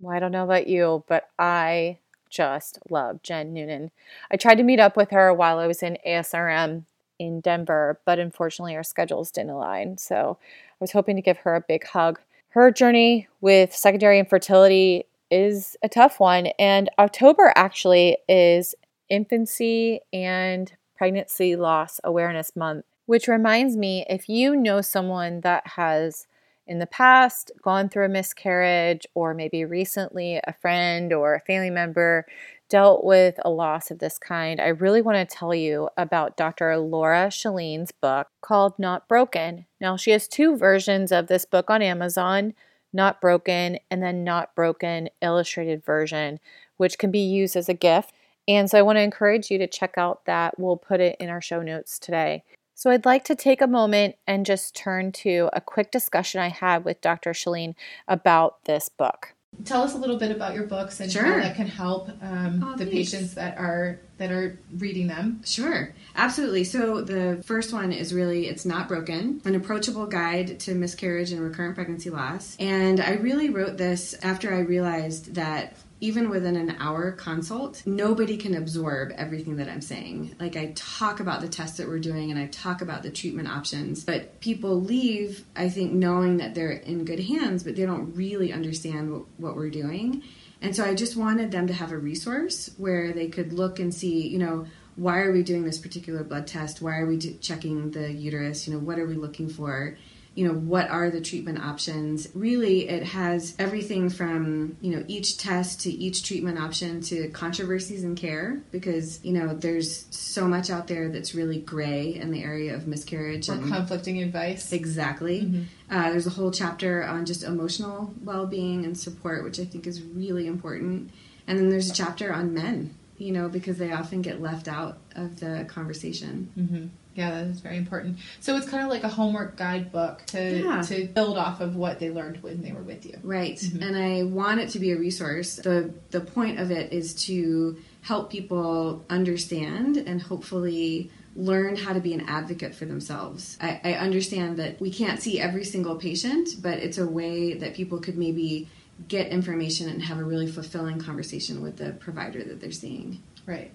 Well, 0.00 0.16
I 0.16 0.18
don't 0.18 0.32
know 0.32 0.44
about 0.44 0.66
you, 0.66 1.04
but 1.06 1.28
I 1.38 1.98
just 2.28 2.78
love 2.90 3.22
Jen 3.22 3.52
Noonan. 3.52 3.90
I 4.30 4.36
tried 4.36 4.56
to 4.56 4.64
meet 4.64 4.80
up 4.80 4.96
with 4.96 5.10
her 5.10 5.32
while 5.32 5.58
I 5.58 5.66
was 5.66 5.82
in 5.82 5.98
ASRM 6.06 6.84
in 7.22 7.40
Denver, 7.40 8.00
but 8.04 8.18
unfortunately 8.18 8.74
our 8.74 8.82
schedules 8.82 9.30
didn't 9.30 9.50
align. 9.50 9.96
So 9.98 10.38
I 10.40 10.76
was 10.80 10.92
hoping 10.92 11.16
to 11.16 11.22
give 11.22 11.38
her 11.38 11.54
a 11.54 11.60
big 11.60 11.86
hug. 11.86 12.20
Her 12.50 12.70
journey 12.70 13.28
with 13.40 13.74
secondary 13.74 14.18
infertility 14.18 15.06
is 15.30 15.76
a 15.82 15.88
tough 15.88 16.20
one, 16.20 16.48
and 16.58 16.90
October 16.98 17.52
actually 17.56 18.18
is 18.28 18.74
Infancy 19.08 20.00
and 20.12 20.72
Pregnancy 20.96 21.56
Loss 21.56 22.00
Awareness 22.04 22.54
Month, 22.54 22.84
which 23.06 23.28
reminds 23.28 23.76
me 23.76 24.04
if 24.08 24.28
you 24.28 24.54
know 24.54 24.80
someone 24.80 25.40
that 25.40 25.66
has 25.66 26.26
in 26.66 26.78
the 26.78 26.86
past 26.86 27.50
gone 27.62 27.88
through 27.88 28.04
a 28.04 28.08
miscarriage, 28.08 29.06
or 29.14 29.34
maybe 29.34 29.64
recently 29.64 30.40
a 30.44 30.54
friend 30.60 31.12
or 31.12 31.34
a 31.34 31.40
family 31.40 31.70
member 31.70 32.26
dealt 32.72 33.04
with 33.04 33.38
a 33.44 33.50
loss 33.50 33.90
of 33.90 33.98
this 33.98 34.18
kind, 34.18 34.58
I 34.58 34.68
really 34.68 35.02
want 35.02 35.16
to 35.18 35.36
tell 35.36 35.54
you 35.54 35.90
about 35.98 36.38
Dr. 36.38 36.78
Lora 36.78 37.26
Shahine's 37.26 37.92
book 37.92 38.28
called 38.40 38.78
Not 38.78 39.06
Broken. 39.06 39.66
Now, 39.78 39.98
she 39.98 40.10
has 40.12 40.26
two 40.26 40.56
versions 40.56 41.12
of 41.12 41.26
this 41.26 41.44
book 41.44 41.68
on 41.68 41.82
Amazon 41.82 42.54
Not 42.90 43.20
Broken 43.20 43.78
and 43.90 44.02
then 44.02 44.24
Not 44.24 44.54
Broken 44.54 45.10
Illustrated 45.20 45.84
version, 45.84 46.40
which 46.78 46.96
can 46.96 47.10
be 47.10 47.18
used 47.18 47.56
as 47.56 47.68
a 47.68 47.74
gift. 47.74 48.14
And 48.48 48.70
so 48.70 48.78
I 48.78 48.82
want 48.82 48.96
to 48.96 49.02
encourage 49.02 49.50
you 49.50 49.58
to 49.58 49.66
check 49.66 49.98
out 49.98 50.24
that. 50.24 50.58
We'll 50.58 50.78
put 50.78 50.98
it 50.98 51.16
in 51.20 51.28
our 51.28 51.42
show 51.42 51.60
notes 51.60 51.98
today. 51.98 52.42
So 52.74 52.90
I'd 52.90 53.04
like 53.04 53.24
to 53.24 53.34
take 53.36 53.60
a 53.60 53.66
moment 53.66 54.14
and 54.26 54.46
just 54.46 54.74
turn 54.74 55.12
to 55.12 55.50
a 55.52 55.60
quick 55.60 55.90
discussion 55.90 56.40
I 56.40 56.48
had 56.48 56.86
with 56.86 57.02
Dr. 57.02 57.32
Shahine 57.32 57.74
about 58.08 58.64
this 58.64 58.88
book 58.88 59.34
tell 59.64 59.82
us 59.82 59.94
a 59.94 59.98
little 59.98 60.16
bit 60.16 60.30
about 60.30 60.54
your 60.54 60.64
books 60.64 61.00
and 61.00 61.12
sure. 61.12 61.24
how 61.24 61.36
that 61.36 61.54
can 61.54 61.66
help 61.66 62.08
um, 62.22 62.64
oh, 62.64 62.72
the 62.72 62.84
thanks. 62.84 62.92
patients 62.92 63.34
that 63.34 63.58
are 63.58 64.00
that 64.18 64.30
are 64.30 64.58
reading 64.78 65.06
them 65.06 65.40
sure 65.44 65.94
absolutely 66.16 66.64
so 66.64 67.00
the 67.02 67.42
first 67.44 67.72
one 67.72 67.92
is 67.92 68.14
really 68.14 68.48
it's 68.48 68.64
not 68.64 68.88
broken 68.88 69.40
an 69.44 69.54
approachable 69.54 70.06
guide 70.06 70.58
to 70.58 70.74
miscarriage 70.74 71.32
and 71.32 71.40
recurrent 71.40 71.74
pregnancy 71.74 72.10
loss 72.10 72.56
and 72.58 73.00
i 73.00 73.12
really 73.12 73.50
wrote 73.50 73.76
this 73.76 74.14
after 74.22 74.54
i 74.54 74.58
realized 74.58 75.34
that 75.34 75.76
even 76.02 76.28
within 76.28 76.56
an 76.56 76.74
hour 76.80 77.12
consult, 77.12 77.80
nobody 77.86 78.36
can 78.36 78.56
absorb 78.56 79.12
everything 79.12 79.54
that 79.54 79.68
I'm 79.68 79.80
saying. 79.80 80.34
Like 80.40 80.56
I 80.56 80.72
talk 80.74 81.20
about 81.20 81.40
the 81.40 81.48
tests 81.48 81.76
that 81.76 81.86
we're 81.86 82.00
doing 82.00 82.32
and 82.32 82.40
I 82.40 82.48
talk 82.48 82.82
about 82.82 83.04
the 83.04 83.10
treatment 83.10 83.46
options, 83.46 84.02
but 84.02 84.40
people 84.40 84.80
leave, 84.80 85.44
I 85.54 85.68
think, 85.68 85.92
knowing 85.92 86.38
that 86.38 86.56
they're 86.56 86.72
in 86.72 87.04
good 87.04 87.20
hands, 87.20 87.62
but 87.62 87.76
they 87.76 87.86
don't 87.86 88.16
really 88.16 88.52
understand 88.52 89.12
what, 89.12 89.26
what 89.36 89.54
we're 89.54 89.70
doing. 89.70 90.24
And 90.60 90.74
so 90.74 90.84
I 90.84 90.96
just 90.96 91.16
wanted 91.16 91.52
them 91.52 91.68
to 91.68 91.72
have 91.72 91.92
a 91.92 91.98
resource 91.98 92.74
where 92.78 93.12
they 93.12 93.28
could 93.28 93.52
look 93.52 93.78
and 93.78 93.94
see, 93.94 94.26
you 94.26 94.38
know, 94.38 94.66
why 94.96 95.20
are 95.20 95.30
we 95.30 95.44
doing 95.44 95.62
this 95.64 95.78
particular 95.78 96.24
blood 96.24 96.48
test? 96.48 96.82
Why 96.82 96.96
are 96.96 97.06
we 97.06 97.18
checking 97.18 97.92
the 97.92 98.12
uterus? 98.12 98.66
You 98.66 98.74
know, 98.74 98.80
what 98.80 98.98
are 98.98 99.06
we 99.06 99.14
looking 99.14 99.48
for? 99.48 99.96
You 100.34 100.46
know 100.46 100.54
what 100.54 100.88
are 100.88 101.10
the 101.10 101.20
treatment 101.20 101.62
options? 101.62 102.28
Really 102.34 102.88
it 102.88 103.04
has 103.04 103.54
everything 103.58 104.08
from 104.08 104.76
you 104.80 104.96
know 104.96 105.04
each 105.06 105.36
test 105.38 105.82
to 105.82 105.90
each 105.90 106.22
treatment 106.22 106.58
option 106.58 107.00
to 107.02 107.28
controversies 107.28 108.02
in 108.04 108.14
care 108.14 108.62
because 108.70 109.22
you 109.24 109.32
know 109.32 109.54
there's 109.54 110.06
so 110.10 110.48
much 110.48 110.70
out 110.70 110.88
there 110.88 111.10
that's 111.10 111.34
really 111.34 111.58
gray 111.60 112.14
in 112.14 112.30
the 112.30 112.42
area 112.42 112.74
of 112.74 112.86
miscarriage 112.86 113.48
or 113.48 113.54
and 113.54 113.70
conflicting 113.70 114.22
advice. 114.22 114.72
Exactly. 114.72 115.42
Mm-hmm. 115.42 115.62
uh, 115.94 116.10
there's 116.10 116.26
a 116.26 116.30
whole 116.30 116.50
chapter 116.50 117.04
on 117.04 117.26
just 117.26 117.42
emotional 117.42 118.14
well-being 118.22 118.84
and 118.84 118.96
support 118.96 119.44
which 119.44 119.60
i 119.60 119.64
think 119.64 119.86
is 119.86 120.02
really 120.02 120.46
important. 120.46 121.10
And 121.46 121.58
then 121.58 121.68
there's 121.70 121.90
a 121.90 121.94
chapter 121.94 122.32
on 122.32 122.54
men 122.54 122.94
you 123.18 123.32
know 123.32 123.48
because 123.48 123.78
they 123.78 123.92
often 123.92 124.22
get 124.22 124.40
left 124.40 124.68
out 124.68 124.98
of 125.14 125.40
the 125.40 125.66
conversation. 125.68 126.50
Mm-hmm. 126.58 126.86
Yeah, 127.14 127.30
that 127.30 127.46
is 127.46 127.60
very 127.60 127.76
important. 127.76 128.18
So 128.40 128.56
it's 128.56 128.68
kind 128.68 128.82
of 128.82 128.90
like 128.90 129.04
a 129.04 129.08
homework 129.08 129.56
guidebook 129.56 130.24
to 130.26 130.62
yeah. 130.64 130.82
to 130.82 131.06
build 131.06 131.36
off 131.36 131.60
of 131.60 131.76
what 131.76 131.98
they 131.98 132.10
learned 132.10 132.42
when 132.42 132.62
they 132.62 132.72
were 132.72 132.82
with 132.82 133.04
you. 133.04 133.18
Right. 133.22 133.56
Mm-hmm. 133.56 133.82
And 133.82 133.96
I 133.96 134.22
want 134.22 134.60
it 134.60 134.70
to 134.70 134.78
be 134.78 134.92
a 134.92 134.98
resource. 134.98 135.56
The 135.56 135.92
the 136.10 136.20
point 136.20 136.58
of 136.58 136.70
it 136.70 136.92
is 136.92 137.14
to 137.26 137.76
help 138.00 138.30
people 138.30 139.04
understand 139.10 139.96
and 139.96 140.20
hopefully 140.22 141.10
learn 141.34 141.76
how 141.76 141.92
to 141.92 142.00
be 142.00 142.12
an 142.12 142.22
advocate 142.28 142.74
for 142.74 142.84
themselves. 142.84 143.56
I, 143.60 143.80
I 143.84 143.92
understand 143.94 144.58
that 144.58 144.80
we 144.80 144.90
can't 144.90 145.20
see 145.20 145.40
every 145.40 145.64
single 145.64 145.96
patient, 145.96 146.50
but 146.60 146.78
it's 146.78 146.98
a 146.98 147.06
way 147.06 147.54
that 147.54 147.74
people 147.74 148.00
could 148.00 148.18
maybe 148.18 148.68
get 149.08 149.28
information 149.28 149.88
and 149.88 150.02
have 150.02 150.18
a 150.18 150.24
really 150.24 150.46
fulfilling 150.46 151.00
conversation 151.00 151.62
with 151.62 151.76
the 151.76 151.92
provider 151.92 152.42
that 152.42 152.60
they're 152.60 152.70
seeing. 152.70 153.22
Right. 153.46 153.72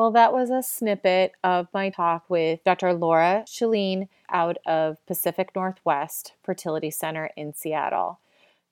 Well, 0.00 0.12
that 0.12 0.32
was 0.32 0.48
a 0.48 0.62
snippet 0.62 1.32
of 1.44 1.68
my 1.74 1.90
talk 1.90 2.24
with 2.30 2.64
Dr. 2.64 2.94
Lora 2.94 3.44
Shahine 3.46 4.08
out 4.30 4.56
of 4.64 4.96
Pacific 5.04 5.50
Northwest 5.54 6.32
Fertility 6.42 6.90
Center 6.90 7.28
in 7.36 7.52
Seattle. 7.52 8.18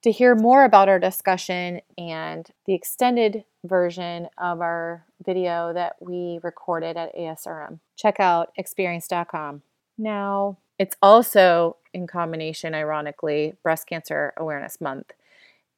To 0.05 0.11
hear 0.11 0.35
more 0.35 0.65
about 0.65 0.89
our 0.89 0.99
discussion 0.99 1.83
and 1.99 2.49
the 2.65 2.73
extended 2.73 3.45
version 3.63 4.29
of 4.39 4.63
our 4.63 5.05
video 5.23 5.75
that 5.75 5.97
we 6.01 6.41
recorded 6.43 6.97
at 6.97 7.15
ASRM, 7.15 7.81
check 7.95 8.19
out 8.19 8.51
experience.com. 8.57 9.61
Now, 9.99 10.57
it's 10.79 10.97
also 11.03 11.77
in 11.93 12.07
combination, 12.07 12.75
ironically, 12.75 13.53
Breast 13.63 13.87
Cancer 13.87 14.33
Awareness 14.39 14.81
Month. 14.81 15.13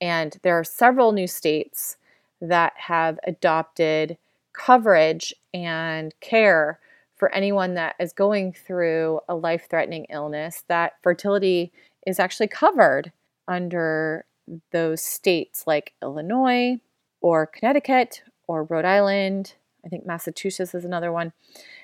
And 0.00 0.38
there 0.44 0.56
are 0.56 0.62
several 0.62 1.10
new 1.10 1.26
states 1.26 1.96
that 2.40 2.74
have 2.76 3.18
adopted 3.24 4.16
coverage 4.52 5.34
and 5.52 6.14
care 6.20 6.78
for 7.16 7.32
anyone 7.34 7.74
that 7.74 7.96
is 8.00 8.12
going 8.12 8.52
through 8.52 9.20
a 9.28 9.34
life 9.34 9.66
threatening 9.68 10.06
illness, 10.08 10.64
that 10.68 10.94
fertility 11.02 11.72
is 12.06 12.18
actually 12.18 12.48
covered 12.48 13.12
under 13.46 14.24
those 14.72 15.02
states 15.02 15.64
like 15.66 15.92
Illinois 16.02 16.78
or 17.20 17.46
Connecticut 17.46 18.22
or 18.46 18.64
Rhode 18.64 18.84
Island. 18.84 19.54
I 19.84 19.88
think 19.88 20.06
Massachusetts 20.06 20.74
is 20.74 20.84
another 20.84 21.12
one. 21.12 21.32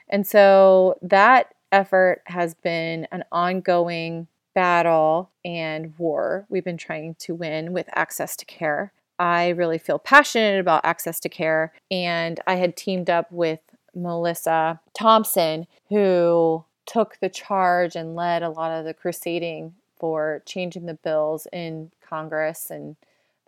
And 0.08 0.26
so 0.26 0.98
that 1.02 1.54
effort 1.72 2.22
has 2.26 2.54
been 2.54 3.06
an 3.12 3.24
ongoing 3.30 4.28
battle 4.54 5.30
and 5.44 5.92
war 5.98 6.46
we've 6.48 6.64
been 6.64 6.78
trying 6.78 7.14
to 7.16 7.34
win 7.34 7.72
with 7.72 7.88
access 7.92 8.36
to 8.36 8.46
care. 8.46 8.92
I 9.18 9.48
really 9.48 9.78
feel 9.78 9.98
passionate 9.98 10.60
about 10.60 10.84
access 10.84 11.20
to 11.20 11.28
care. 11.28 11.72
And 11.90 12.40
I 12.46 12.56
had 12.56 12.76
teamed 12.76 13.10
up 13.10 13.30
with 13.30 13.60
Melissa 13.94 14.80
Thompson, 14.94 15.66
who 15.88 16.64
took 16.84 17.18
the 17.20 17.28
charge 17.28 17.96
and 17.96 18.14
led 18.14 18.42
a 18.42 18.50
lot 18.50 18.72
of 18.72 18.84
the 18.84 18.94
crusading 18.94 19.74
for 19.98 20.42
changing 20.44 20.86
the 20.86 20.94
bills 20.94 21.46
in 21.52 21.90
Congress 22.06 22.70
and 22.70 22.96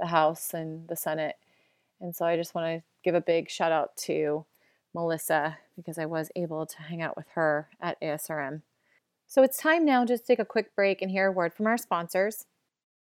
the 0.00 0.06
House 0.06 0.54
and 0.54 0.88
the 0.88 0.96
Senate. 0.96 1.36
And 2.00 2.14
so 2.14 2.24
I 2.24 2.36
just 2.36 2.54
want 2.54 2.66
to 2.66 2.82
give 3.04 3.14
a 3.14 3.20
big 3.20 3.50
shout 3.50 3.72
out 3.72 3.96
to 3.96 4.44
Melissa 4.94 5.58
because 5.76 5.98
I 5.98 6.06
was 6.06 6.30
able 6.34 6.66
to 6.66 6.82
hang 6.82 7.02
out 7.02 7.16
with 7.16 7.26
her 7.34 7.68
at 7.80 8.00
ASRM. 8.00 8.62
So 9.26 9.42
it's 9.42 9.58
time 9.58 9.84
now 9.84 10.04
just 10.04 10.24
to 10.24 10.26
take 10.28 10.38
a 10.38 10.44
quick 10.44 10.74
break 10.74 11.02
and 11.02 11.10
hear 11.10 11.26
a 11.26 11.32
word 11.32 11.52
from 11.52 11.66
our 11.66 11.76
sponsors. 11.76 12.46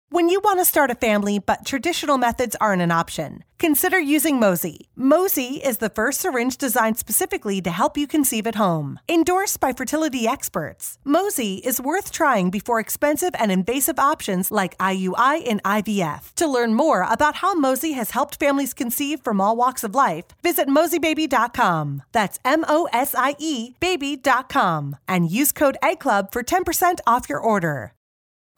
When 0.09 0.29
you 0.29 0.39
want 0.39 0.59
to 0.59 0.65
start 0.65 0.89
a 0.89 0.95
family, 0.95 1.37
but 1.37 1.65
traditional 1.65 2.17
methods 2.17 2.55
aren't 2.61 2.81
an 2.81 2.91
option, 2.91 3.43
consider 3.59 3.99
using 3.99 4.39
Mosie. 4.39 4.87
Mosie 4.97 5.59
is 5.61 5.79
the 5.79 5.89
first 5.89 6.21
syringe 6.21 6.55
designed 6.57 6.97
specifically 6.97 7.59
to 7.61 7.69
help 7.71 7.97
you 7.97 8.07
conceive 8.07 8.47
at 8.47 8.55
home. 8.55 9.01
Endorsed 9.09 9.59
by 9.59 9.73
fertility 9.73 10.25
experts, 10.25 10.97
Mosie 11.05 11.59
is 11.61 11.81
worth 11.81 12.13
trying 12.13 12.49
before 12.49 12.79
expensive 12.79 13.35
and 13.37 13.51
invasive 13.51 13.99
options 13.99 14.49
like 14.49 14.77
IUI 14.77 15.45
and 15.45 15.61
IVF. 15.63 16.33
To 16.35 16.47
learn 16.47 16.73
more 16.73 17.01
about 17.01 17.35
how 17.35 17.53
Mosie 17.53 17.95
has 17.95 18.11
helped 18.11 18.39
families 18.39 18.73
conceive 18.73 19.19
from 19.19 19.41
all 19.41 19.57
walks 19.57 19.83
of 19.83 19.93
life, 19.93 20.23
visit 20.41 20.69
mosiebaby.com. 20.69 22.03
That's 22.13 22.39
M 22.45 22.63
O 22.69 22.87
S 22.93 23.13
I 23.13 23.35
E 23.39 23.75
baby.com 23.81 24.95
and 25.05 25.29
use 25.29 25.51
code 25.51 25.77
EGGCLUB 25.83 26.31
for 26.31 26.43
10% 26.43 26.99
off 27.05 27.27
your 27.27 27.39
order. 27.39 27.91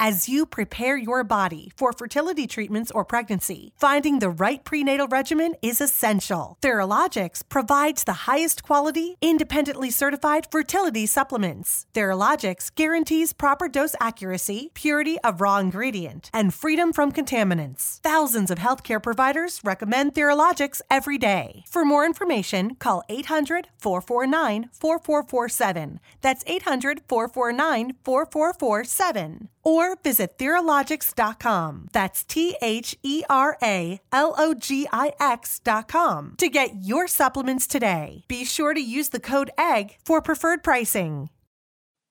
As 0.01 0.29
you 0.29 0.45
prepare 0.45 0.95
your 0.95 1.25
body 1.25 1.73
for 1.75 1.91
fertility 1.91 2.47
treatments 2.47 2.89
or 2.89 3.03
pregnancy, 3.03 3.73
finding 3.75 4.19
the 4.19 4.29
right 4.29 4.63
prenatal 4.63 5.09
regimen 5.09 5.55
is 5.61 5.81
essential. 5.81 6.57
Theralogix 6.61 7.43
provides 7.49 8.05
the 8.05 8.29
highest 8.29 8.63
quality, 8.63 9.17
independently 9.21 9.91
certified 9.91 10.47
fertility 10.49 11.05
supplements. 11.05 11.85
Theralogix 11.93 12.73
guarantees 12.73 13.33
proper 13.33 13.67
dose 13.67 13.93
accuracy, 13.99 14.71
purity 14.73 15.19
of 15.19 15.41
raw 15.41 15.57
ingredient, 15.57 16.29
and 16.33 16.53
freedom 16.53 16.93
from 16.93 17.11
contaminants. 17.11 17.99
Thousands 17.99 18.49
of 18.49 18.57
healthcare 18.57 19.03
providers 19.03 19.59
recommend 19.65 20.13
Theralogix 20.13 20.79
every 20.89 21.17
day. 21.17 21.65
For 21.67 21.83
more 21.83 22.05
information, 22.05 22.75
call 22.75 23.03
800 23.09 23.67
449 23.77 24.69
4447. 24.71 25.99
That's 26.21 26.45
800 26.47 27.01
449 27.09 27.95
4447 28.05 29.49
or 29.63 29.95
visit 30.03 30.37
Theralogix.com. 30.37 31.89
That's 31.91 32.23
T 32.23 32.55
H 32.61 32.97
E 33.03 33.23
R 33.29 33.57
A 33.61 33.99
L 34.11 34.35
O 34.37 34.53
G 34.53 34.87
I 34.91 35.13
X.com 35.19 36.35
to 36.37 36.49
get 36.49 36.75
your 36.81 37.07
supplements 37.07 37.67
today. 37.67 38.23
Be 38.27 38.45
sure 38.45 38.73
to 38.73 38.81
use 38.81 39.09
the 39.09 39.19
code 39.19 39.51
EGG 39.57 39.97
for 40.03 40.21
preferred 40.21 40.63
pricing. 40.63 41.29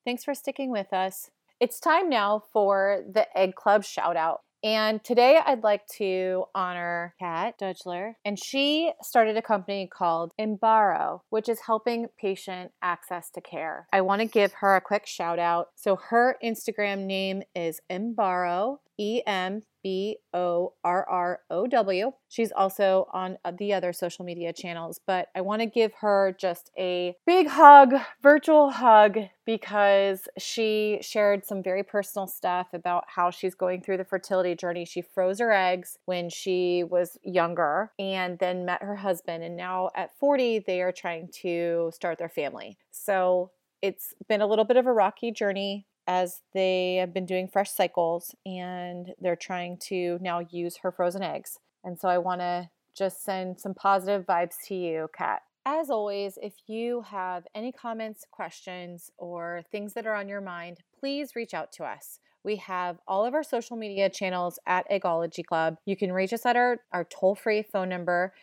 Thanks 0.05 0.23
for 0.23 0.33
sticking 0.33 0.71
with 0.71 0.93
us. 0.93 1.29
It's 1.59 1.79
time 1.79 2.09
now 2.09 2.41
for 2.53 3.03
the 3.11 3.25
Egg 3.37 3.55
Club 3.55 3.83
shout 3.83 4.15
out. 4.15 4.41
And 4.63 5.03
today 5.03 5.39
I'd 5.45 5.63
like 5.63 5.87
to 5.97 6.45
honor 6.53 7.15
Kat 7.19 7.57
Dudgler. 7.59 8.15
And 8.25 8.37
she 8.37 8.91
started 9.01 9.37
a 9.37 9.41
company 9.41 9.87
called 9.91 10.33
Emborrow, 10.39 11.21
which 11.29 11.47
is 11.47 11.61
helping 11.65 12.07
patient 12.19 12.71
access 12.81 13.29
to 13.31 13.41
care. 13.41 13.87
I 13.93 14.01
want 14.01 14.21
to 14.21 14.27
give 14.27 14.53
her 14.53 14.75
a 14.75 14.81
quick 14.81 15.05
shout 15.05 15.39
out. 15.39 15.69
So 15.75 15.95
her 16.09 16.37
Instagram 16.43 17.05
name 17.05 17.43
is 17.55 17.79
Emborrow, 17.89 18.79
E 18.97 19.21
M 19.25 19.61
B 19.83 20.17
O 20.33 20.73
R 20.83 21.07
R 21.09 21.39
O 21.49 21.67
W. 21.67 22.11
She's 22.27 22.51
also 22.51 23.07
on 23.13 23.37
uh, 23.43 23.51
the 23.57 23.73
other 23.73 23.93
social 23.93 24.25
media 24.25 24.53
channels, 24.53 24.99
but 25.05 25.29
I 25.35 25.41
want 25.41 25.61
to 25.61 25.65
give 25.65 25.93
her 26.01 26.35
just 26.39 26.71
a 26.77 27.15
big 27.25 27.47
hug, 27.47 27.93
virtual 28.21 28.69
hug, 28.71 29.17
because 29.45 30.27
she 30.37 30.99
shared 31.01 31.45
some 31.45 31.63
very 31.63 31.83
personal 31.83 32.27
stuff 32.27 32.67
about 32.73 33.05
how 33.07 33.31
she's 33.31 33.55
going 33.55 33.81
through 33.81 33.97
the 33.97 34.05
fertility 34.05 34.55
journey. 34.55 34.85
She 34.85 35.01
froze 35.01 35.39
her 35.39 35.51
eggs 35.51 35.97
when 36.05 36.29
she 36.29 36.83
was 36.83 37.17
younger 37.23 37.91
and 37.97 38.37
then 38.39 38.65
met 38.65 38.83
her 38.83 38.97
husband, 38.97 39.43
and 39.43 39.57
now 39.57 39.89
at 39.95 40.17
40, 40.19 40.59
they 40.59 40.81
are 40.81 40.91
trying 40.91 41.29
to 41.41 41.91
start 41.93 42.17
their 42.17 42.29
family. 42.29 42.77
So 42.91 43.51
it's 43.81 44.13
been 44.27 44.41
a 44.41 44.47
little 44.47 44.65
bit 44.65 44.77
of 44.77 44.85
a 44.85 44.93
rocky 44.93 45.31
journey 45.31 45.85
as 46.09 46.41
they 46.55 46.95
have 46.95 47.13
been 47.13 47.27
doing 47.27 47.47
fresh 47.47 47.69
cycles 47.69 48.33
and 48.43 49.13
they're 49.21 49.35
trying 49.35 49.77
to 49.77 50.17
now 50.19 50.39
use 50.39 50.77
her 50.77 50.91
frozen 50.91 51.21
eggs. 51.21 51.59
And 51.83 51.99
so 51.99 52.09
I 52.09 52.17
want 52.17 52.41
to 52.41 52.69
just 52.95 53.23
send 53.23 53.59
some 53.59 53.75
positive 53.75 54.25
vibes 54.25 54.55
to 54.65 54.75
you, 54.75 55.07
Kat. 55.15 55.43
As 55.67 55.91
always, 55.91 56.39
if 56.41 56.53
you 56.65 57.01
have 57.01 57.45
any 57.53 57.71
comments, 57.71 58.25
questions, 58.31 59.11
or 59.19 59.61
things 59.71 59.93
that 59.93 60.07
are 60.07 60.15
on 60.15 60.27
your 60.27 60.41
mind, 60.41 60.79
please 60.99 61.35
reach 61.35 61.53
out 61.53 61.71
to 61.73 61.83
us. 61.83 62.19
We 62.43 62.55
have 62.55 62.97
all 63.07 63.23
of 63.23 63.35
our 63.35 63.43
social 63.43 63.77
media 63.77 64.09
channels 64.09 64.57
at 64.65 64.89
Eggology 64.89 65.45
Club. 65.45 65.77
You 65.85 65.95
can 65.95 66.11
reach 66.11 66.33
us 66.33 66.43
at 66.43 66.55
our, 66.55 66.79
our 66.91 67.03
toll 67.03 67.35
free 67.35 67.61
phone 67.61 67.89
number, 67.89 68.33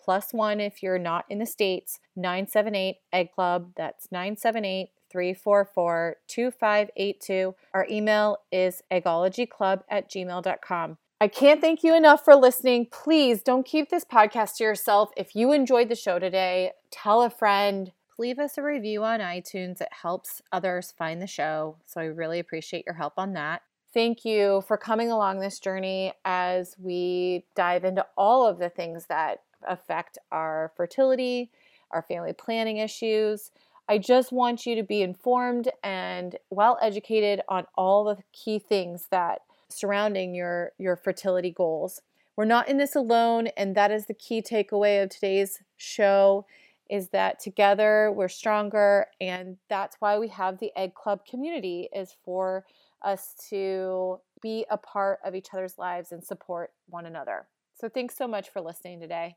plus 0.00 0.32
one 0.32 0.60
if 0.60 0.80
you're 0.80 0.96
not 0.96 1.24
in 1.28 1.40
the 1.40 1.46
States, 1.46 1.98
978 2.14 2.98
Egg 3.12 3.32
Club. 3.32 3.72
That's 3.76 4.06
978 4.12 4.90
344 5.10 6.16
2582. 6.26 7.54
Our 7.74 7.86
email 7.90 8.38
is 8.50 8.82
eggologyclub 8.90 9.82
at 9.88 10.10
gmail.com. 10.10 10.98
I 11.18 11.28
can't 11.28 11.62
thank 11.62 11.82
you 11.82 11.96
enough 11.96 12.24
for 12.24 12.34
listening. 12.34 12.88
Please 12.92 13.42
don't 13.42 13.64
keep 13.64 13.88
this 13.88 14.04
podcast 14.04 14.56
to 14.56 14.64
yourself. 14.64 15.10
If 15.16 15.34
you 15.34 15.52
enjoyed 15.52 15.88
the 15.88 15.94
show 15.94 16.18
today, 16.18 16.72
tell 16.90 17.22
a 17.22 17.30
friend. 17.30 17.92
Leave 18.18 18.38
us 18.38 18.58
a 18.58 18.62
review 18.62 19.02
on 19.02 19.20
iTunes. 19.20 19.80
It 19.80 19.88
helps 20.02 20.42
others 20.52 20.92
find 20.96 21.22
the 21.22 21.26
show. 21.26 21.76
So 21.86 22.02
I 22.02 22.04
really 22.04 22.38
appreciate 22.38 22.84
your 22.84 22.96
help 22.96 23.14
on 23.16 23.32
that. 23.32 23.62
Thank 23.94 24.26
you 24.26 24.62
for 24.68 24.76
coming 24.76 25.10
along 25.10 25.40
this 25.40 25.58
journey 25.58 26.12
as 26.26 26.76
we 26.78 27.46
dive 27.54 27.84
into 27.84 28.06
all 28.14 28.46
of 28.46 28.58
the 28.58 28.68
things 28.68 29.06
that 29.06 29.40
affect 29.66 30.18
our 30.30 30.70
fertility, 30.76 31.50
our 31.92 32.02
family 32.02 32.34
planning 32.34 32.76
issues. 32.76 33.52
I 33.88 33.98
just 33.98 34.32
want 34.32 34.66
you 34.66 34.74
to 34.74 34.82
be 34.82 35.02
informed 35.02 35.68
and 35.82 36.36
well 36.50 36.76
educated 36.82 37.40
on 37.48 37.66
all 37.76 38.04
the 38.04 38.22
key 38.32 38.58
things 38.58 39.08
that 39.10 39.42
surrounding 39.68 40.34
your 40.34 40.72
your 40.78 40.96
fertility 40.96 41.50
goals. 41.50 42.00
We're 42.36 42.44
not 42.44 42.68
in 42.68 42.78
this 42.78 42.96
alone 42.96 43.48
and 43.56 43.74
that 43.76 43.90
is 43.90 44.06
the 44.06 44.14
key 44.14 44.42
takeaway 44.42 45.02
of 45.02 45.10
today's 45.10 45.62
show 45.76 46.46
is 46.90 47.08
that 47.08 47.40
together 47.40 48.12
we're 48.14 48.28
stronger 48.28 49.06
and 49.20 49.56
that's 49.68 49.96
why 50.00 50.18
we 50.18 50.28
have 50.28 50.58
the 50.58 50.72
egg 50.76 50.94
club 50.94 51.20
community 51.28 51.88
is 51.94 52.14
for 52.24 52.64
us 53.02 53.34
to 53.50 54.20
be 54.42 54.64
a 54.70 54.76
part 54.76 55.18
of 55.24 55.34
each 55.34 55.48
other's 55.52 55.78
lives 55.78 56.12
and 56.12 56.22
support 56.22 56.72
one 56.88 57.06
another. 57.06 57.46
So 57.74 57.88
thanks 57.88 58.16
so 58.16 58.26
much 58.26 58.48
for 58.50 58.60
listening 58.60 59.00
today. 59.00 59.36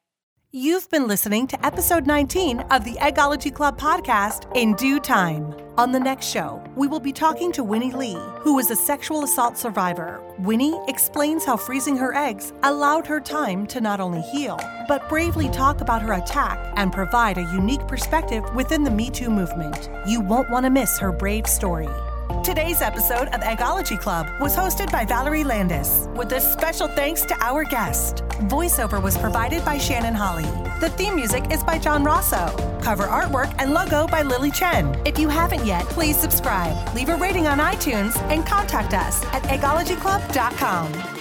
You've 0.52 0.90
been 0.90 1.08
listening 1.08 1.46
to 1.50 1.64
episode 1.64 2.08
19 2.08 2.62
of 2.72 2.84
the 2.84 2.96
Eggology 2.96 3.54
Club 3.54 3.80
podcast 3.80 4.52
in 4.56 4.74
due 4.74 5.00
time. 5.00 5.54
On 5.78 5.92
the 5.92 6.00
next 6.00 6.26
show, 6.26 6.64
we 6.76 6.88
will 6.88 7.00
be 7.00 7.14
talking 7.14 7.52
to 7.52 7.64
Winnie 7.64 7.92
Lee, 7.92 8.18
who 8.40 8.58
is 8.58 8.72
a 8.72 8.76
sexual 8.76 9.24
assault 9.24 9.60
survivor. 9.60 10.24
Winnie 10.40 10.76
explains 10.88 11.46
how 11.46 11.56
freezing 11.56 11.96
her 11.98 12.16
eggs 12.16 12.52
allowed 12.64 13.06
her 13.06 13.20
time 13.20 13.68
to 13.68 13.80
not 13.80 14.00
only 14.00 14.22
heal, 14.22 14.60
but 14.88 15.08
bravely 15.08 15.50
talk 15.50 15.82
about 15.82 16.02
her 16.02 16.14
attack 16.14 16.58
and 16.78 16.92
provide 16.92 17.38
a 17.38 17.54
unique 17.54 17.88
perspective 17.88 18.44
within 18.56 18.84
the 18.84 18.90
Me 18.90 19.12
Too 19.12 19.30
movement. 19.30 19.88
You 20.08 20.20
won't 20.20 20.50
want 20.50 20.64
to 20.64 20.72
miss 20.72 20.98
her 20.98 21.12
brave 21.12 21.46
story. 21.46 21.90
Today's 22.44 22.82
episode 22.82 23.28
of 23.30 23.42
Eggology 23.42 24.00
Club 24.00 24.28
was 24.40 24.56
hosted 24.56 24.92
by 24.92 25.06
Valerie 25.06 25.44
Landis, 25.44 26.08
with 26.16 26.32
a 26.32 26.40
special 26.40 26.88
thanks 26.88 27.22
to 27.24 27.36
our 27.44 27.64
guest. 27.64 28.18
Voiceover 28.48 29.02
was 29.02 29.18
provided 29.18 29.64
by 29.66 29.78
Shannon 29.78 30.14
Holly. 30.16 30.46
The 30.80 30.90
theme 30.90 31.16
music 31.16 31.52
is 31.52 31.64
by 31.64 31.78
John 31.78 32.04
Rosso. 32.04 32.48
Cover 32.82 33.06
artwork 33.06 33.54
and 33.60 33.74
logo 33.74 34.08
by 34.08 34.24
Lily 34.24 34.52
Chen. 34.52 35.00
If 35.06 35.20
you 35.20 35.28
haven't 35.28 35.66
yet, 35.66 35.86
please 35.86 36.18
subscribe, 36.18 36.96
leave 36.96 37.10
a 37.10 37.16
rating 37.18 37.46
on 37.46 37.60
iTunes, 37.60 38.18
and 38.32 38.46
contact 38.46 38.94
us 38.94 39.24
at 39.26 39.44
eggologyclub.com. 39.44 41.19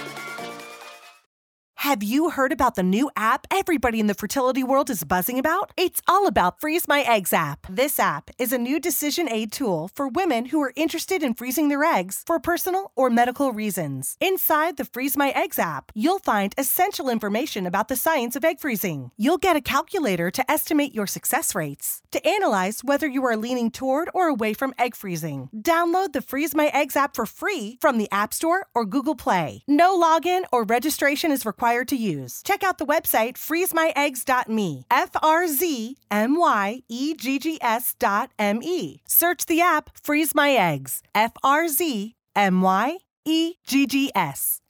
Have 1.89 2.03
you 2.03 2.29
heard 2.29 2.51
about 2.51 2.75
the 2.75 2.83
new 2.83 3.09
app 3.15 3.47
everybody 3.49 3.99
in 3.99 4.05
the 4.05 4.13
fertility 4.13 4.63
world 4.63 4.91
is 4.91 5.03
buzzing 5.03 5.39
about? 5.39 5.71
It's 5.75 6.03
all 6.07 6.27
about 6.27 6.61
Freeze 6.61 6.87
My 6.87 7.01
Eggs 7.01 7.33
app. 7.33 7.65
This 7.67 7.99
app 7.99 8.29
is 8.37 8.53
a 8.53 8.59
new 8.59 8.79
decision 8.79 9.27
aid 9.27 9.51
tool 9.51 9.89
for 9.95 10.07
women 10.07 10.45
who 10.45 10.61
are 10.61 10.71
interested 10.75 11.23
in 11.23 11.33
freezing 11.33 11.69
their 11.69 11.83
eggs 11.83 12.23
for 12.27 12.39
personal 12.39 12.91
or 12.95 13.09
medical 13.09 13.53
reasons. 13.53 14.17
Inside 14.21 14.77
the 14.77 14.85
Freeze 14.85 15.17
My 15.17 15.31
Eggs 15.31 15.57
app, 15.57 15.91
you'll 15.95 16.19
find 16.19 16.53
essential 16.59 17.09
information 17.09 17.65
about 17.65 17.87
the 17.87 17.95
science 17.95 18.35
of 18.35 18.45
egg 18.45 18.59
freezing. 18.59 19.09
You'll 19.17 19.39
get 19.39 19.55
a 19.55 19.61
calculator 19.75 20.29
to 20.29 20.51
estimate 20.51 20.93
your 20.93 21.07
success 21.07 21.55
rates, 21.55 22.03
to 22.11 22.23
analyze 22.23 22.83
whether 22.83 23.07
you 23.07 23.25
are 23.25 23.35
leaning 23.35 23.71
toward 23.71 24.11
or 24.13 24.27
away 24.27 24.53
from 24.53 24.75
egg 24.77 24.95
freezing. 24.95 25.49
Download 25.57 26.13
the 26.13 26.21
Freeze 26.21 26.53
My 26.53 26.67
Eggs 26.67 26.95
app 26.95 27.15
for 27.15 27.25
free 27.25 27.79
from 27.81 27.97
the 27.97 28.11
App 28.11 28.31
Store 28.31 28.67
or 28.75 28.85
Google 28.85 29.15
Play. 29.15 29.63
No 29.67 29.99
login 29.99 30.43
or 30.53 30.65
registration 30.65 31.31
is 31.31 31.47
required 31.47 31.78
to 31.85 31.95
use. 31.95 32.41
Check 32.43 32.63
out 32.63 32.77
the 32.77 32.85
website 32.85 33.33
freezemyeggs.me. 33.33 34.85
F 34.89 35.09
R 35.21 35.47
Z 35.47 35.97
M 36.11 36.37
Y 36.37 36.83
E 36.87 37.13
G 37.15 37.39
G 37.39 37.57
S 37.61 37.95
dot 37.99 38.31
M 38.37 38.61
E. 38.63 39.01
Search 39.07 39.45
the 39.45 39.61
app 39.61 39.91
Freeze 40.01 40.35
My 40.35 40.51
Eggs. 40.51 41.01
F 41.13 41.33
R 41.43 41.67
Z 41.67 42.15
M 42.35 42.61
Y 42.61 42.97
E 43.25 43.53
G 43.65 43.85
G 43.85 44.11
S. 44.15 44.61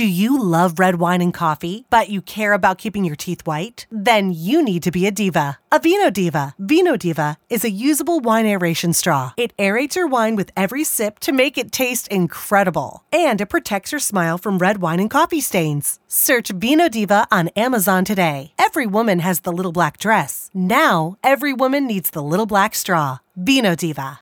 Do 0.00 0.06
you 0.06 0.42
love 0.42 0.78
red 0.78 0.94
wine 0.94 1.20
and 1.20 1.34
coffee, 1.34 1.84
but 1.90 2.08
you 2.08 2.22
care 2.22 2.54
about 2.54 2.78
keeping 2.78 3.04
your 3.04 3.16
teeth 3.16 3.42
white? 3.44 3.84
Then 3.92 4.32
you 4.32 4.64
need 4.64 4.82
to 4.84 4.90
be 4.90 5.06
a 5.06 5.10
diva. 5.10 5.58
A 5.70 5.78
Vino 5.78 6.08
Diva. 6.08 6.54
Vino 6.58 6.96
Diva 6.96 7.36
is 7.50 7.64
a 7.64 7.70
usable 7.70 8.18
wine 8.18 8.46
aeration 8.46 8.94
straw. 8.94 9.34
It 9.36 9.54
aerates 9.58 9.94
your 9.96 10.08
wine 10.08 10.36
with 10.36 10.50
every 10.56 10.84
sip 10.84 11.20
to 11.20 11.32
make 11.32 11.58
it 11.58 11.70
taste 11.70 12.08
incredible. 12.08 13.04
And 13.12 13.42
it 13.42 13.50
protects 13.50 13.92
your 13.92 14.00
smile 14.00 14.38
from 14.38 14.56
red 14.56 14.78
wine 14.78 15.00
and 15.00 15.10
coffee 15.10 15.42
stains. 15.42 16.00
Search 16.08 16.48
Vino 16.48 16.88
Diva 16.88 17.28
on 17.30 17.48
Amazon 17.48 18.04
today. 18.04 18.52
Every 18.58 18.86
woman 18.86 19.18
has 19.18 19.40
the 19.40 19.52
little 19.52 19.70
black 19.70 19.98
dress. 19.98 20.50
Now, 20.54 21.18
every 21.22 21.52
woman 21.52 21.86
needs 21.86 22.10
the 22.10 22.22
little 22.22 22.46
black 22.46 22.74
straw. 22.74 23.18
Vino 23.36 23.76
Diva. 23.76 24.18